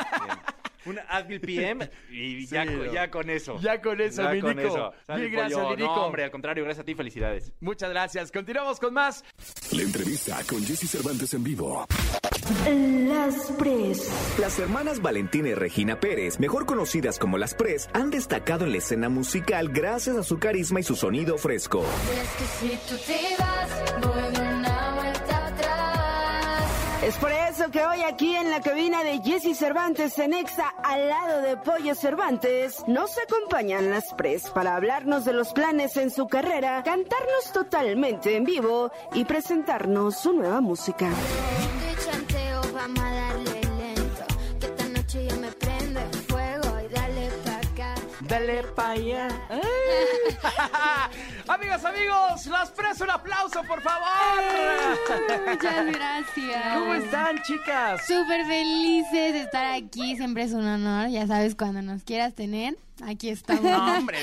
Un 0.84 0.98
Advil 1.08 1.40
PM 1.40 1.88
y 2.10 2.44
ya, 2.48 2.62
Sí, 2.64 2.68
con- 2.70 2.86
no. 2.86 2.92
ya 2.92 3.08
con 3.08 3.30
eso. 3.30 3.56
Ya 3.60 3.80
con 3.80 4.00
eso, 4.00 4.16
con. 4.16 4.42
Sale, 5.06 5.22
Mil 5.22 5.30
gracias, 5.30 5.60
pollo. 5.60 5.76
No, 5.86 5.94
hombre, 6.06 6.24
al 6.24 6.32
contrario, 6.32 6.64
gracias 6.64 6.82
a 6.82 6.84
ti, 6.86 6.96
felicidades. 6.96 7.52
Muchas 7.60 7.88
gracias. 7.90 8.32
Continuamos 8.32 8.80
con 8.80 8.92
más. 8.92 9.24
La 9.70 9.82
entrevista 9.82 10.40
con 10.48 10.60
Jesse 10.64 10.90
Cervantes 10.90 11.32
en 11.34 11.44
vivo. 11.44 11.86
Las 12.66 13.52
Pres. 13.52 14.10
Las 14.40 14.58
hermanas 14.58 15.00
Valentina 15.00 15.50
y 15.50 15.54
Regina 15.54 16.00
Pérez, 16.00 16.40
mejor 16.40 16.66
conocidas 16.66 17.20
como 17.20 17.38
las 17.38 17.54
Pres, 17.54 17.88
han 17.92 18.10
destacado 18.10 18.64
en 18.64 18.72
la 18.72 18.78
escena 18.78 19.08
musical 19.08 19.68
gracias 19.68 20.16
a 20.16 20.24
su 20.24 20.40
carisma 20.40 20.80
y 20.80 20.82
su 20.82 20.96
sonido 20.96 21.38
fresco. 21.38 21.84
Es 22.12 22.28
que 22.30 22.44
si 22.68 22.76
tú 22.88 23.00
te 23.06 23.36
vas, 23.40 24.00
voy. 24.00 24.61
Es 27.02 27.16
por 27.16 27.32
eso 27.32 27.68
que 27.72 27.84
hoy 27.84 28.00
aquí 28.02 28.36
en 28.36 28.48
la 28.48 28.60
cabina 28.60 29.02
de 29.02 29.18
Jesse 29.18 29.58
Cervantes 29.58 30.16
en 30.20 30.32
Exa, 30.32 30.68
al 30.84 31.08
lado 31.08 31.42
de 31.42 31.56
Pollo 31.56 31.96
Cervantes, 31.96 32.76
nos 32.86 33.10
acompañan 33.18 33.90
las 33.90 34.14
Pres 34.14 34.48
para 34.50 34.76
hablarnos 34.76 35.24
de 35.24 35.32
los 35.32 35.52
planes 35.52 35.96
en 35.96 36.12
su 36.12 36.28
carrera, 36.28 36.80
cantarnos 36.84 37.52
totalmente 37.52 38.36
en 38.36 38.44
vivo 38.44 38.92
y 39.14 39.24
presentarnos 39.24 40.16
su 40.16 40.32
nueva 40.32 40.60
música. 40.60 41.10
Acá. 47.72 47.94
Dale 48.20 48.62
pa' 48.76 48.90
allá. 48.90 49.28
Amigas, 51.48 51.84
amigos, 51.84 52.46
las 52.46 52.70
preso 52.70 53.04
un 53.04 53.10
aplauso, 53.10 53.62
por 53.64 53.82
favor. 53.82 54.08
Muchas 55.48 55.86
gracias. 55.86 56.74
¿Cómo 56.74 56.94
están, 56.94 57.42
chicas? 57.42 58.06
Súper 58.06 58.46
felices 58.46 59.32
de 59.32 59.40
estar 59.40 59.66
aquí. 59.74 60.16
Siempre 60.16 60.44
es 60.44 60.52
un 60.52 60.66
honor. 60.66 61.08
Ya 61.08 61.26
sabes, 61.26 61.54
cuando 61.54 61.82
nos 61.82 62.04
quieras 62.04 62.34
tener, 62.34 62.76
aquí 63.04 63.28
estamos. 63.28 63.62
No, 63.62 63.98
hombre, 63.98 64.18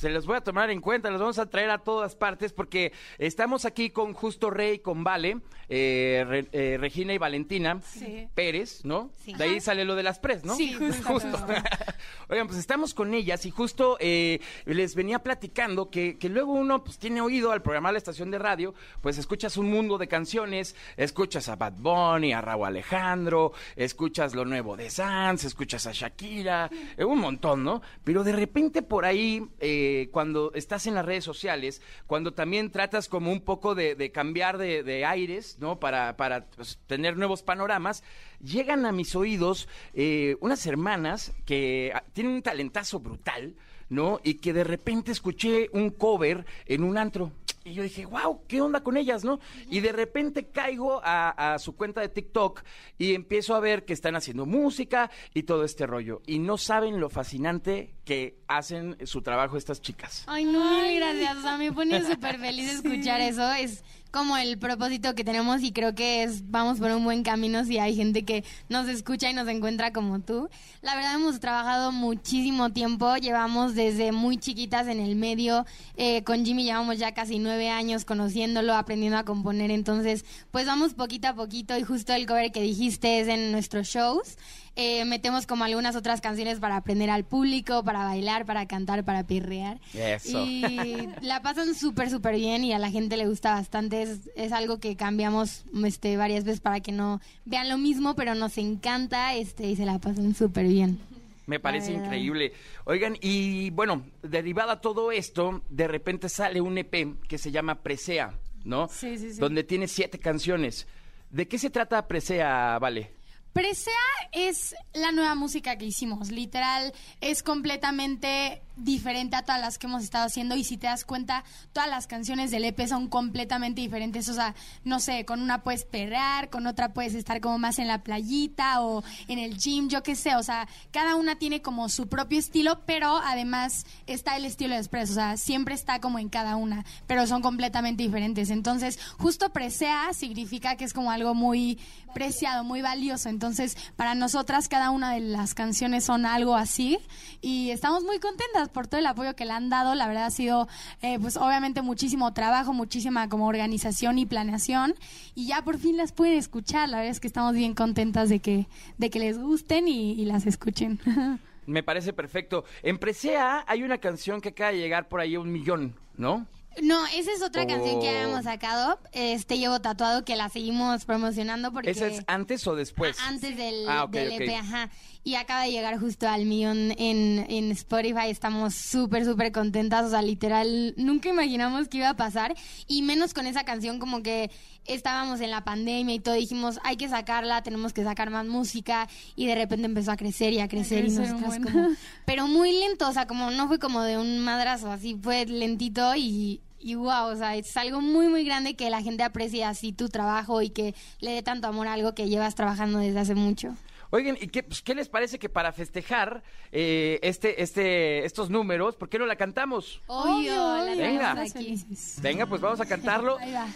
se 0.00 0.08
los 0.08 0.24
voy 0.24 0.36
a 0.36 0.40
tomar 0.40 0.70
en 0.70 0.80
cuenta, 0.80 1.10
los 1.10 1.20
vamos 1.20 1.38
a 1.38 1.44
traer 1.50 1.68
a 1.70 1.78
todas 1.78 2.16
partes 2.16 2.52
porque 2.54 2.92
estamos 3.18 3.66
aquí 3.66 3.90
con 3.90 4.14
Justo 4.14 4.48
Rey, 4.48 4.78
con 4.78 5.04
Vale, 5.04 5.40
eh, 5.68 6.24
Re- 6.26 6.48
eh, 6.52 6.78
Regina 6.80 7.12
y 7.12 7.18
Valentina 7.18 7.80
Sí. 7.84 8.26
Pérez, 8.34 8.84
¿no? 8.84 9.10
Sí. 9.22 9.34
De 9.34 9.44
ahí 9.44 9.60
sale 9.60 9.84
lo 9.84 9.94
de 9.96 10.02
las 10.02 10.18
pres, 10.18 10.42
¿no? 10.44 10.56
Sí, 10.56 10.72
justo. 11.04 11.38
Oigan, 12.28 12.46
pues 12.46 12.58
estamos 12.58 12.94
con 12.94 13.12
ellas 13.12 13.44
y 13.44 13.50
justo 13.50 13.96
eh, 14.00 14.40
les 14.64 14.94
venía 14.94 15.18
platicando 15.18 15.90
que, 15.90 16.16
que 16.16 16.28
luego 16.30 16.52
uno 16.52 16.82
pues 16.82 16.98
tiene 16.98 17.20
oído 17.20 17.52
al 17.52 17.60
programar 17.60 17.92
la 17.92 17.98
estación 17.98 18.30
de 18.30 18.38
radio, 18.38 18.74
pues 19.02 19.18
escuchas 19.18 19.56
un 19.58 19.68
mundo 19.70 19.98
de 19.98 20.08
canciones, 20.08 20.74
escuchas 20.96 21.48
a 21.50 21.56
Bad 21.56 21.74
Bunny, 21.78 22.32
a 22.32 22.40
Raúl 22.40 22.68
Alejandro, 22.68 23.52
escuchas 23.76 24.34
lo 24.34 24.44
nuevo 24.44 24.76
de 24.76 24.88
Sanz, 24.88 25.44
escuchas 25.44 25.86
a 25.86 25.92
Shakira, 25.92 26.70
un 26.98 27.18
montón, 27.18 27.64
¿no? 27.64 27.82
Pero 28.04 28.24
de 28.24 28.32
repente 28.32 28.82
por 28.82 29.04
ahí, 29.04 29.44
eh, 29.60 29.88
cuando 30.12 30.52
estás 30.54 30.86
en 30.86 30.94
las 30.94 31.04
redes 31.04 31.24
sociales, 31.24 31.82
cuando 32.06 32.32
también 32.32 32.70
tratas 32.70 33.08
como 33.08 33.32
un 33.32 33.40
poco 33.40 33.74
de, 33.74 34.12
cambiar 34.12 34.58
de, 34.58 34.82
de 34.82 35.04
aires, 35.04 35.56
¿no? 35.60 35.78
Para, 35.78 36.16
para 36.16 36.46
pues, 36.46 36.78
tener 36.86 37.16
nuevos 37.16 37.42
panoramas, 37.42 38.02
llegan 38.42 38.86
a 38.86 38.92
mis 38.92 39.14
oídos 39.14 39.68
eh, 39.94 40.36
unas 40.40 40.66
hermanas 40.66 41.32
que 41.46 41.92
ah, 41.94 42.04
tienen 42.12 42.34
un 42.34 42.42
talentazo 42.42 43.00
brutal, 43.00 43.54
¿no? 43.88 44.20
Y 44.22 44.34
que 44.34 44.52
de 44.52 44.64
repente 44.64 45.12
escuché 45.12 45.68
un 45.72 45.90
cover 45.90 46.46
en 46.66 46.84
un 46.84 46.96
antro. 46.96 47.32
Y 47.62 47.74
yo 47.74 47.82
dije, 47.82 48.06
wow, 48.06 48.40
¿qué 48.48 48.62
onda 48.62 48.82
con 48.82 48.96
ellas, 48.96 49.22
no? 49.22 49.38
Y 49.68 49.80
de 49.80 49.92
repente 49.92 50.46
caigo 50.46 51.00
a, 51.04 51.54
a 51.54 51.58
su 51.58 51.76
cuenta 51.76 52.00
de 52.00 52.08
TikTok 52.08 52.62
y 52.96 53.14
empiezo 53.14 53.54
a 53.54 53.60
ver 53.60 53.84
que 53.84 53.92
están 53.92 54.16
haciendo 54.16 54.46
música 54.46 55.10
y 55.34 55.42
todo 55.42 55.64
este 55.64 55.86
rollo. 55.86 56.22
Y 56.26 56.38
no 56.38 56.56
saben 56.56 57.00
lo 57.00 57.10
fascinante 57.10 57.92
que 58.10 58.34
hacen 58.48 58.96
su 59.04 59.22
trabajo 59.22 59.56
estas 59.56 59.80
chicas. 59.80 60.24
Ay, 60.26 60.44
no, 60.44 60.82
mil 60.82 60.96
gracias. 60.96 61.36
O 61.36 61.42
sea, 61.42 61.56
me 61.56 61.70
pone 61.70 62.02
súper 62.02 62.40
feliz 62.40 62.68
escuchar 62.82 63.20
eso. 63.20 63.52
Es 63.52 63.84
como 64.10 64.36
el 64.36 64.58
propósito 64.58 65.14
que 65.14 65.22
tenemos 65.22 65.62
y 65.62 65.70
creo 65.70 65.94
que 65.94 66.24
es 66.24 66.50
vamos 66.50 66.80
por 66.80 66.90
un 66.90 67.04
buen 67.04 67.22
camino 67.22 67.64
si 67.64 67.78
hay 67.78 67.94
gente 67.94 68.24
que 68.24 68.44
nos 68.68 68.88
escucha 68.88 69.30
y 69.30 69.34
nos 69.34 69.46
encuentra 69.46 69.92
como 69.92 70.18
tú. 70.18 70.48
La 70.82 70.96
verdad 70.96 71.14
hemos 71.14 71.38
trabajado 71.38 71.92
muchísimo 71.92 72.70
tiempo, 72.70 73.14
llevamos 73.16 73.76
desde 73.76 74.10
muy 74.10 74.38
chiquitas 74.38 74.88
en 74.88 74.98
el 74.98 75.14
medio, 75.14 75.64
eh, 75.96 76.24
con 76.24 76.44
Jimmy 76.44 76.64
llevamos 76.64 76.98
ya 76.98 77.14
casi 77.14 77.38
nueve 77.38 77.68
años 77.68 78.04
conociéndolo, 78.04 78.74
aprendiendo 78.74 79.18
a 79.18 79.24
componer, 79.24 79.70
entonces 79.70 80.24
pues 80.50 80.66
vamos 80.66 80.94
poquito 80.94 81.28
a 81.28 81.34
poquito 81.34 81.78
y 81.78 81.84
justo 81.84 82.12
el 82.12 82.26
cover 82.26 82.50
que 82.50 82.62
dijiste 82.62 83.20
es 83.20 83.28
en 83.28 83.52
nuestros 83.52 83.86
shows. 83.86 84.36
Eh, 84.82 85.04
metemos 85.04 85.46
como 85.46 85.64
algunas 85.64 85.94
otras 85.94 86.22
canciones 86.22 86.58
para 86.58 86.76
aprender 86.76 87.10
al 87.10 87.24
público, 87.24 87.84
para 87.84 88.02
bailar, 88.04 88.46
para 88.46 88.64
cantar, 88.64 89.04
para 89.04 89.24
pirrear. 89.24 89.78
Eso. 89.92 90.42
Y 90.42 91.06
la 91.20 91.42
pasan 91.42 91.74
súper, 91.74 92.08
súper 92.08 92.36
bien 92.36 92.64
y 92.64 92.72
a 92.72 92.78
la 92.78 92.90
gente 92.90 93.18
le 93.18 93.26
gusta 93.26 93.52
bastante. 93.52 94.00
Es, 94.00 94.30
es 94.36 94.52
algo 94.52 94.80
que 94.80 94.96
cambiamos 94.96 95.64
este, 95.84 96.16
varias 96.16 96.44
veces 96.44 96.60
para 96.60 96.80
que 96.80 96.92
no 96.92 97.20
vean 97.44 97.68
lo 97.68 97.76
mismo, 97.76 98.16
pero 98.16 98.34
nos 98.34 98.56
encanta 98.56 99.34
este, 99.34 99.66
y 99.66 99.76
se 99.76 99.84
la 99.84 99.98
pasan 99.98 100.34
súper 100.34 100.66
bien. 100.66 100.98
Me 101.44 101.60
parece 101.60 101.92
increíble. 101.92 102.54
Oigan, 102.86 103.18
y 103.20 103.68
bueno, 103.68 104.06
derivada 104.22 104.72
a 104.72 104.80
todo 104.80 105.12
esto, 105.12 105.60
de 105.68 105.88
repente 105.88 106.30
sale 106.30 106.62
un 106.62 106.78
EP 106.78 107.20
que 107.28 107.36
se 107.36 107.50
llama 107.50 107.82
Presea, 107.82 108.32
¿no? 108.64 108.88
Sí, 108.88 109.18
sí, 109.18 109.34
sí. 109.34 109.40
Donde 109.40 109.62
tiene 109.62 109.88
siete 109.88 110.18
canciones. 110.18 110.86
¿De 111.28 111.46
qué 111.46 111.58
se 111.58 111.68
trata 111.68 112.08
Presea, 112.08 112.78
Vale? 112.78 113.19
Presea 113.52 113.92
es 114.32 114.76
la 114.94 115.10
nueva 115.10 115.34
música 115.34 115.76
que 115.76 115.84
hicimos, 115.84 116.30
literal, 116.30 116.92
es 117.20 117.42
completamente 117.42 118.62
diferente 118.84 119.36
a 119.36 119.42
todas 119.42 119.60
las 119.60 119.78
que 119.78 119.86
hemos 119.86 120.02
estado 120.02 120.26
haciendo 120.26 120.56
y 120.56 120.64
si 120.64 120.76
te 120.76 120.86
das 120.86 121.04
cuenta, 121.04 121.44
todas 121.72 121.88
las 121.88 122.06
canciones 122.06 122.50
del 122.50 122.64
EP 122.64 122.86
son 122.86 123.08
completamente 123.08 123.80
diferentes. 123.80 124.28
O 124.28 124.34
sea, 124.34 124.54
no 124.84 125.00
sé, 125.00 125.24
con 125.24 125.40
una 125.40 125.62
puedes 125.62 125.84
perrear, 125.84 126.50
con 126.50 126.66
otra 126.66 126.92
puedes 126.92 127.14
estar 127.14 127.40
como 127.40 127.58
más 127.58 127.78
en 127.78 127.88
la 127.88 128.02
playita 128.02 128.82
o 128.82 129.02
en 129.28 129.38
el 129.38 129.56
gym, 129.56 129.88
yo 129.88 130.02
qué 130.02 130.16
sé. 130.16 130.36
O 130.36 130.42
sea, 130.42 130.68
cada 130.90 131.16
una 131.16 131.36
tiene 131.36 131.62
como 131.62 131.88
su 131.88 132.08
propio 132.08 132.38
estilo, 132.38 132.80
pero 132.86 133.18
además 133.24 133.84
está 134.06 134.36
el 134.36 134.44
estilo 134.44 134.74
de 134.74 134.80
Express. 134.80 135.10
O 135.10 135.14
sea, 135.14 135.36
siempre 135.36 135.74
está 135.74 136.00
como 136.00 136.18
en 136.18 136.28
cada 136.28 136.56
una, 136.56 136.84
pero 137.06 137.26
son 137.26 137.42
completamente 137.42 138.02
diferentes. 138.02 138.50
Entonces, 138.50 138.98
justo 139.18 139.50
presea 139.52 140.12
significa 140.12 140.76
que 140.76 140.84
es 140.84 140.92
como 140.92 141.10
algo 141.10 141.34
muy 141.34 141.78
preciado, 142.14 142.64
muy 142.64 142.82
valioso. 142.82 143.28
Entonces, 143.28 143.76
para 143.96 144.14
nosotras 144.14 144.68
cada 144.68 144.90
una 144.90 145.12
de 145.14 145.20
las 145.20 145.54
canciones 145.54 146.04
son 146.04 146.26
algo 146.26 146.54
así 146.54 146.98
y 147.40 147.70
estamos 147.70 148.04
muy 148.04 148.18
contentas 148.18 148.68
por 148.70 148.86
todo 148.86 149.00
el 149.00 149.06
apoyo 149.06 149.34
que 149.34 149.44
le 149.44 149.52
han 149.52 149.68
dado. 149.68 149.94
La 149.94 150.08
verdad 150.08 150.26
ha 150.26 150.30
sido, 150.30 150.68
eh, 151.02 151.18
pues 151.18 151.36
obviamente 151.36 151.82
muchísimo 151.82 152.32
trabajo, 152.32 152.72
muchísima 152.72 153.28
como 153.28 153.46
organización 153.46 154.18
y 154.18 154.26
planeación 154.26 154.94
y 155.34 155.46
ya 155.46 155.62
por 155.62 155.78
fin 155.78 155.96
las 155.96 156.12
pueden 156.12 156.38
escuchar. 156.38 156.88
La 156.88 156.98
verdad 156.98 157.12
es 157.12 157.20
que 157.20 157.26
estamos 157.26 157.54
bien 157.54 157.74
contentas 157.74 158.28
de 158.28 158.40
que, 158.40 158.66
de 158.98 159.10
que 159.10 159.18
les 159.18 159.38
gusten 159.38 159.88
y, 159.88 160.12
y 160.12 160.24
las 160.24 160.46
escuchen. 160.46 160.98
Me 161.66 161.82
parece 161.82 162.12
perfecto. 162.12 162.64
En 162.82 162.98
Presea 162.98 163.64
hay 163.66 163.82
una 163.82 163.98
canción 163.98 164.40
que 164.40 164.48
acaba 164.50 164.72
de 164.72 164.78
llegar 164.78 165.08
por 165.08 165.20
ahí 165.20 165.34
a 165.36 165.40
un 165.40 165.52
millón, 165.52 165.94
¿no? 166.16 166.46
No, 166.82 167.04
esa 167.08 167.32
es 167.32 167.42
otra 167.42 167.66
canción 167.66 168.00
que 168.00 168.06
Oh. 168.08 168.10
habíamos 168.10 168.44
sacado. 168.44 168.98
Este 169.12 169.58
llevo 169.58 169.80
tatuado 169.80 170.24
que 170.24 170.36
la 170.36 170.48
seguimos 170.48 171.04
promocionando 171.04 171.72
porque 171.72 171.90
¿Esa 171.90 172.06
es 172.06 172.22
antes 172.26 172.66
o 172.66 172.74
después? 172.76 173.16
Ah, 173.20 173.28
antes 173.28 173.56
del, 173.56 173.88
Ah, 173.88 174.04
ok, 174.04 174.10
del 174.12 174.32
ok. 174.32 174.40
EP, 174.40 174.54
ajá. 174.56 174.90
Y 175.24 175.34
acaba 175.34 175.64
de 175.64 175.72
llegar 175.72 175.98
justo 175.98 176.28
al 176.28 176.46
millón 176.46 176.92
en, 176.96 177.44
en 177.50 177.70
Spotify. 177.72 178.30
Estamos 178.30 178.74
súper, 178.74 179.24
súper 179.24 179.52
contentas. 179.52 180.06
O 180.06 180.10
sea, 180.10 180.22
literal, 180.22 180.94
nunca 180.96 181.28
imaginamos 181.28 181.88
que 181.88 181.98
iba 181.98 182.08
a 182.08 182.16
pasar. 182.16 182.54
Y 182.86 183.02
menos 183.02 183.34
con 183.34 183.46
esa 183.46 183.64
canción, 183.64 183.98
como 183.98 184.22
que 184.22 184.50
estábamos 184.94 185.40
en 185.40 185.50
la 185.50 185.64
pandemia 185.64 186.14
y 186.14 186.20
todo. 186.20 186.34
Dijimos, 186.34 186.78
hay 186.84 186.96
que 186.96 187.08
sacarla, 187.08 187.62
tenemos 187.62 187.92
que 187.92 188.04
sacar 188.04 188.30
más 188.30 188.46
música. 188.46 189.08
Y 189.36 189.46
de 189.46 189.54
repente 189.54 189.86
empezó 189.86 190.12
a 190.12 190.16
crecer 190.16 190.52
y 190.52 190.60
a 190.60 190.68
crecer. 190.68 191.04
y 191.06 191.10
nosotras 191.10 191.58
como... 191.58 191.88
Pero 192.26 192.46
muy 192.46 192.72
lento, 192.72 193.08
o 193.08 193.12
sea, 193.12 193.26
como 193.26 193.50
no 193.50 193.68
fue 193.68 193.78
como 193.78 194.02
de 194.02 194.18
un 194.18 194.40
madrazo, 194.40 194.90
así 194.90 195.16
fue 195.20 195.46
lentito 195.46 196.14
y... 196.16 196.60
Y 196.82 196.94
wow, 196.94 197.26
o 197.26 197.36
sea, 197.36 197.56
es 197.56 197.76
algo 197.76 198.00
muy, 198.00 198.28
muy 198.28 198.42
grande 198.42 198.74
que 198.74 198.88
la 198.88 199.02
gente 199.02 199.22
aprecie 199.22 199.66
así 199.66 199.92
tu 199.92 200.08
trabajo 200.08 200.62
y 200.62 200.70
que 200.70 200.94
le 201.20 201.32
dé 201.32 201.42
tanto 201.42 201.68
amor 201.68 201.86
a 201.86 201.92
algo 201.92 202.14
que 202.14 202.26
llevas 202.26 202.54
trabajando 202.54 203.00
desde 203.00 203.18
hace 203.18 203.34
mucho. 203.34 203.76
Oigan, 204.08 204.38
¿y 204.40 204.48
qué, 204.48 204.62
pues, 204.62 204.82
qué 204.82 204.94
les 204.94 205.08
parece 205.08 205.38
que 205.38 205.48
para 205.48 205.72
festejar 205.72 206.42
eh, 206.72 207.20
este, 207.22 207.62
este, 207.62 208.24
estos 208.24 208.48
números, 208.50 208.96
¿por 208.96 209.08
qué 209.08 209.18
no 209.18 209.26
la 209.26 209.36
cantamos? 209.36 210.00
Obvio, 210.06 210.54
la 210.54 210.94
Venga. 210.96 211.40
aquí. 211.40 211.84
Venga, 212.20 212.46
pues 212.46 212.60
vamos 212.60 212.80
a 212.80 212.86
cantarlo. 212.86 213.38
Ahí 213.38 213.52
va. 213.52 213.68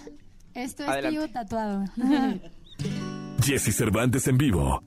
Esto 0.55 0.85
es 0.85 1.11
llevo 1.11 1.29
tatuado. 1.29 1.85
Jesse 3.43 3.75
Cervantes 3.77 4.27
en 4.29 4.39
vivo. 4.39 4.83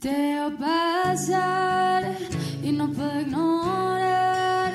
Te 0.00 0.10
veo 0.10 0.56
pasar 0.58 2.14
y 2.62 2.72
no 2.72 2.90
puedo 2.92 3.20
ignorar 3.20 4.72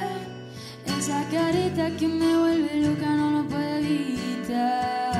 esa 0.86 1.24
carita 1.30 1.92
que 1.98 2.08
me 2.08 2.38
vuelve 2.38 2.82
loca, 2.88 3.16
no 3.16 3.42
lo 3.42 3.48
puedo 3.48 3.76
evitar. 3.78 5.12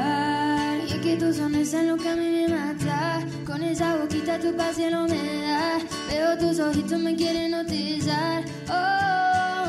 Y 0.88 0.94
es 0.94 1.00
que 1.00 1.18
tu 1.18 1.34
sonrisa 1.34 1.82
es 1.82 1.88
lo 1.88 1.98
que 1.98 2.10
a 2.10 2.16
mí 2.16 2.30
me 2.30 2.48
mata. 2.48 3.20
Con 3.46 3.62
esa 3.64 3.98
boquita 3.98 4.40
tu 4.40 4.56
pasión 4.56 5.10
me 5.10 5.42
da. 5.42 5.78
Veo 6.10 6.38
tus 6.38 6.60
ojitos 6.60 7.00
me 7.00 7.16
quieren 7.16 7.52
notizar. 7.52 8.44
Oh, 8.70 9.61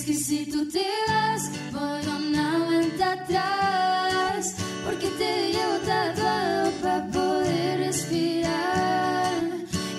es 0.00 0.06
que 0.06 0.14
si 0.14 0.46
tú 0.46 0.66
te 0.66 0.86
vas, 1.08 1.50
voy 1.72 2.00
una 2.16 2.64
vuelta 2.64 3.12
atrás. 3.12 4.54
Porque 4.84 5.08
te 5.18 5.52
llevo 5.52 5.76
tatuado 5.84 6.70
para 6.82 7.06
poder 7.08 7.80
respirar. 7.80 9.42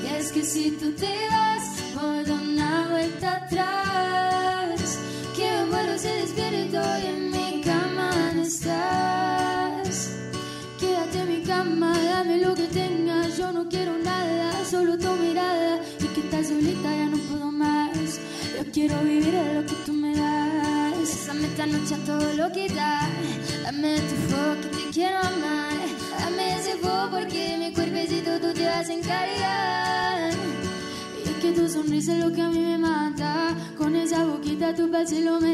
Y 0.04 0.08
es 0.16 0.32
que 0.32 0.44
si 0.44 0.72
tú 0.72 0.92
te 0.94 1.14
vas, 1.30 1.64
voy 1.94 2.32
una 2.32 2.88
vuelta 2.90 3.36
atrás. 3.46 4.98
Que 5.36 5.66
muero 5.70 5.98
si 6.00 6.08
despierto 6.08 6.80
y 7.04 7.11
que 22.54 22.68
da. 22.70 23.10
Dame 23.64 23.96
tu 24.02 24.16
fuego 24.28 24.62
que 24.62 24.68
te 24.68 24.90
quiero 24.92 25.18
amar. 25.18 25.80
Dame 26.20 26.56
ese 26.56 26.78
fuego 26.78 27.10
porque 27.12 27.58
mi 27.58 27.74
cuerpecito 27.74 28.40
tú 28.40 28.54
te 28.54 28.66
vas 28.66 28.90
a 28.90 28.94
encargar. 28.94 30.34
Y 31.18 31.30
es 31.30 31.36
que 31.42 31.52
tu 31.54 31.68
sonrisa 31.70 32.14
es 32.14 32.24
lo 32.24 32.32
que 32.32 32.42
a 32.42 32.50
mí 32.50 32.60
me 32.60 32.78
mata. 32.78 33.56
Con 33.78 33.96
esa 33.96 34.26
boquita 34.26 34.76
tu 34.76 34.88
lo 34.88 35.40
me 35.40 35.51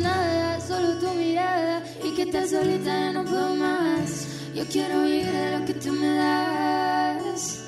nada, 0.00 0.60
solo 0.60 0.98
tu 0.98 1.08
mirada. 1.14 1.82
Y 2.02 2.14
que 2.14 2.22
estás 2.22 2.50
solita, 2.50 2.90
ya 2.90 3.12
no 3.12 3.24
puedo 3.24 3.54
más. 3.54 4.26
Yo 4.54 4.64
quiero 4.66 5.02
vivir 5.02 5.30
de 5.30 5.58
lo 5.58 5.64
que 5.64 5.74
tú 5.74 5.92
me 5.92 6.14
das. 6.16 7.62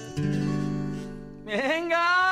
¡Venga! 1.44 2.22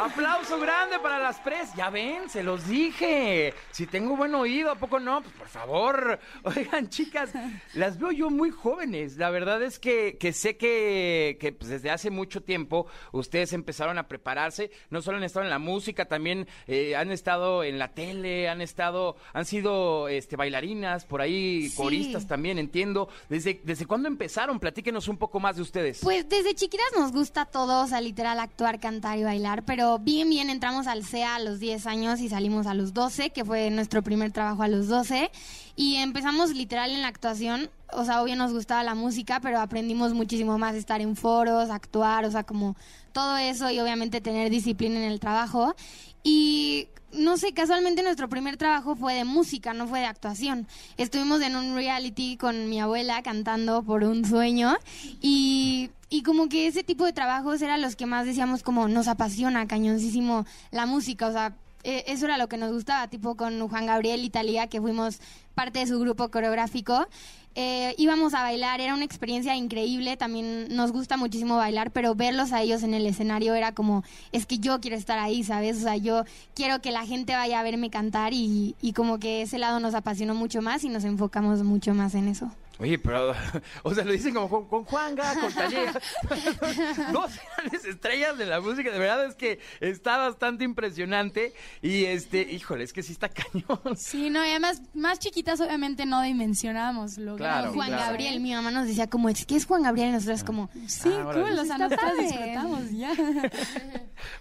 Aplauso 0.00 0.58
grande 0.60 0.98
para 1.00 1.18
las 1.18 1.38
pres. 1.40 1.70
Ya 1.76 1.90
ven, 1.90 2.28
se 2.30 2.42
los 2.42 2.66
dije. 2.68 3.52
Si 3.70 3.86
tengo 3.86 4.16
buen 4.16 4.34
oído, 4.34 4.70
¿a 4.70 4.74
poco 4.76 5.00
no? 5.00 5.20
Pues 5.22 5.34
por 5.34 5.48
favor. 5.48 6.18
Oigan, 6.44 6.88
chicas, 6.88 7.30
las 7.74 7.98
veo 7.98 8.12
yo 8.12 8.30
muy 8.30 8.50
jóvenes. 8.50 9.16
La 9.16 9.30
verdad 9.30 9.62
es 9.62 9.78
que, 9.78 10.16
que 10.18 10.32
sé 10.32 10.56
que, 10.56 11.36
que, 11.40 11.52
pues, 11.52 11.70
desde 11.70 11.90
hace 11.90 12.10
mucho 12.10 12.42
tiempo 12.42 12.86
ustedes 13.12 13.52
empezaron 13.52 13.98
a 13.98 14.08
prepararse. 14.08 14.70
No 14.90 15.02
solo 15.02 15.18
han 15.18 15.24
estado 15.24 15.44
en 15.44 15.50
la 15.50 15.58
música, 15.58 16.04
también 16.06 16.46
eh, 16.66 16.94
han 16.96 17.10
estado 17.10 17.64
en 17.64 17.78
la 17.78 17.88
tele, 17.94 18.48
han 18.48 18.60
estado, 18.60 19.16
han 19.32 19.44
sido 19.44 20.08
este, 20.08 20.36
bailarinas, 20.36 21.04
por 21.04 21.20
ahí 21.20 21.68
Sí. 21.68 21.76
coristas 21.76 22.26
también, 22.26 22.58
entiendo. 22.58 23.08
¿Desde, 23.28 23.60
¿Desde 23.64 23.86
cuándo 23.86 24.08
empezaron? 24.08 24.60
Platíquenos 24.60 25.08
un 25.08 25.16
poco 25.18 25.40
más 25.40 25.56
de 25.56 25.62
ustedes. 25.62 26.00
Pues 26.02 26.28
desde 26.28 26.54
chiquitas 26.54 26.86
nos 26.96 27.12
gusta 27.12 27.46
todo, 27.46 27.84
o 27.84 27.86
sea, 27.86 28.00
literal 28.00 28.38
actuar, 28.40 28.78
cantar 28.80 29.18
y 29.18 29.24
bailar, 29.24 29.64
pero 29.64 29.87
bien, 29.96 30.28
bien 30.28 30.50
entramos 30.50 30.86
al 30.86 31.04
CEA 31.04 31.36
a 31.36 31.38
los 31.38 31.60
10 31.60 31.86
años 31.86 32.20
y 32.20 32.28
salimos 32.28 32.66
a 32.66 32.74
los 32.74 32.92
12, 32.92 33.30
que 33.30 33.44
fue 33.44 33.70
nuestro 33.70 34.02
primer 34.02 34.32
trabajo 34.32 34.62
a 34.62 34.68
los 34.68 34.88
12. 34.88 35.30
y 35.76 35.96
empezamos 35.96 36.50
literal 36.50 36.90
en 36.90 37.02
la 37.02 37.08
actuación. 37.08 37.70
O 37.92 38.04
sea, 38.04 38.20
obvio 38.20 38.36
nos 38.36 38.52
gustaba 38.52 38.82
la 38.82 38.94
música, 38.94 39.40
pero 39.40 39.60
aprendimos 39.60 40.12
muchísimo 40.12 40.58
más 40.58 40.74
estar 40.74 41.00
en 41.00 41.16
foros, 41.16 41.70
actuar, 41.70 42.24
o 42.26 42.30
sea, 42.30 42.42
como 42.42 42.76
todo 43.12 43.36
eso 43.38 43.70
y 43.70 43.80
obviamente 43.80 44.20
tener 44.20 44.50
disciplina 44.50 44.96
en 44.96 45.10
el 45.10 45.20
trabajo. 45.20 45.74
Y 46.22 46.88
no 47.12 47.36
sé, 47.36 47.52
casualmente 47.52 48.02
nuestro 48.02 48.28
primer 48.28 48.56
trabajo 48.56 48.94
fue 48.94 49.14
de 49.14 49.24
música, 49.24 49.72
no 49.72 49.86
fue 49.86 50.00
de 50.00 50.06
actuación. 50.06 50.66
Estuvimos 50.96 51.40
en 51.40 51.56
un 51.56 51.74
reality 51.74 52.36
con 52.36 52.68
mi 52.68 52.80
abuela 52.80 53.22
cantando 53.22 53.82
por 53.82 54.04
un 54.04 54.24
sueño 54.24 54.76
y, 55.20 55.90
y 56.10 56.22
como 56.22 56.48
que 56.48 56.66
ese 56.66 56.84
tipo 56.84 57.04
de 57.04 57.12
trabajos 57.12 57.62
eran 57.62 57.80
los 57.80 57.96
que 57.96 58.06
más 58.06 58.26
decíamos 58.26 58.62
como 58.62 58.88
nos 58.88 59.08
apasiona 59.08 59.66
cañoncísimo 59.66 60.44
la 60.70 60.86
música, 60.86 61.28
o 61.28 61.32
sea, 61.32 61.56
eh, 61.84 62.04
eso 62.06 62.26
era 62.26 62.38
lo 62.38 62.48
que 62.48 62.56
nos 62.56 62.72
gustaba, 62.72 63.08
tipo 63.08 63.36
con 63.36 63.68
Juan 63.68 63.86
Gabriel 63.86 64.24
y 64.24 64.30
Talía, 64.30 64.66
que 64.66 64.80
fuimos 64.80 65.20
parte 65.54 65.80
de 65.80 65.86
su 65.86 65.98
grupo 65.98 66.30
coreográfico. 66.30 67.06
Eh, 67.54 67.94
íbamos 67.98 68.34
a 68.34 68.42
bailar, 68.42 68.80
era 68.80 68.94
una 68.94 69.04
experiencia 69.04 69.56
increíble, 69.56 70.16
también 70.16 70.68
nos 70.70 70.92
gusta 70.92 71.16
muchísimo 71.16 71.56
bailar, 71.56 71.90
pero 71.90 72.14
verlos 72.14 72.52
a 72.52 72.62
ellos 72.62 72.82
en 72.82 72.94
el 72.94 73.06
escenario 73.06 73.54
era 73.54 73.72
como, 73.72 74.04
es 74.30 74.46
que 74.46 74.58
yo 74.58 74.80
quiero 74.80 74.96
estar 74.96 75.18
ahí, 75.18 75.42
¿sabes? 75.42 75.78
O 75.78 75.80
sea, 75.80 75.96
yo 75.96 76.24
quiero 76.54 76.80
que 76.80 76.92
la 76.92 77.04
gente 77.04 77.34
vaya 77.34 77.58
a 77.58 77.62
verme 77.64 77.90
cantar 77.90 78.32
y, 78.32 78.76
y 78.80 78.92
como 78.92 79.18
que 79.18 79.42
ese 79.42 79.58
lado 79.58 79.80
nos 79.80 79.94
apasionó 79.94 80.34
mucho 80.34 80.62
más 80.62 80.84
y 80.84 80.88
nos 80.88 81.04
enfocamos 81.04 81.64
mucho 81.64 81.94
más 81.94 82.14
en 82.14 82.28
eso. 82.28 82.50
Oye, 82.80 82.98
pero, 82.98 83.34
o 83.82 83.94
sea, 83.94 84.04
lo 84.04 84.12
dicen 84.12 84.34
como 84.34 84.48
con, 84.48 84.68
con 84.68 84.84
Juanga, 84.84 85.34
con 85.40 85.52
Talía. 85.52 85.92
Dos 87.12 87.32
grandes 87.56 87.84
estrellas 87.84 88.38
de 88.38 88.46
la 88.46 88.60
música. 88.60 88.90
De 88.92 88.98
verdad 88.98 89.24
es 89.26 89.34
que 89.34 89.58
está 89.80 90.16
bastante 90.18 90.64
impresionante. 90.64 91.52
Y 91.82 92.04
este, 92.04 92.42
híjole, 92.42 92.84
es 92.84 92.92
que 92.92 93.02
sí 93.02 93.12
está 93.12 93.28
cañón. 93.28 93.96
Sí, 93.96 94.30
no, 94.30 94.44
y 94.44 94.50
además, 94.50 94.82
más 94.94 95.18
chiquitas 95.18 95.60
obviamente 95.60 96.06
no 96.06 96.22
dimensionábamos 96.22 97.18
lo 97.18 97.36
Claro, 97.36 97.72
Juan 97.72 97.88
claro. 97.88 98.04
Gabriel, 98.04 98.40
mi 98.40 98.52
mamá 98.54 98.70
nos 98.70 98.86
decía 98.86 99.08
como, 99.10 99.28
es 99.28 99.44
que 99.44 99.56
es 99.56 99.66
Juan 99.66 99.82
Gabriel 99.82 100.10
y 100.10 100.12
nosotros 100.12 100.44
como, 100.44 100.70
Sí, 100.86 101.10
Ah, 101.12 101.30
cool, 101.32 101.58
o 101.58 101.64
sea, 101.64 101.78
padre. 101.88 102.22
disfrutamos 102.22 102.90
ya. 102.92 103.12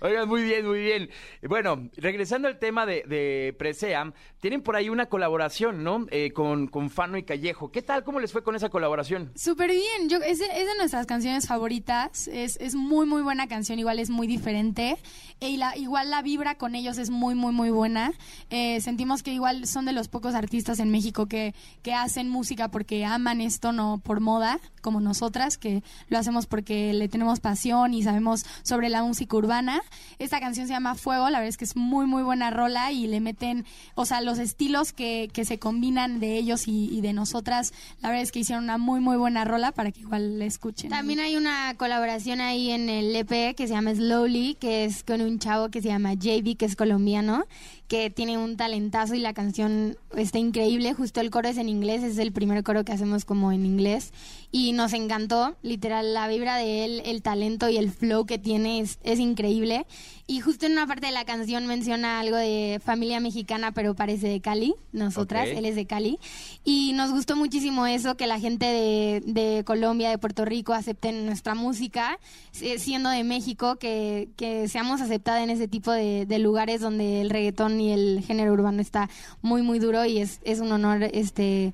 Oigan, 0.02 0.28
muy 0.28 0.44
bien, 0.44 0.66
muy 0.66 0.80
bien. 0.80 1.10
Bueno, 1.44 1.90
regresando 1.98 2.48
al 2.48 2.60
tema 2.60 2.86
de, 2.86 3.04
de 3.08 3.56
Presea, 3.58 4.14
tienen 4.40 4.62
por 4.62 4.76
ahí 4.76 4.90
una 4.90 5.08
colaboración, 5.08 5.84
¿no? 5.84 6.06
Eh, 6.12 6.32
con, 6.32 6.68
con 6.68 6.90
Fano 6.90 7.18
y 7.18 7.24
Callejo. 7.24 7.72
¿Qué 7.72 7.82
tal? 7.82 8.04
¿Cómo 8.04 8.20
les 8.20 8.27
fue 8.32 8.44
con 8.44 8.56
esa 8.56 8.70
colaboración? 8.70 9.32
Súper 9.36 9.72
bien, 9.72 10.10
yo, 10.10 10.18
es, 10.18 10.40
de, 10.40 10.46
es 10.46 10.66
de 10.68 10.78
nuestras 10.78 11.06
canciones 11.06 11.48
favoritas, 11.48 12.28
es, 12.28 12.58
es 12.62 12.76
muy 12.76 13.06
muy 13.06 13.22
buena 13.22 13.48
canción, 13.48 13.80
igual 13.80 14.00
es 14.00 14.10
muy 14.10 14.28
diferente, 14.28 14.98
e 15.40 15.50
y 15.50 15.58
la, 15.58 15.76
igual 15.78 16.10
la 16.10 16.22
vibra 16.22 16.56
con 16.56 16.76
ellos 16.76 16.98
es 16.98 17.10
muy 17.10 17.36
muy 17.36 17.54
muy 17.54 17.70
buena, 17.70 18.14
Eh, 18.50 18.80
sentimos 18.82 19.24
que 19.24 19.34
igual 19.34 19.68
son 19.68 19.86
de 19.86 19.92
los 19.92 20.08
pocos 20.08 20.34
artistas 20.34 20.80
en 20.80 20.90
México 20.90 21.26
que, 21.28 21.54
que 21.84 21.94
hacen 21.94 22.30
música 22.30 22.70
porque 22.70 23.06
aman 23.06 23.42
esto, 23.42 23.72
no 23.72 24.00
por 24.04 24.20
moda, 24.22 24.60
como 24.82 25.02
nosotras, 25.02 25.58
que 25.58 25.84
lo 26.10 26.18
hacemos 26.18 26.46
porque 26.46 26.94
le 26.94 27.10
tenemos 27.10 27.40
pasión 27.40 27.94
y 27.94 28.04
sabemos 28.04 28.46
sobre 28.64 28.90
la 28.90 29.04
música 29.04 29.36
urbana. 29.36 29.82
Esta 30.18 30.40
canción 30.40 30.68
se 30.68 30.74
llama 30.74 30.96
Fuego, 30.96 31.30
la 31.30 31.40
verdad 31.40 31.50
es 31.50 31.58
que 31.58 31.66
es 31.66 31.76
muy 31.76 32.06
muy 32.06 32.24
buena 32.24 32.52
rola 32.52 32.92
y 32.92 33.08
le 33.08 33.20
meten, 33.20 33.66
o 33.96 34.06
sea, 34.06 34.22
los 34.22 34.40
estilos 34.40 34.94
que, 34.94 35.30
que 35.34 35.44
se 35.46 35.60
combinan 35.60 36.20
de 36.20 36.38
ellos 36.38 36.68
y, 36.68 36.90
y 36.90 37.02
de 37.02 37.14
nosotras, 37.14 37.74
la 38.02 38.10
verdad 38.10 38.17
es 38.22 38.32
que 38.32 38.40
hicieron 38.40 38.64
una 38.64 38.78
muy 38.78 39.00
muy 39.00 39.18
buena 39.18 39.46
rola 39.46 39.72
para 39.72 39.92
que 39.92 40.02
igual 40.02 40.40
la 40.40 40.46
escuchen. 40.46 40.90
También 40.90 41.20
hay 41.20 41.36
una 41.36 41.74
colaboración 41.78 42.42
ahí 42.42 42.72
en 42.72 42.90
el 42.90 43.16
EP 43.16 43.56
que 43.56 43.68
se 43.68 43.74
llama 43.74 43.94
Slowly, 43.94 44.56
que 44.56 44.86
es 44.86 45.04
con 45.04 45.22
un 45.22 45.40
chavo 45.40 45.70
que 45.70 45.82
se 45.82 45.90
llama 45.90 46.14
JB, 46.14 46.58
que 46.58 46.66
es 46.66 46.76
colombiano, 46.76 47.46
que 47.88 48.10
tiene 48.10 48.38
un 48.38 48.58
talentazo 48.58 49.16
y 49.16 49.20
la 49.20 49.34
canción 49.34 49.98
está 50.16 50.40
increíble. 50.40 50.94
Justo 50.94 51.22
el 51.22 51.30
coro 51.30 51.48
es 51.50 51.58
en 51.58 51.70
inglés, 51.70 52.04
es 52.04 52.18
el 52.18 52.32
primer 52.34 52.64
coro 52.64 52.84
que 52.84 52.92
hacemos 52.92 53.24
como 53.24 53.52
en 53.52 53.66
inglés. 53.66 54.12
Y 54.52 54.72
nos 54.74 54.94
encantó, 54.94 55.56
literal, 55.62 56.14
la 56.14 56.28
vibra 56.28 56.58
de 56.58 56.86
él, 56.86 57.02
el 57.06 57.22
talento 57.22 57.70
y 57.70 57.78
el 57.78 57.92
flow 57.92 58.26
que 58.26 58.38
tiene 58.40 58.80
es, 58.80 59.00
es 59.04 59.20
increíble. 59.20 59.86
Y 60.26 60.42
justo 60.42 60.66
en 60.66 60.74
una 60.74 60.86
parte 60.88 61.06
de 61.08 61.14
la 61.14 61.24
canción 61.24 61.66
menciona 61.68 62.20
algo 62.20 62.36
de 62.36 62.82
familia 62.84 63.22
mexicana, 63.22 63.72
pero 63.72 63.96
parece 63.96 64.28
de 64.28 64.42
Cali, 64.42 64.74
nosotras, 64.92 65.48
Ok. 65.50 65.58
él 65.58 65.66
es 65.66 65.76
de 65.76 65.86
Cali. 65.86 66.20
Y 66.66 66.92
nos 66.94 67.12
gustó 67.12 67.38
muchísimo 67.38 67.86
eso, 67.88 68.16
que 68.18 68.28
la 68.28 68.40
gente 68.40 68.66
de, 68.66 69.22
de 69.26 69.64
Colombia, 69.64 70.10
de 70.10 70.18
Puerto 70.18 70.44
Rico 70.44 70.74
acepten 70.74 71.26
nuestra 71.26 71.56
música, 71.56 72.20
si- 72.52 72.78
siendo 72.80 73.10
de 73.10 73.24
México, 73.24 73.78
que, 73.78 74.28
que 74.36 74.68
seamos 74.68 75.00
aceptadas 75.00 75.44
en 75.44 75.50
ese 75.50 75.70
tipo 75.70 75.92
de, 75.92 76.26
de 76.26 76.40
lugares 76.40 76.82
donde 76.82 77.22
el 77.22 77.30
reggaetón 77.30 77.77
y 77.80 77.92
el 77.92 78.24
género 78.26 78.54
urbano 78.54 78.82
está 78.82 79.10
muy, 79.42 79.62
muy 79.62 79.80
duro 79.80 80.06
y 80.06 80.20
es, 80.20 80.40
es 80.44 80.60
un 80.60 80.72
honor 80.72 81.04
este 81.04 81.74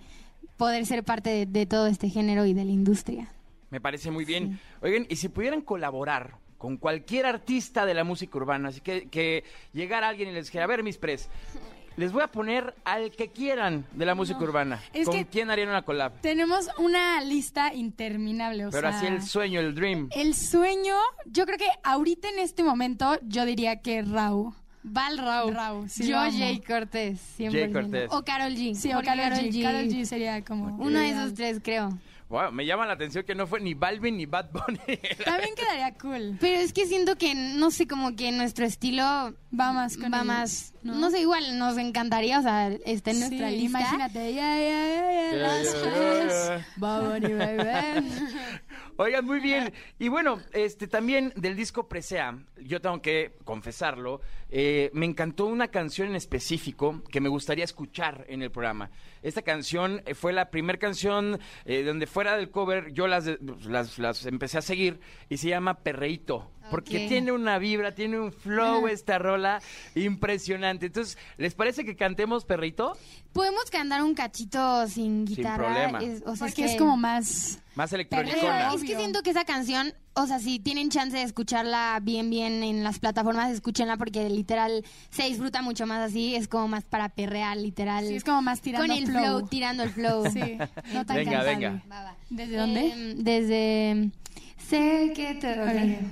poder 0.57 0.85
ser 0.85 1.03
parte 1.03 1.29
de, 1.29 1.45
de 1.45 1.65
todo 1.65 1.87
este 1.87 2.09
género 2.09 2.45
y 2.45 2.53
de 2.53 2.63
la 2.65 2.71
industria. 2.71 3.29
Me 3.69 3.81
parece 3.81 4.11
muy 4.11 4.23
bien. 4.23 4.59
Oigan, 4.81 5.05
y 5.09 5.15
si 5.15 5.29
pudieran 5.29 5.61
colaborar 5.61 6.35
con 6.57 6.77
cualquier 6.77 7.25
artista 7.25 7.85
de 7.85 7.93
la 7.93 8.03
música 8.03 8.37
urbana, 8.37 8.69
así 8.69 8.79
que, 8.81 9.09
que 9.09 9.43
llegara 9.73 10.07
alguien 10.09 10.29
y 10.29 10.31
les 10.33 10.45
dijera, 10.45 10.63
a 10.65 10.67
ver, 10.67 10.83
mis 10.83 10.97
pres, 10.97 11.27
les 11.97 12.11
voy 12.11 12.21
a 12.21 12.27
poner 12.27 12.73
al 12.85 13.11
que 13.11 13.27
quieran 13.29 13.85
de 13.91 14.05
la 14.05 14.15
música 14.15 14.39
urbana. 14.39 14.81
es 14.93 15.07
¿Con 15.07 15.15
que- 15.17 15.25
quién 15.25 15.51
harían 15.51 15.69
una 15.69 15.81
collab? 15.83 16.13
Tenemos 16.21 16.69
una 16.77 17.21
lista 17.21 17.73
interminable, 17.73 18.67
o 18.67 18.69
Pero 18.71 18.89
sea... 18.89 18.97
así 18.97 19.07
el 19.07 19.21
sueño, 19.23 19.59
el 19.59 19.75
dream. 19.75 20.07
El 20.15 20.35
sueño, 20.35 20.95
yo 21.25 21.45
creo 21.45 21.57
que 21.57 21.67
ahorita 21.83 22.29
en 22.29 22.39
este 22.39 22.63
momento, 22.63 23.19
yo 23.27 23.43
diría 23.45 23.81
que 23.81 24.01
Rau. 24.03 24.53
Val 24.83 25.17
Rau. 25.17 25.51
Rau, 25.51 25.87
sí, 25.87 26.07
Yo. 26.07 26.17
Jay 26.31 26.59
Cortés, 26.59 27.19
100%. 27.39 27.51
Jay 27.51 27.71
Cortés. 27.71 28.09
O 28.11 28.23
Carol 28.23 28.53
G. 28.53 28.75
Sí, 28.75 28.91
o 28.91 28.95
porque 28.95 29.07
Karol 29.07 29.87
G. 29.87 30.05
Sería 30.05 30.43
como... 30.43 30.75
Uno 30.77 30.99
de 30.99 31.09
esos 31.09 31.33
tres, 31.33 31.59
creo. 31.63 31.97
Wow, 32.29 32.51
me 32.51 32.65
llama 32.65 32.85
la 32.87 32.93
atención 32.93 33.23
que 33.25 33.35
no 33.35 33.45
fue 33.45 33.59
ni 33.59 33.75
Balvin 33.75 34.17
ni 34.17 34.25
Bad 34.25 34.49
Bunny. 34.51 34.97
También 35.25 35.53
quedaría 35.55 35.93
cool. 35.99 36.37
Pero 36.39 36.61
es 36.61 36.73
que 36.73 36.87
siento 36.87 37.15
que, 37.15 37.35
no 37.35 37.69
sé, 37.69 37.85
como 37.87 38.15
que 38.15 38.31
nuestro 38.31 38.65
estilo 38.65 39.35
Va 39.57 39.71
más 39.71 39.97
con 39.97 40.11
va 40.11 40.23
más... 40.23 40.73
¿no? 40.81 40.95
¿no? 40.95 41.11
sé, 41.11 41.21
igual 41.21 41.59
nos 41.59 41.77
encantaría, 41.77 42.39
o 42.39 42.41
sea, 42.41 42.69
está 42.85 43.11
en 43.11 43.19
nuestra 43.19 43.49
Sí, 43.49 43.57
lista. 43.57 43.79
Imagínate, 43.79 44.33
ya, 44.33 44.57
ya, 44.57 45.31
ya, 45.31 45.37
las. 45.37 46.63
Bad 46.77 47.19
Bunny, 47.19 47.33
baby. 47.33 48.09
Oigan, 48.97 49.25
muy 49.25 49.39
bien. 49.39 49.73
Y 49.97 50.07
bueno, 50.07 50.39
este 50.51 50.87
también 50.87 51.33
del 51.35 51.55
disco 51.55 51.87
Presea, 51.87 52.37
yo 52.61 52.79
tengo 52.79 53.01
que 53.01 53.35
confesarlo, 53.43 54.21
eh, 54.49 54.91
me 54.93 55.07
encantó 55.07 55.47
una 55.47 55.69
canción 55.69 56.09
en 56.09 56.15
específico 56.15 57.01
que 57.11 57.19
me 57.19 57.29
gustaría 57.29 57.63
escuchar 57.63 58.25
en 58.27 58.43
el 58.43 58.51
programa. 58.51 58.91
Esta 59.23 59.41
canción 59.41 60.01
eh, 60.05 60.13
fue 60.13 60.33
la 60.33 60.51
primera 60.51 60.77
canción 60.77 61.39
eh, 61.65 61.83
donde 61.83 62.05
fuera 62.07 62.35
del 62.37 62.51
cover 62.51 62.93
yo 62.93 63.07
las, 63.07 63.25
las, 63.65 63.97
las 63.97 64.25
empecé 64.25 64.57
a 64.57 64.61
seguir 64.61 64.99
y 65.29 65.37
se 65.37 65.49
llama 65.49 65.75
Perreíto. 65.79 66.49
Porque 66.69 67.07
tiene 67.09 67.31
una 67.33 67.57
vibra, 67.57 67.93
tiene 67.93 68.17
un 68.19 68.31
flow 68.31 68.87
esta 68.87 69.19
rola 69.19 69.61
impresionante. 69.95 70.85
Entonces, 70.87 71.17
¿les 71.37 71.53
parece 71.55 71.83
que 71.85 71.95
cantemos 71.95 72.45
Perreíto? 72.45 72.97
Podemos 73.33 73.69
cantar 73.69 74.01
un 74.03 74.13
cachito 74.13 74.87
sin 74.87 75.25
guitarra. 75.25 75.65
problema. 75.65 75.99
es- 75.99 76.21
o 76.25 76.35
sea, 76.35 76.47
Porque 76.47 76.63
es, 76.65 76.71
es 76.71 76.73
que- 76.73 76.77
como 76.79 76.97
más... 76.97 77.59
Más 77.75 77.91
electrónica. 77.93 78.71
es 78.73 78.81
que 78.83 78.95
siento 78.95 79.23
que 79.23 79.31
esa 79.31 79.45
canción, 79.45 79.93
o 80.15 80.27
sea, 80.27 80.39
si 80.39 80.59
tienen 80.59 80.89
chance 80.89 81.17
de 81.17 81.23
escucharla 81.23 81.99
bien, 82.01 82.29
bien 82.29 82.63
en 82.63 82.83
las 82.83 82.99
plataformas, 82.99 83.51
escúchenla 83.51 83.97
porque 83.97 84.29
literal 84.29 84.83
se 85.09 85.23
disfruta 85.23 85.61
mucho 85.61 85.85
más 85.87 85.99
así. 86.11 86.35
Es 86.35 86.47
como 86.47 86.67
más 86.67 86.83
para 86.83 87.09
perrear, 87.09 87.57
literal. 87.57 88.07
Sí, 88.07 88.15
es 88.15 88.23
como 88.23 88.41
más 88.41 88.61
tirando 88.61 88.87
Con 88.87 88.95
el 88.97 89.05
flow, 89.07 89.23
flow. 89.23 89.47
tirando 89.47 89.83
el 89.83 89.89
flow. 89.89 90.23
Sí, 90.33 90.57
no 90.93 91.05
tan 91.05 91.17
Venga, 91.17 91.43
venga. 91.43 91.83
Va, 91.91 92.03
va. 92.03 92.15
¿Desde 92.29 92.57
dónde? 92.57 92.91
Em, 92.91 93.17
desde... 93.23 94.11
Sé 94.57 95.13
que 95.15 95.35
te... 95.35 95.55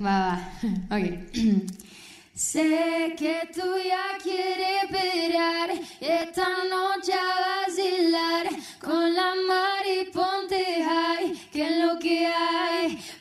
va. 0.04 0.50
Ok. 0.96 1.62
Sé 2.34 3.14
que 3.18 3.50
tú 3.52 3.60
ya 3.86 4.18
quieres 4.22 4.84
esperar 4.84 5.70
esta 6.00 6.48
noche 6.70 7.12
a 7.12 7.66
vacilar 7.66 8.46
con 8.80 9.14
la 9.14 9.34
mar 9.46 9.71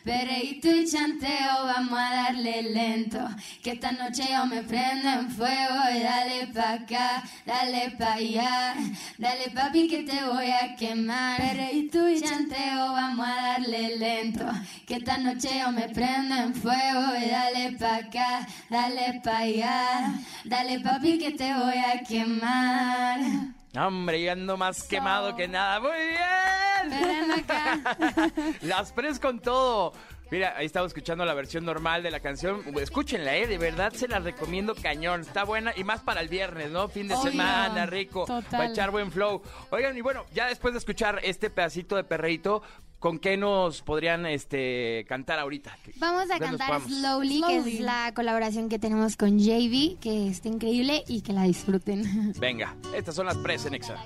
hay. 0.06 0.12
Pereíto 0.22 0.70
y 0.70 0.86
chanteo, 0.86 1.66
vamos 1.66 2.00
a 2.00 2.10
darle 2.24 2.64
lento, 2.64 3.20
que 3.64 3.72
esta 3.72 3.92
noche 3.92 4.24
yo 4.32 4.46
me 4.46 4.64
prendo 4.64 5.10
en 5.10 5.30
fuego 5.30 5.80
y 5.96 6.00
dale 6.00 6.48
pa' 6.48 6.74
acá, 6.74 7.24
dale 7.46 7.92
pa' 7.98 8.14
allá, 8.14 8.76
dale 9.18 9.50
papi 9.54 9.88
que 9.88 10.04
te 10.04 10.24
voy 10.26 10.52
a 10.52 10.76
quemar. 10.76 11.38
Pereíto 11.38 12.10
y 12.10 12.22
chanteo, 12.22 12.94
vamos 12.94 13.28
a 13.28 13.36
darle 13.36 13.98
lento, 13.98 14.46
que 14.88 14.96
esta 14.96 15.18
noche 15.18 15.50
yo 15.60 15.72
me 15.72 15.88
prendo 15.90 16.36
en 16.36 16.56
fuego 16.56 17.16
y 17.24 17.30
dale 17.30 17.72
pa' 17.78 17.98
acá, 17.98 18.48
dale 18.70 19.22
pa' 19.24 19.38
allá, 19.38 20.14
dale 20.46 20.80
papi 20.80 21.20
que 21.20 21.32
te 21.32 21.54
voy 21.54 21.78
a 21.78 22.02
quemar. 22.04 23.61
Hombre, 23.78 24.22
yo 24.22 24.32
ando 24.34 24.58
más 24.58 24.84
quemado 24.84 25.36
que 25.36 25.48
nada. 25.48 25.80
Muy 25.80 25.92
bien. 25.92 27.32
Acá. 27.32 27.80
Las 28.62 28.92
pres 28.92 29.20
con 29.20 29.40
todo. 29.40 29.94
Mira, 30.30 30.54
ahí 30.56 30.66
estamos 30.66 30.92
escuchando 30.92 31.26
la 31.26 31.34
versión 31.34 31.66
normal 31.66 32.04
de 32.04 32.12
la 32.12 32.22
canción. 32.22 32.64
Escúchenla, 32.80 33.36
eh, 33.36 33.48
de 33.48 33.58
verdad 33.58 33.92
se 33.92 34.08
la 34.08 34.20
recomiendo 34.20 34.74
cañón. 34.76 35.22
Está 35.22 35.44
buena 35.44 35.74
y 35.76 35.84
más 35.84 36.02
para 36.02 36.22
el 36.22 36.30
viernes, 36.30 36.72
¿no? 36.72 36.88
Fin 36.88 37.10
de 37.10 37.16
Obvio. 37.16 37.32
semana, 37.32 37.86
rico. 37.86 38.26
Total. 38.26 38.50
Para 38.50 38.66
echar 38.68 38.92
buen 38.92 39.12
flow. 39.12 39.42
Oigan, 39.72 39.98
y 39.98 40.02
bueno, 40.02 40.26
ya 40.34 40.48
después 40.48 40.74
de 40.74 40.78
escuchar 40.78 41.20
este 41.24 41.50
pedacito 41.50 41.98
de 41.98 42.06
perreíto, 42.06 42.64
¿con 43.02 43.18
qué 43.18 43.36
nos 43.36 43.82
podrían 43.82 44.28
este 44.28 45.06
cantar 45.10 45.40
ahorita? 45.40 45.76
Vamos 45.98 46.30
a 46.30 46.38
¿Qué 46.38 46.48
nos 46.48 46.58
cantar? 46.58 46.82
Slowly, 46.82 47.42
que 47.46 47.58
es 47.58 47.80
la 47.82 48.14
colaboración 48.14 48.70
que 48.70 48.78
tenemos 48.78 49.18
con 49.18 49.40
JV, 49.40 49.98
que 50.00 50.28
está 50.28 50.48
increíble 50.48 51.04
y 51.08 51.22
que 51.22 51.34
la 51.34 51.44
disfruten. 51.44 52.32
Venga, 52.40 52.78
estas 52.96 53.16
son 53.16 53.26
las 53.26 53.38
pres 53.38 53.66
en 53.66 53.74
Exa. 53.74 53.98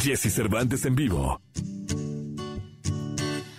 Jesse 0.00 0.32
Cervantes 0.32 0.84
en 0.84 0.94
vivo. 0.94 1.40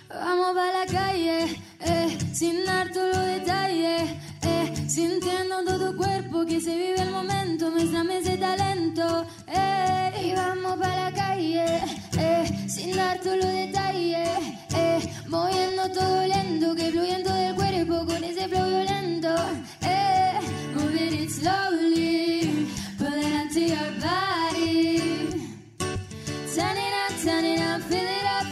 Vamos 0.08 0.54
para 0.54 0.84
la 0.84 0.86
calle, 0.86 1.60
eh, 1.80 2.18
sin 2.32 2.64
dar 2.64 2.90
todos 2.92 3.14
los 3.14 3.26
detalles, 3.26 4.10
eh, 4.42 4.72
sintiendo 4.88 5.64
todo 5.64 5.90
tu 5.90 5.96
cuerpo 5.96 6.44
que 6.46 6.60
se 6.60 6.74
vive 6.74 7.00
el 7.02 7.10
momento, 7.10 7.70
muéstrame 7.70 8.18
ese 8.18 8.36
talento, 8.36 9.26
eh, 9.48 10.12
y 10.24 10.34
vamos 10.34 10.76
para 10.78 11.10
la 11.10 11.12
calle, 11.12 11.64
eh, 12.18 12.68
sin 12.68 12.94
dar 12.96 13.18
todos 13.20 13.36
los 13.38 13.52
detalles, 13.52 14.28
eh, 14.74 15.00
moviendo 15.28 15.88
todo 15.90 16.26
lento, 16.26 16.74
que 16.74 16.90
fluye 16.90 17.14
en 17.16 17.22
todo 17.24 17.36
el 17.36 17.54
cuerpo 17.54 18.06
con 18.06 18.24
ese 18.24 18.48
flow 18.48 18.68
violento, 18.68 19.34
eh, 19.82 20.40
moving 20.74 21.14
it 21.22 21.30
slowly, 21.30 22.68
put 22.98 23.08
it 23.08 23.32
onto 23.40 23.60
your 23.60 23.90
body. 24.00 25.28
Turn 26.54 26.76
it 26.76 26.94
up, 27.02 27.12
turn 27.22 27.44
up, 27.44 27.54
it 27.54 27.60
up, 27.60 27.80
fill 27.82 27.98
it 27.98 28.24
up, 28.24 28.46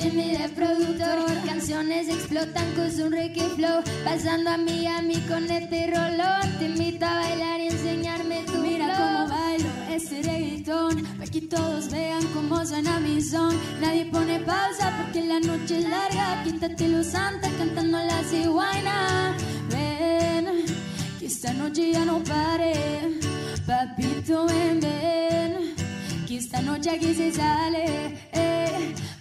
Jimmy 0.00 0.36
de 0.36 0.48
productor 0.50 1.18
Canciones 1.44 2.08
explotan 2.08 2.72
con 2.74 2.90
su 2.90 3.08
reggae 3.08 3.48
flow. 3.56 3.82
Pasando 4.04 4.50
a 4.50 4.56
Miami 4.56 5.16
con 5.22 5.50
este 5.50 5.88
rolón. 5.88 6.58
Te 6.58 6.66
invito 6.66 7.04
a 7.04 7.14
bailar 7.14 7.60
y 7.60 7.66
enseñarme 7.66 8.44
tu 8.44 8.58
Mira 8.58 8.94
cómo 8.96 9.28
bailo 9.28 9.68
este 9.90 10.22
reggaetón. 10.22 11.04
Pa' 11.18 11.26
que 11.26 11.40
todos 11.40 11.90
vean 11.90 12.24
cómo 12.34 12.64
suena 12.64 13.00
mi 13.00 13.20
son. 13.20 13.58
Nadie 13.80 14.06
pone 14.06 14.38
pausa 14.40 14.92
porque 14.98 15.26
la 15.26 15.40
noche 15.40 15.78
es 15.78 15.88
larga. 15.88 16.44
Quítate 16.44 16.88
los 16.88 17.06
santa 17.06 17.48
cantando 17.58 17.98
la 17.98 18.22
cigüeña. 18.22 19.36
Ven, 19.70 20.64
que 21.18 21.26
esta 21.26 21.52
noche 21.54 21.92
ya 21.92 22.04
no 22.04 22.22
pare. 22.22 23.18
Papito, 23.66 24.46
ven, 24.46 24.80
ven 24.80 25.74
que 26.28 26.36
esta 26.36 26.60
noche 26.60 26.90
aquí 26.90 27.14
se 27.14 27.32
sale. 27.32 28.14
Eh, 28.32 28.57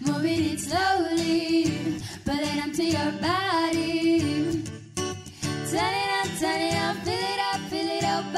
moving 0.07 0.51
it 0.51 0.59
slowly, 0.59 1.99
put 2.23 2.39
it 2.39 2.63
onto 2.63 2.83
your 2.83 3.11
body. 3.21 4.63
Turn 5.69 5.93
it 6.03 6.11
up, 6.19 6.29
turn 6.39 6.61
it 6.61 6.75
up, 6.75 6.95
fill 6.97 7.13
it 7.13 7.39
up, 7.53 7.61
fill 7.69 7.89
it 7.89 8.03
up, 8.03 8.33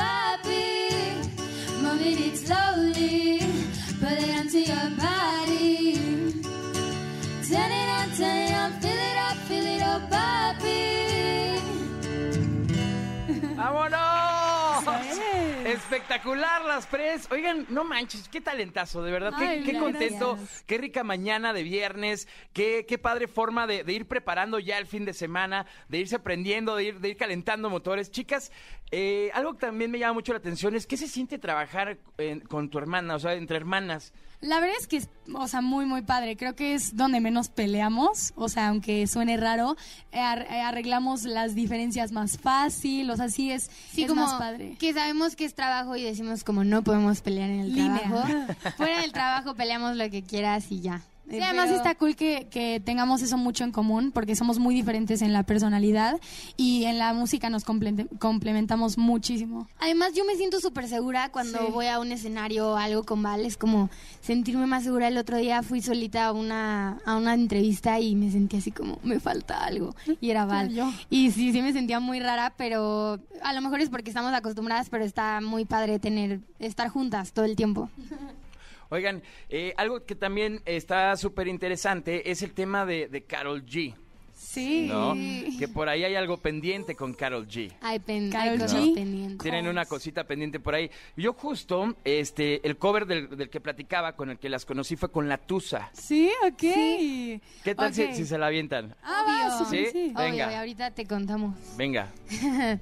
Espectacular 15.92 16.64
las 16.66 16.86
pres. 16.86 17.28
Oigan, 17.32 17.66
no 17.70 17.84
manches, 17.84 18.30
qué 18.30 18.42
talentazo, 18.42 19.02
de 19.02 19.12
verdad. 19.12 19.34
Qué, 19.40 19.46
Ay, 19.48 19.64
qué 19.64 19.78
contento, 19.80 20.38
qué 20.68 20.78
rica 20.78 21.04
mañana 21.04 21.52
de 21.52 21.64
viernes, 21.64 22.28
qué, 22.54 22.86
qué 22.88 23.00
padre 23.00 23.28
forma 23.28 23.66
de, 23.66 23.84
de 23.84 23.94
ir 23.94 24.06
preparando 24.08 24.60
ya 24.60 24.78
el 24.78 24.86
fin 24.86 25.04
de 25.06 25.14
semana, 25.14 25.66
de 25.88 25.98
irse 25.98 26.16
aprendiendo, 26.16 26.76
de 26.76 26.84
ir, 26.84 27.00
de 27.00 27.10
ir 27.10 27.18
calentando 27.18 27.72
motores. 27.72 28.12
Chicas, 28.12 28.52
eh, 28.92 29.32
algo 29.34 29.54
que 29.54 29.62
también 29.62 29.90
me 29.90 29.98
llama 29.98 30.14
mucho 30.14 30.32
la 30.32 30.38
atención 30.38 30.76
es 30.76 30.86
qué 30.86 30.96
se 30.96 31.08
siente 31.08 31.40
trabajar 31.40 31.98
en- 32.20 32.42
con 32.42 32.70
tu 32.70 32.78
hermana, 32.78 33.16
o 33.16 33.20
sea, 33.20 33.34
entre 33.34 33.58
hermanas. 33.58 34.14
La 34.42 34.62
verdad 34.62 34.76
es 34.80 34.88
que 34.88 34.96
es, 34.98 35.10
o 35.34 35.48
sea, 35.50 35.60
muy, 35.62 35.86
muy 35.86 36.02
padre. 36.02 36.38
Creo 36.38 36.56
que 36.56 36.74
es 36.74 36.96
donde 36.96 37.20
menos 37.20 37.50
peleamos. 37.50 38.32
O 38.38 38.48
sea, 38.48 38.70
aunque 38.70 39.06
suene 39.06 39.36
raro, 39.36 39.76
eh, 40.14 40.20
eh, 40.20 40.62
arreglamos 40.62 41.24
las 41.24 41.56
diferencias 41.56 42.14
más 42.14 42.38
fácil. 42.38 43.10
O 43.12 43.18
sea, 43.18 43.28
sí 43.28 43.52
es, 43.52 43.70
Sí, 43.92 44.04
es 44.04 44.08
como 44.10 44.22
más 44.26 44.36
padre. 44.36 44.78
que 44.80 44.94
sabemos 44.94 45.36
que 45.36 45.44
es 45.44 45.54
trabajo 45.56 45.98
y 45.98 46.04
decimos 46.04 46.46
como 46.46 46.64
no 46.64 46.84
podemos 46.84 47.20
pelear 47.20 47.50
en 47.50 47.60
el 47.60 47.74
Línea. 47.76 48.00
trabajo. 48.04 48.28
Fuera 48.78 49.02
del 49.02 49.12
trabajo 49.12 49.56
peleamos 49.56 49.98
lo 49.98 50.10
que 50.10 50.24
quieras 50.24 50.72
y 50.72 50.80
ya. 50.82 51.02
Sí, 51.30 51.36
Eh, 51.38 51.44
además 51.44 51.66
pero- 51.68 51.78
está 51.78 51.96
cool 51.96 52.16
que, 52.16 52.48
que 52.50 52.82
tengamos 52.84 53.22
eso 53.22 53.38
mucho 53.38 53.64
en 53.64 53.72
común 53.72 54.12
porque 54.12 54.36
somos 54.36 54.58
muy 54.60 54.74
diferentes 54.74 55.22
en 55.22 55.32
la 55.32 55.44
personalidad 55.44 56.20
y 56.58 56.86
en 56.86 56.98
la 56.98 57.14
música 57.14 57.50
nos 57.50 57.66
comple- 57.66 58.08
complementamos 58.20 58.98
muchísimo. 58.98 59.68
Además, 59.80 60.14
yo 60.16 60.26
me 60.26 60.36
siento 60.36 60.60
súper 60.60 60.88
segura 60.88 61.30
cuando 61.32 61.60
Sí. 61.60 61.66
voy 61.72 61.86
a 61.88 62.00
un 62.00 62.12
escenario 62.12 62.72
o 62.72 62.76
algo 62.78 63.04
con 63.04 63.22
Val. 63.22 63.46
Es 63.46 63.58
como 63.58 63.90
sentirme 64.22 64.66
más 64.66 64.84
segura. 64.84 65.08
El 65.08 65.18
otro 65.18 65.38
día 65.38 65.62
fui 65.62 65.82
solita 65.82 66.26
a 66.26 66.32
una, 66.32 66.98
a 67.06 67.16
una 67.16 67.34
entrevista 67.36 68.00
y 68.00 68.16
me 68.16 68.32
sentí 68.32 68.58
así 68.58 68.72
como, 68.72 68.98
me 69.04 69.20
falta 69.20 69.64
algo. 69.66 69.96
Y 70.20 70.32
era 70.32 70.46
Val. 70.46 70.70
Yo. 70.74 70.92
Y 71.12 71.32
sí, 71.32 71.52
sí 71.52 71.62
me 71.62 71.74
sentía 71.74 72.00
muy 72.00 72.20
rara, 72.20 72.54
pero 72.58 73.20
a 73.44 73.54
lo 73.54 73.62
mejor 73.62 73.82
es 73.82 73.90
porque 73.90 74.10
estamos 74.10 74.34
acostumbradas, 74.34 74.90
pero 74.90 75.04
está 75.06 75.42
muy 75.42 75.66
padre 75.66 76.00
tener, 76.00 76.40
estar 76.60 76.90
juntas 76.90 77.34
todo 77.34 77.46
el 77.46 77.56
tiempo. 77.56 77.90
Oigan, 78.90 79.22
eh, 79.50 79.74
algo 79.78 80.04
que 80.06 80.16
también 80.16 80.62
está 80.66 81.16
súper 81.16 81.48
interesante 81.48 82.32
es 82.32 82.42
el 82.42 82.54
tema 82.54 82.86
de, 82.86 83.08
de 83.08 83.24
Carol 83.24 83.66
G. 83.66 83.94
Sí. 84.36 84.88
¿no? 84.88 85.14
Que 85.60 85.68
por 85.68 85.90
ahí 85.90 86.04
hay 86.04 86.16
algo 86.16 86.38
pendiente 86.38 86.96
con 86.96 87.14
Carol 87.14 87.48
G. 87.48 87.72
Hay, 87.82 88.00
pen, 88.00 88.32
Karol 88.32 88.54
hay 88.54 88.58
G. 88.58 88.62
cosas 88.62 88.88
pendientes. 88.96 89.38
Tienen 89.44 89.68
una 89.68 89.86
cosita 89.86 90.24
pendiente 90.24 90.60
por 90.60 90.74
ahí. 90.74 90.90
Yo 91.16 91.34
justo, 91.34 91.94
este, 92.04 92.66
el 92.68 92.78
cover 92.78 93.06
del, 93.06 93.30
del 93.38 93.50
que 93.52 93.60
platicaba, 93.60 94.14
con 94.16 94.32
el 94.32 94.40
que 94.40 94.50
las 94.50 94.66
conocí, 94.66 94.96
fue 94.96 95.12
con 95.12 95.30
La 95.30 95.38
Tusa. 95.38 95.92
Sí, 95.94 96.32
ok. 96.48 96.58
¿Qué 96.58 97.76
tal 97.78 97.94
si- 97.94 98.26
se 98.26 98.38
la 98.40 98.48
avientan? 98.48 98.96
Ah, 99.04 99.60
Obvio. 99.62 99.70
¿Sí? 99.70 99.86
sí. 99.92 100.14
Obvio, 100.16 100.32
Venga. 100.32 100.52
y 100.52 100.56
ahorita 100.56 100.92
te 100.92 101.06
contamos. 101.06 101.56
Venga. 101.78 102.10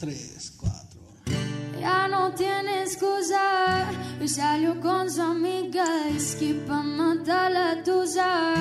Tres. 0.00 0.56
Ya 1.80 2.08
no 2.08 2.32
tiene 2.32 2.82
excusa. 2.82 3.86
Y 4.20 4.28
salió 4.28 4.78
con 4.80 5.10
su 5.10 5.22
amiga. 5.22 5.84
Es 6.14 6.36
que 6.36 6.54
pa' 6.54 6.82
matar 6.82 7.50
la 7.52 7.82
tusa. 7.82 8.54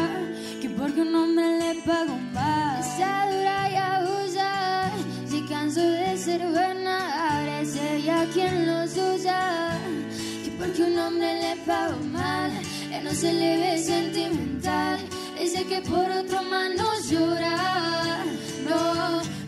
Que 0.62 0.70
porque 0.70 1.02
un 1.02 1.14
hombre 1.16 1.60
le 1.60 1.82
pagó 1.82 2.16
más. 2.34 2.88
Está 2.88 3.30
dura 3.32 3.70
y 3.70 3.76
abusa. 3.76 4.92
Se 5.30 5.46
cansó 5.46 5.82
de 5.82 6.18
ser 6.18 6.42
buena. 6.48 6.98
Ahora 7.30 7.62
es 7.62 7.76
ella 7.76 8.26
quien 8.34 8.68
los 8.68 8.92
usa. 8.92 9.78
Que 10.44 10.52
porque 10.58 10.84
un 10.84 10.98
hombre 10.98 11.42
le 11.42 11.56
pagó 11.66 12.00
mal. 12.06 12.52
Ya 12.90 13.02
no 13.02 13.12
se 13.12 13.34
le 13.34 13.58
ve 13.58 13.78
sentimental. 13.78 15.00
Dice 15.38 15.66
que 15.66 15.82
por 15.82 16.10
otro 16.10 16.40
llora. 17.10 18.24
No, 18.68 19.22
si 19.22 19.30
le 19.30 19.39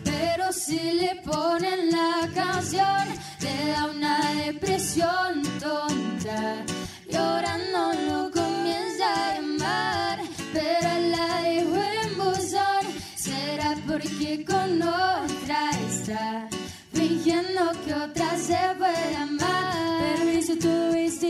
ponen 1.32 1.90
la 1.90 2.28
canción, 2.34 3.04
le 3.40 3.54
da 3.72 3.86
una 3.86 4.16
depresión 4.44 5.42
tonta. 5.64 6.64
Llorando 7.10 7.82
lo 8.08 8.30
comienza 8.30 9.06
a 9.14 9.34
llamar, 9.34 10.18
pero 10.52 10.90
la 11.14 11.28
dejo 11.48 11.80
en 12.02 12.10
buzón. 12.20 12.84
Será 13.16 13.70
porque 13.86 14.44
con 14.44 14.70
otra 14.82 15.60
está, 15.88 16.48
fingiendo 16.92 17.62
que 17.84 17.94
otra 17.94 18.28
se 18.36 18.60
puede 18.78 19.16
amar. 19.16 19.62
Pero 20.00 20.32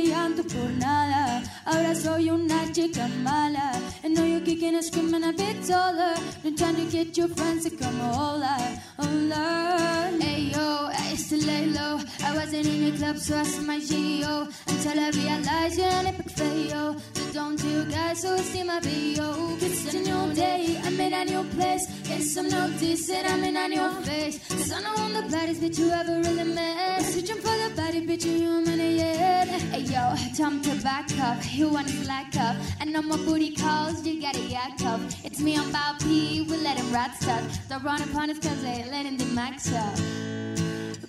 llanto 0.00 0.42
por 0.44 0.70
nada. 0.72 1.42
Ahora 1.64 1.94
soy 1.94 2.30
una 2.30 2.70
chica 2.72 3.09
mala. 3.22 3.72
And 4.05 4.14
know 4.14 4.24
you're 4.24 4.40
kicking 4.40 4.74
and 4.74 4.84
screaming 4.84 5.22
a 5.22 5.32
bit 5.32 5.62
taller. 5.64 6.16
Been 6.42 6.57
trying 6.57 6.74
to 6.74 6.84
get 6.86 7.16
your 7.16 7.28
friends 7.28 7.64
to 7.64 7.70
come 7.70 7.98
hola, 8.00 8.80
hola. 8.98 10.11
Hey 10.20 10.50
yo, 10.55 10.90
I 10.92 11.11
used 11.12 11.30
to 11.30 11.46
lay 11.46 11.66
low. 11.66 12.00
I 12.24 12.34
wasn't 12.34 12.66
in 12.66 12.82
your 12.82 12.96
club, 12.96 13.16
so 13.18 13.38
I 13.38 13.44
said 13.44 13.64
my 13.64 13.78
G.O. 13.78 14.48
Until 14.66 14.98
I 14.98 15.11
realized 15.11 15.78
you're 15.78 15.86
an 15.86 16.07
epic 16.07 16.30
fail. 16.30 16.96
So 17.14 17.32
don't 17.32 17.62
you 17.62 17.84
guys 17.84 18.22
so 18.22 18.36
see 18.38 18.64
my 18.64 18.80
video. 18.80 19.57
It's 19.61 19.94
a 19.94 19.98
new 19.98 20.34
day, 20.34 20.80
I'm 20.82 20.98
in 20.98 21.12
a 21.12 21.24
new 21.24 21.44
place. 21.55 21.86
Get 22.13 22.25
some 22.25 22.51
notice 22.51 23.07
that 23.07 23.25
I'm 23.27 23.43
in 23.43 23.57
on 23.57 23.73
your 23.73 23.91
face. 24.03 24.39
Cause 24.47 24.71
I 24.71 24.83
know 24.83 24.95
I'm 24.97 25.15
the 25.15 25.23
baddest 25.35 25.63
bitch 25.63 25.79
you 25.79 25.91
ever 25.91 26.21
really 26.21 26.45
met. 26.45 27.01
Searching 27.01 27.37
for 27.37 27.57
the 27.63 27.73
baddest 27.75 28.05
bitch 28.07 28.27
in 28.27 28.37
human 28.37 28.81
yet. 28.99 29.49
Hey 29.73 29.81
yo, 29.81 30.15
time 30.37 30.61
to 30.61 30.75
back 30.83 31.09
up. 31.19 31.39
You 31.55 31.69
wanna 31.69 31.89
slack 31.89 32.37
up. 32.37 32.57
And 32.81 32.93
no 32.93 33.01
more 33.01 33.17
booty 33.17 33.57
calls, 33.57 34.07
you 34.07 34.21
gotta 34.21 34.41
yak 34.41 34.79
up. 34.85 35.01
It's 35.25 35.41
me 35.41 35.57
on 35.57 35.73
Bob 35.73 36.01
P, 36.01 36.47
we 36.51 36.57
let 36.59 36.77
him 36.77 36.93
rat 36.93 37.17
stuck. 37.19 37.45
Don't 37.71 37.83
run 37.83 38.03
upon 38.03 38.29
us 38.29 38.39
cause 38.39 38.61
they 38.63 38.85
letting 38.91 39.17
the 39.17 39.27
max 39.27 39.73
up. 39.73 39.97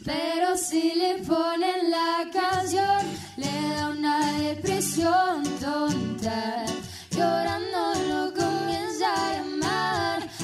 Pero 0.05 0.55
si 0.55 0.93
le 0.95 1.19
ponen 1.23 1.91
la 1.91 2.29
canción, 2.31 3.03
le 3.35 3.51
da 3.75 3.89
una 3.89 4.31
depresión 4.39 5.43
tonta. 5.59 6.65
Llorando 7.11 7.93
lo 8.09 8.33
comienza 8.33 9.13
a 9.13 9.33
llamar, 9.35 9.52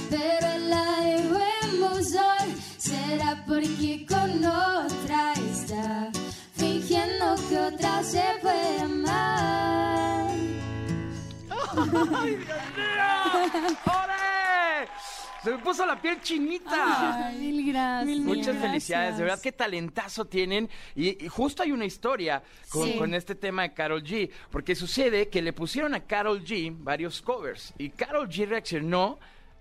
pero 0.10 0.48
él 0.56 0.70
la 0.70 1.02
dejó 1.02 1.40
en 1.64 1.80
buzón. 1.80 2.56
Será 2.78 3.44
porque 3.48 4.06
con 4.08 4.44
otra 4.46 5.34
está, 5.34 6.12
fingiendo 6.56 7.36
que 7.50 7.58
otra 7.60 8.04
se 8.04 8.24
puede 8.42 8.80
amar. 8.82 10.30
¡Ay, 11.52 12.36
Dios 12.36 12.58
mío! 12.76 13.78
¡Ore! 13.86 14.88
Se 15.44 15.52
me 15.52 15.58
puso 15.60 15.86
la 15.86 16.02
piel 16.02 16.20
chinita. 16.22 17.28
Ay, 17.28 17.38
mil 17.38 17.72
gracias. 17.72 18.20
Muchas 18.20 18.58
felicidades, 18.58 19.18
de 19.18 19.24
verdad, 19.24 19.40
qué 19.42 19.52
talentazo 19.54 20.26
tienen. 20.26 20.70
Y, 20.96 21.24
y 21.24 21.28
justo 21.30 21.64
hay 21.64 21.72
una 21.72 21.86
historia 21.86 22.44
con, 22.70 22.86
Sí. 22.86 22.98
con 22.98 23.14
este 23.14 23.36
tema 23.36 23.62
de 23.64 23.74
Carol 23.74 24.04
G, 24.04 24.30
porque 24.52 24.76
sucede 24.76 25.30
que 25.30 25.42
le 25.42 25.54
pusieron 25.54 25.94
a 25.94 26.02
Carol 26.02 26.44
G 26.44 26.76
varios 26.78 27.22
covers 27.22 27.74
y 27.78 27.90
Carol 27.90 28.28
G 28.28 28.48
reaccionó 28.48 29.18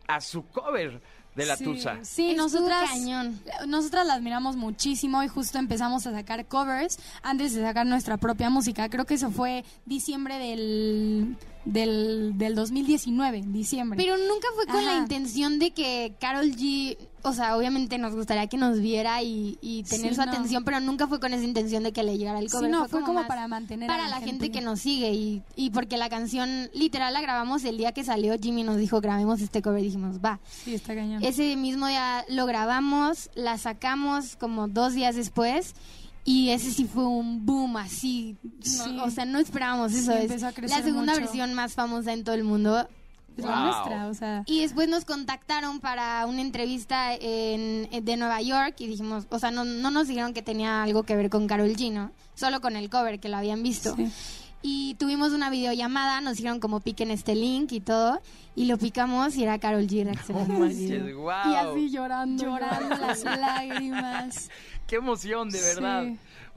a 0.09 0.21
su 0.21 0.45
cover 0.47 1.01
de 1.37 1.47
la 1.47 1.57
Sí, 1.57 1.65
Tusa. 1.65 1.99
Sí, 2.03 2.35
nosotras, 2.35 2.91
cañón. 2.91 3.41
nosotras 3.67 4.05
la 4.07 4.15
admiramos 4.15 4.57
muchísimo 4.57 5.23
y 5.23 5.29
justo 5.29 5.59
empezamos 5.59 6.07
a 6.07 6.13
sacar 6.13 6.45
covers 6.47 6.99
antes 7.23 7.55
de 7.55 7.63
sacar 7.63 7.87
nuestra 7.87 8.17
propia 8.17 8.51
música. 8.51 8.89
Creo 8.89 9.05
que 9.05 9.15
eso 9.15 9.31
fue 9.31 9.65
diciembre 9.87 10.39
del, 10.39 11.37
del, 11.65 12.33
del 12.39 12.55
2019, 12.55 13.43
diciembre. 13.49 13.97
Pero 13.97 14.17
nunca 14.17 14.49
fue 14.55 14.67
con 14.67 14.85
la 14.85 14.97
intención 14.97 15.59
de 15.59 15.73
que 15.73 16.15
Carol 16.21 16.51
G, 16.53 16.97
o 17.23 17.33
sea, 17.33 17.57
obviamente 17.57 17.99
nos 17.99 18.15
gustaría 18.15 18.47
que 18.47 18.57
nos 18.57 18.81
viera 18.81 19.23
y, 19.23 19.59
y 19.61 19.83
tener 19.83 20.11
Sí, 20.11 20.15
su 20.15 20.25
no. 20.25 20.31
atención, 20.33 20.65
pero 20.65 20.81
nunca 20.81 21.07
fue 21.07 21.21
con 21.21 21.35
esa 21.35 21.45
intención 21.45 21.83
de 21.83 21.93
que 21.93 22.03
le 22.03 22.17
llegara 22.17 22.39
el 22.39 22.49
Sí, 22.49 22.57
cover. 22.57 22.71
no, 22.71 22.89
fue 22.89 23.03
como 23.03 23.27
para 23.27 23.49
mantener 23.49 23.91
a 23.91 23.93
para 23.93 24.05
la 24.05 24.11
la 24.11 24.17
gente, 24.17 24.47
gente. 24.47 24.51
que 24.53 24.61
nos 24.65 24.81
sigue 24.81 25.13
y, 25.13 25.43
y 25.57 25.71
porque 25.71 25.97
la 25.97 26.09
canción 26.09 26.71
literal 26.75 27.13
la 27.13 27.21
grabamos 27.21 27.65
el 27.65 27.77
día 27.77 27.93
que 27.93 28.05
salió. 28.05 28.35
Jimmy 28.41 28.63
nos 28.63 28.77
dijo 28.79 29.01
grabemos 29.01 29.41
este 29.41 29.61
cover 29.61 29.81
y 29.81 29.87
dijimos 29.87 30.21
va. 30.25 30.41
Sí, 30.65 30.75
está 30.75 30.95
cañón. 30.95 31.23
Ese 31.23 31.55
mismo 31.57 31.87
día 31.89 32.25
lo 32.29 32.47
grabamos, 32.47 33.31
la 33.35 33.59
sacamos 33.59 34.37
como 34.37 34.69
dos 34.69 34.95
días 34.95 35.17
después. 35.17 35.75
Y 36.31 36.51
ese 36.51 36.71
sí 36.71 36.85
fue 36.85 37.07
un 37.07 37.47
boom 37.47 37.79
así. 37.79 38.37
no- 38.43 38.51
Sí. 38.63 38.99
o 39.03 39.11
sea, 39.11 39.25
no 39.25 39.39
esperábamos 39.39 39.95
eso. 39.95 40.13
Sí, 40.13 40.19
es 40.19 40.25
empezó 40.25 40.47
a 40.49 40.53
crecer 40.53 40.77
la 40.79 40.85
segunda 40.85 41.13
mucho. 41.15 41.25
versión 41.25 41.55
más 41.55 41.73
famosa 41.73 42.13
en 42.13 42.23
todo 42.25 42.35
el 42.35 42.45
mundo. 42.45 42.87
Es 43.37 43.45
la 43.45 43.61
nuestra, 43.65 44.09
o 44.09 44.15
sea. 44.15 44.43
Y 44.47 44.61
después 44.61 44.89
nos 44.89 45.05
contactaron 45.07 45.81
para 45.81 46.27
una 46.27 46.41
entrevista 46.43 47.15
en, 47.15 47.89
de 48.05 48.17
Nueva 48.19 48.43
York 48.43 48.75
y 48.81 48.89
dijimos, 48.89 49.27
o 49.31 49.39
sea, 49.39 49.51
no, 49.53 49.65
no 49.65 49.91
nos 49.91 50.09
dijeron 50.09 50.35
que 50.35 50.43
tenía 50.43 50.83
algo 50.83 51.05
que 51.05 51.17
ver 51.17 51.31
con 51.31 51.47
Carol 51.47 51.71
G, 51.75 51.93
¿no? 51.93 52.11
Solo 52.35 52.61
con 52.61 52.77
el 52.77 52.91
cover 52.91 53.21
que 53.21 53.29
lo 53.31 53.37
habían 53.39 53.63
visto. 53.63 53.95
Sí. 53.97 54.11
Y 54.61 54.95
tuvimos 54.99 55.33
una 55.33 55.51
videollamada, 55.51 56.21
nos 56.21 56.37
dijeron 56.37 56.59
como 56.59 56.81
piquen 56.81 57.13
este 57.13 57.37
link 57.37 57.71
y 57.71 57.79
todo, 57.81 58.21
y 58.57 58.65
lo 58.65 58.77
picamos 58.77 59.37
y 59.37 59.45
era 59.45 59.57
Carol 59.61 59.87
G 59.87 60.05
reaccionando. 60.05 61.17
guau. 61.17 61.51
Y 61.53 61.55
así 61.55 61.91
llorando, 61.91 62.43
llorando 62.45 62.97
las 63.07 63.23
lágrimas. 63.25 64.51
Qué 64.89 64.97
emoción, 64.97 65.51
de 65.51 65.61
verdad. 65.61 66.07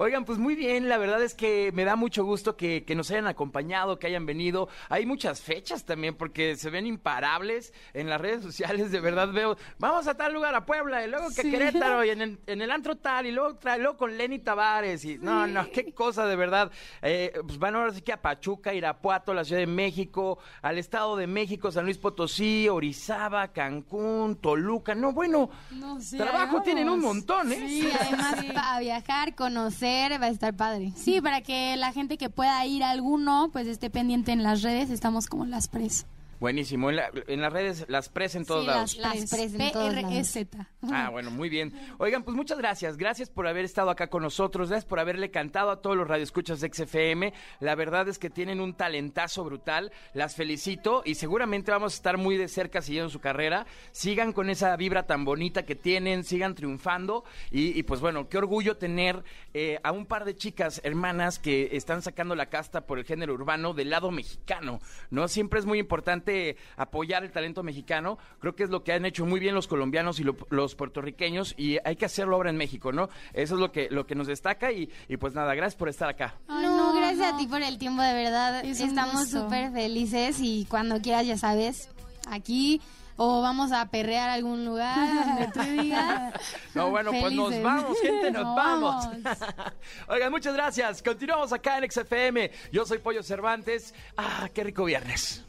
Oigan, 0.01 0.25
pues 0.25 0.39
muy 0.39 0.55
bien, 0.55 0.89
la 0.89 0.97
verdad 0.97 1.21
es 1.21 1.35
que 1.35 1.69
me 1.75 1.85
da 1.85 1.95
mucho 1.95 2.23
gusto 2.25 2.57
que, 2.57 2.83
que 2.85 2.95
nos 2.95 3.11
hayan 3.11 3.27
acompañado, 3.27 3.99
que 3.99 4.07
hayan 4.07 4.25
venido. 4.25 4.67
Hay 4.89 5.05
muchas 5.05 5.41
fechas 5.41 5.85
también 5.85 6.15
porque 6.15 6.55
se 6.55 6.71
ven 6.71 6.87
imparables 6.87 7.71
en 7.93 8.09
las 8.09 8.19
redes 8.19 8.41
sociales, 8.41 8.89
de 8.91 8.99
verdad 8.99 9.31
veo, 9.31 9.57
vamos 9.77 10.07
a 10.07 10.15
tal 10.15 10.33
lugar, 10.33 10.55
a 10.55 10.65
Puebla, 10.65 11.05
y 11.05 11.07
luego 11.07 11.27
que 11.27 11.43
Sí. 11.43 11.51
Querétaro, 11.51 12.03
y 12.03 12.09
en 12.09 12.21
el, 12.23 12.39
en 12.47 12.61
el 12.63 12.71
antro 12.71 12.95
tal, 12.97 13.27
y 13.27 13.31
luego, 13.31 13.59
tra- 13.59 13.77
luego 13.77 13.95
con 13.95 14.17
Lenny 14.17 14.39
Tavares, 14.39 15.05
y 15.05 15.19
no, 15.19 15.45
no, 15.45 15.69
qué 15.69 15.93
cosa 15.93 16.25
de 16.25 16.35
verdad. 16.35 16.71
Eh, 17.03 17.31
pues 17.45 17.59
van 17.59 17.75
ahora 17.75 17.93
sí 17.93 18.01
que 18.01 18.11
a 18.13 18.19
Pachuca, 18.19 18.73
Irapuato, 18.73 19.35
la 19.35 19.43
Ciudad 19.45 19.61
de 19.61 19.67
México, 19.67 20.39
al 20.63 20.79
Estado 20.79 21.15
de 21.15 21.27
México, 21.27 21.71
San 21.71 21.85
Luis 21.85 21.99
Potosí, 21.99 22.67
Orizaba, 22.69 23.49
Cancún, 23.49 24.35
Toluca, 24.37 24.95
no, 24.95 25.11
bueno, 25.11 25.51
No 25.71 25.99
trabajo 26.17 26.63
tienen 26.63 26.89
un 26.89 27.01
montón, 27.01 27.51
¿eh? 27.51 27.55
Sí, 27.67 27.87
además 27.99 28.43
para 28.55 28.79
viajar, 28.79 29.35
conocer, 29.35 29.90
va 30.19 30.25
a 30.25 30.29
estar 30.29 30.55
padre. 30.55 30.93
Sí, 30.95 31.21
para 31.21 31.41
que 31.41 31.75
la 31.77 31.91
gente 31.91 32.17
que 32.17 32.29
pueda 32.29 32.65
ir 32.65 32.83
a 32.83 32.91
alguno, 32.91 33.49
pues 33.51 33.67
esté 33.67 33.89
pendiente 33.89 34.31
en 34.31 34.43
las 34.43 34.61
redes. 34.61 34.89
Estamos 34.89 35.27
como 35.27 35.45
las 35.45 35.67
pres. 35.67 36.05
Buenísimo. 36.41 36.89
En, 36.89 36.95
la- 36.95 37.11
en 37.27 37.39
las 37.39 37.53
redes 37.53 37.85
las 37.87 38.09
pres 38.09 38.33
en 38.33 38.45
todos 38.45 38.63
Sí, 38.63 38.67
lados. 38.67 38.97
Las 38.97 39.29
pres 39.29 39.53
en 39.53 39.71
todos 39.71 39.93
lados. 39.93 40.09
P-R-E-Z. 40.09 40.67
Ah, 40.91 41.09
bueno, 41.11 41.29
muy 41.29 41.49
bien. 41.49 41.71
Oigan, 41.99 42.23
pues 42.23 42.35
muchas 42.35 42.57
gracias. 42.57 42.97
Gracias 42.97 43.29
por 43.29 43.45
haber 43.47 43.63
estado 43.63 43.91
acá 43.91 44.07
con 44.07 44.23
nosotros. 44.23 44.69
Gracias 44.69 44.89
por 44.89 44.99
haberle 44.99 45.29
cantado 45.29 45.69
a 45.69 45.81
todos 45.83 45.95
los 45.95 46.07
radioescuchas 46.07 46.59
de 46.59 46.73
XFM. 46.73 47.31
La 47.59 47.75
verdad 47.75 48.07
es 48.09 48.17
que 48.17 48.31
tienen 48.31 48.59
un 48.59 48.73
talentazo 48.73 49.43
brutal. 49.43 49.91
Las 50.15 50.33
felicito 50.35 51.03
y 51.05 51.13
seguramente 51.13 51.69
vamos 51.69 51.93
a 51.93 51.95
estar 51.97 52.17
muy 52.17 52.37
de 52.37 52.47
cerca 52.47 52.81
siguiendo 52.81 53.11
su 53.11 53.19
carrera. 53.19 53.67
Sigan 53.91 54.33
con 54.33 54.49
esa 54.49 54.75
vibra 54.77 55.03
tan 55.05 55.23
bonita 55.23 55.63
que 55.63 55.75
tienen, 55.75 56.23
sigan 56.23 56.55
triunfando. 56.55 57.23
Y, 57.51 57.77
y, 57.79 57.83
pues 57.83 58.01
bueno, 58.01 58.29
qué 58.29 58.39
orgullo 58.39 58.77
tener 58.77 59.23
eh, 59.53 59.77
a 59.83 59.91
un 59.91 60.07
par 60.07 60.25
de 60.25 60.35
chicas 60.35 60.81
hermanas 60.83 61.37
que 61.37 61.69
están 61.73 62.01
sacando 62.01 62.33
la 62.33 62.47
casta 62.47 62.81
por 62.87 62.97
el 62.97 63.05
género 63.05 63.35
urbano 63.35 63.75
del 63.75 63.91
lado 63.91 64.09
mexicano. 64.09 64.79
¿No? 65.11 65.27
Siempre 65.27 65.59
es 65.59 65.67
muy 65.67 65.77
importante 65.77 66.30
apoyar 66.77 67.23
el 67.23 67.31
talento 67.31 67.63
mexicano. 67.63 68.17
Creo 68.39 68.55
que 68.55 68.63
es 68.63 68.69
lo 68.69 68.83
que 68.83 68.93
han 68.93 69.05
hecho 69.05 69.25
muy 69.25 69.39
bien 69.39 69.55
los 69.55 69.67
colombianos 69.67 70.19
y 70.19 70.23
lo- 70.23 70.35
los 70.49 70.75
puertorriqueños 70.75 71.53
y 71.57 71.77
hay 71.83 71.95
que 71.95 72.05
hacerlo 72.05 72.35
ahora 72.35 72.49
en 72.49 72.57
México, 72.57 72.91
¿no? 72.91 73.09
Eso 73.33 73.55
es 73.55 73.59
lo 73.61 73.71
que, 73.71 73.87
lo 73.89 74.05
que 74.07 74.15
nos 74.15 74.27
destaca 74.27 74.71
y, 74.71 74.89
y 75.07 75.17
pues 75.17 75.33
nada, 75.33 75.53
gracias 75.55 75.75
por 75.77 75.89
estar 75.89 76.09
acá. 76.09 76.35
Ay, 76.47 76.65
no, 76.65 76.77
no, 76.77 76.93
gracias 76.99 77.29
no. 77.31 77.35
a 77.35 77.37
ti 77.37 77.47
por 77.47 77.61
el 77.61 77.77
tiempo, 77.77 78.01
de 78.01 78.13
verdad. 78.13 78.63
Es 78.65 78.79
Estamos 78.81 79.29
súper 79.29 79.71
felices 79.71 80.37
y 80.41 80.65
cuando 80.69 81.01
quieras, 81.01 81.25
ya 81.25 81.37
sabes, 81.37 81.89
aquí 82.27 82.81
o 83.23 83.39
vamos 83.39 83.71
a 83.71 83.85
perrear 83.85 84.29
a 84.31 84.33
algún 84.33 84.65
lugar 84.65 84.97
donde 85.25 85.47
tú 85.53 85.61
digas. 85.81 86.33
No, 86.73 86.89
bueno, 86.89 87.11
pues 87.11 87.33
nos 87.33 87.49
Felices. 87.49 87.63
vamos, 87.63 87.97
gente, 88.01 88.31
nos 88.31 88.43
Nos 88.43 88.55
vamos. 88.55 89.05
vamos. 89.23 89.37
Oigan, 90.07 90.31
muchas 90.31 90.53
gracias. 90.55 91.03
Continuamos 91.03 91.53
acá 91.53 91.77
en 91.77 91.91
XFM. 91.91 92.49
Yo 92.71 92.85
soy 92.85 92.97
Pollo 92.97 93.21
Cervantes. 93.21 93.93
Ah, 94.17 94.49
qué 94.53 94.63
rico 94.63 94.85
viernes. 94.85 95.43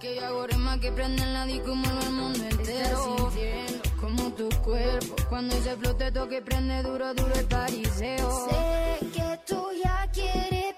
Que 0.00 0.16
yo 0.16 0.26
hago 0.26 0.46
rimas 0.46 0.78
que 0.80 0.92
prenden 0.92 1.32
la 1.32 1.46
disco 1.46 1.68
y 1.74 2.06
el 2.06 2.12
mundo 2.12 2.44
entero. 2.44 3.30
Sintiendo 3.30 3.82
como 4.00 4.32
tu 4.34 4.48
cuerpo 4.62 5.16
cuando 5.28 5.56
ese 5.56 5.76
flote 5.76 6.12
toque 6.12 6.42
prende 6.42 6.82
duro, 6.82 7.14
duro 7.14 7.34
el 7.34 7.46
pariseo. 7.46 8.48
Sé 8.48 9.06
que 9.12 9.40
tú 9.46 9.66
ya 9.82 10.06
quieres 10.12 10.77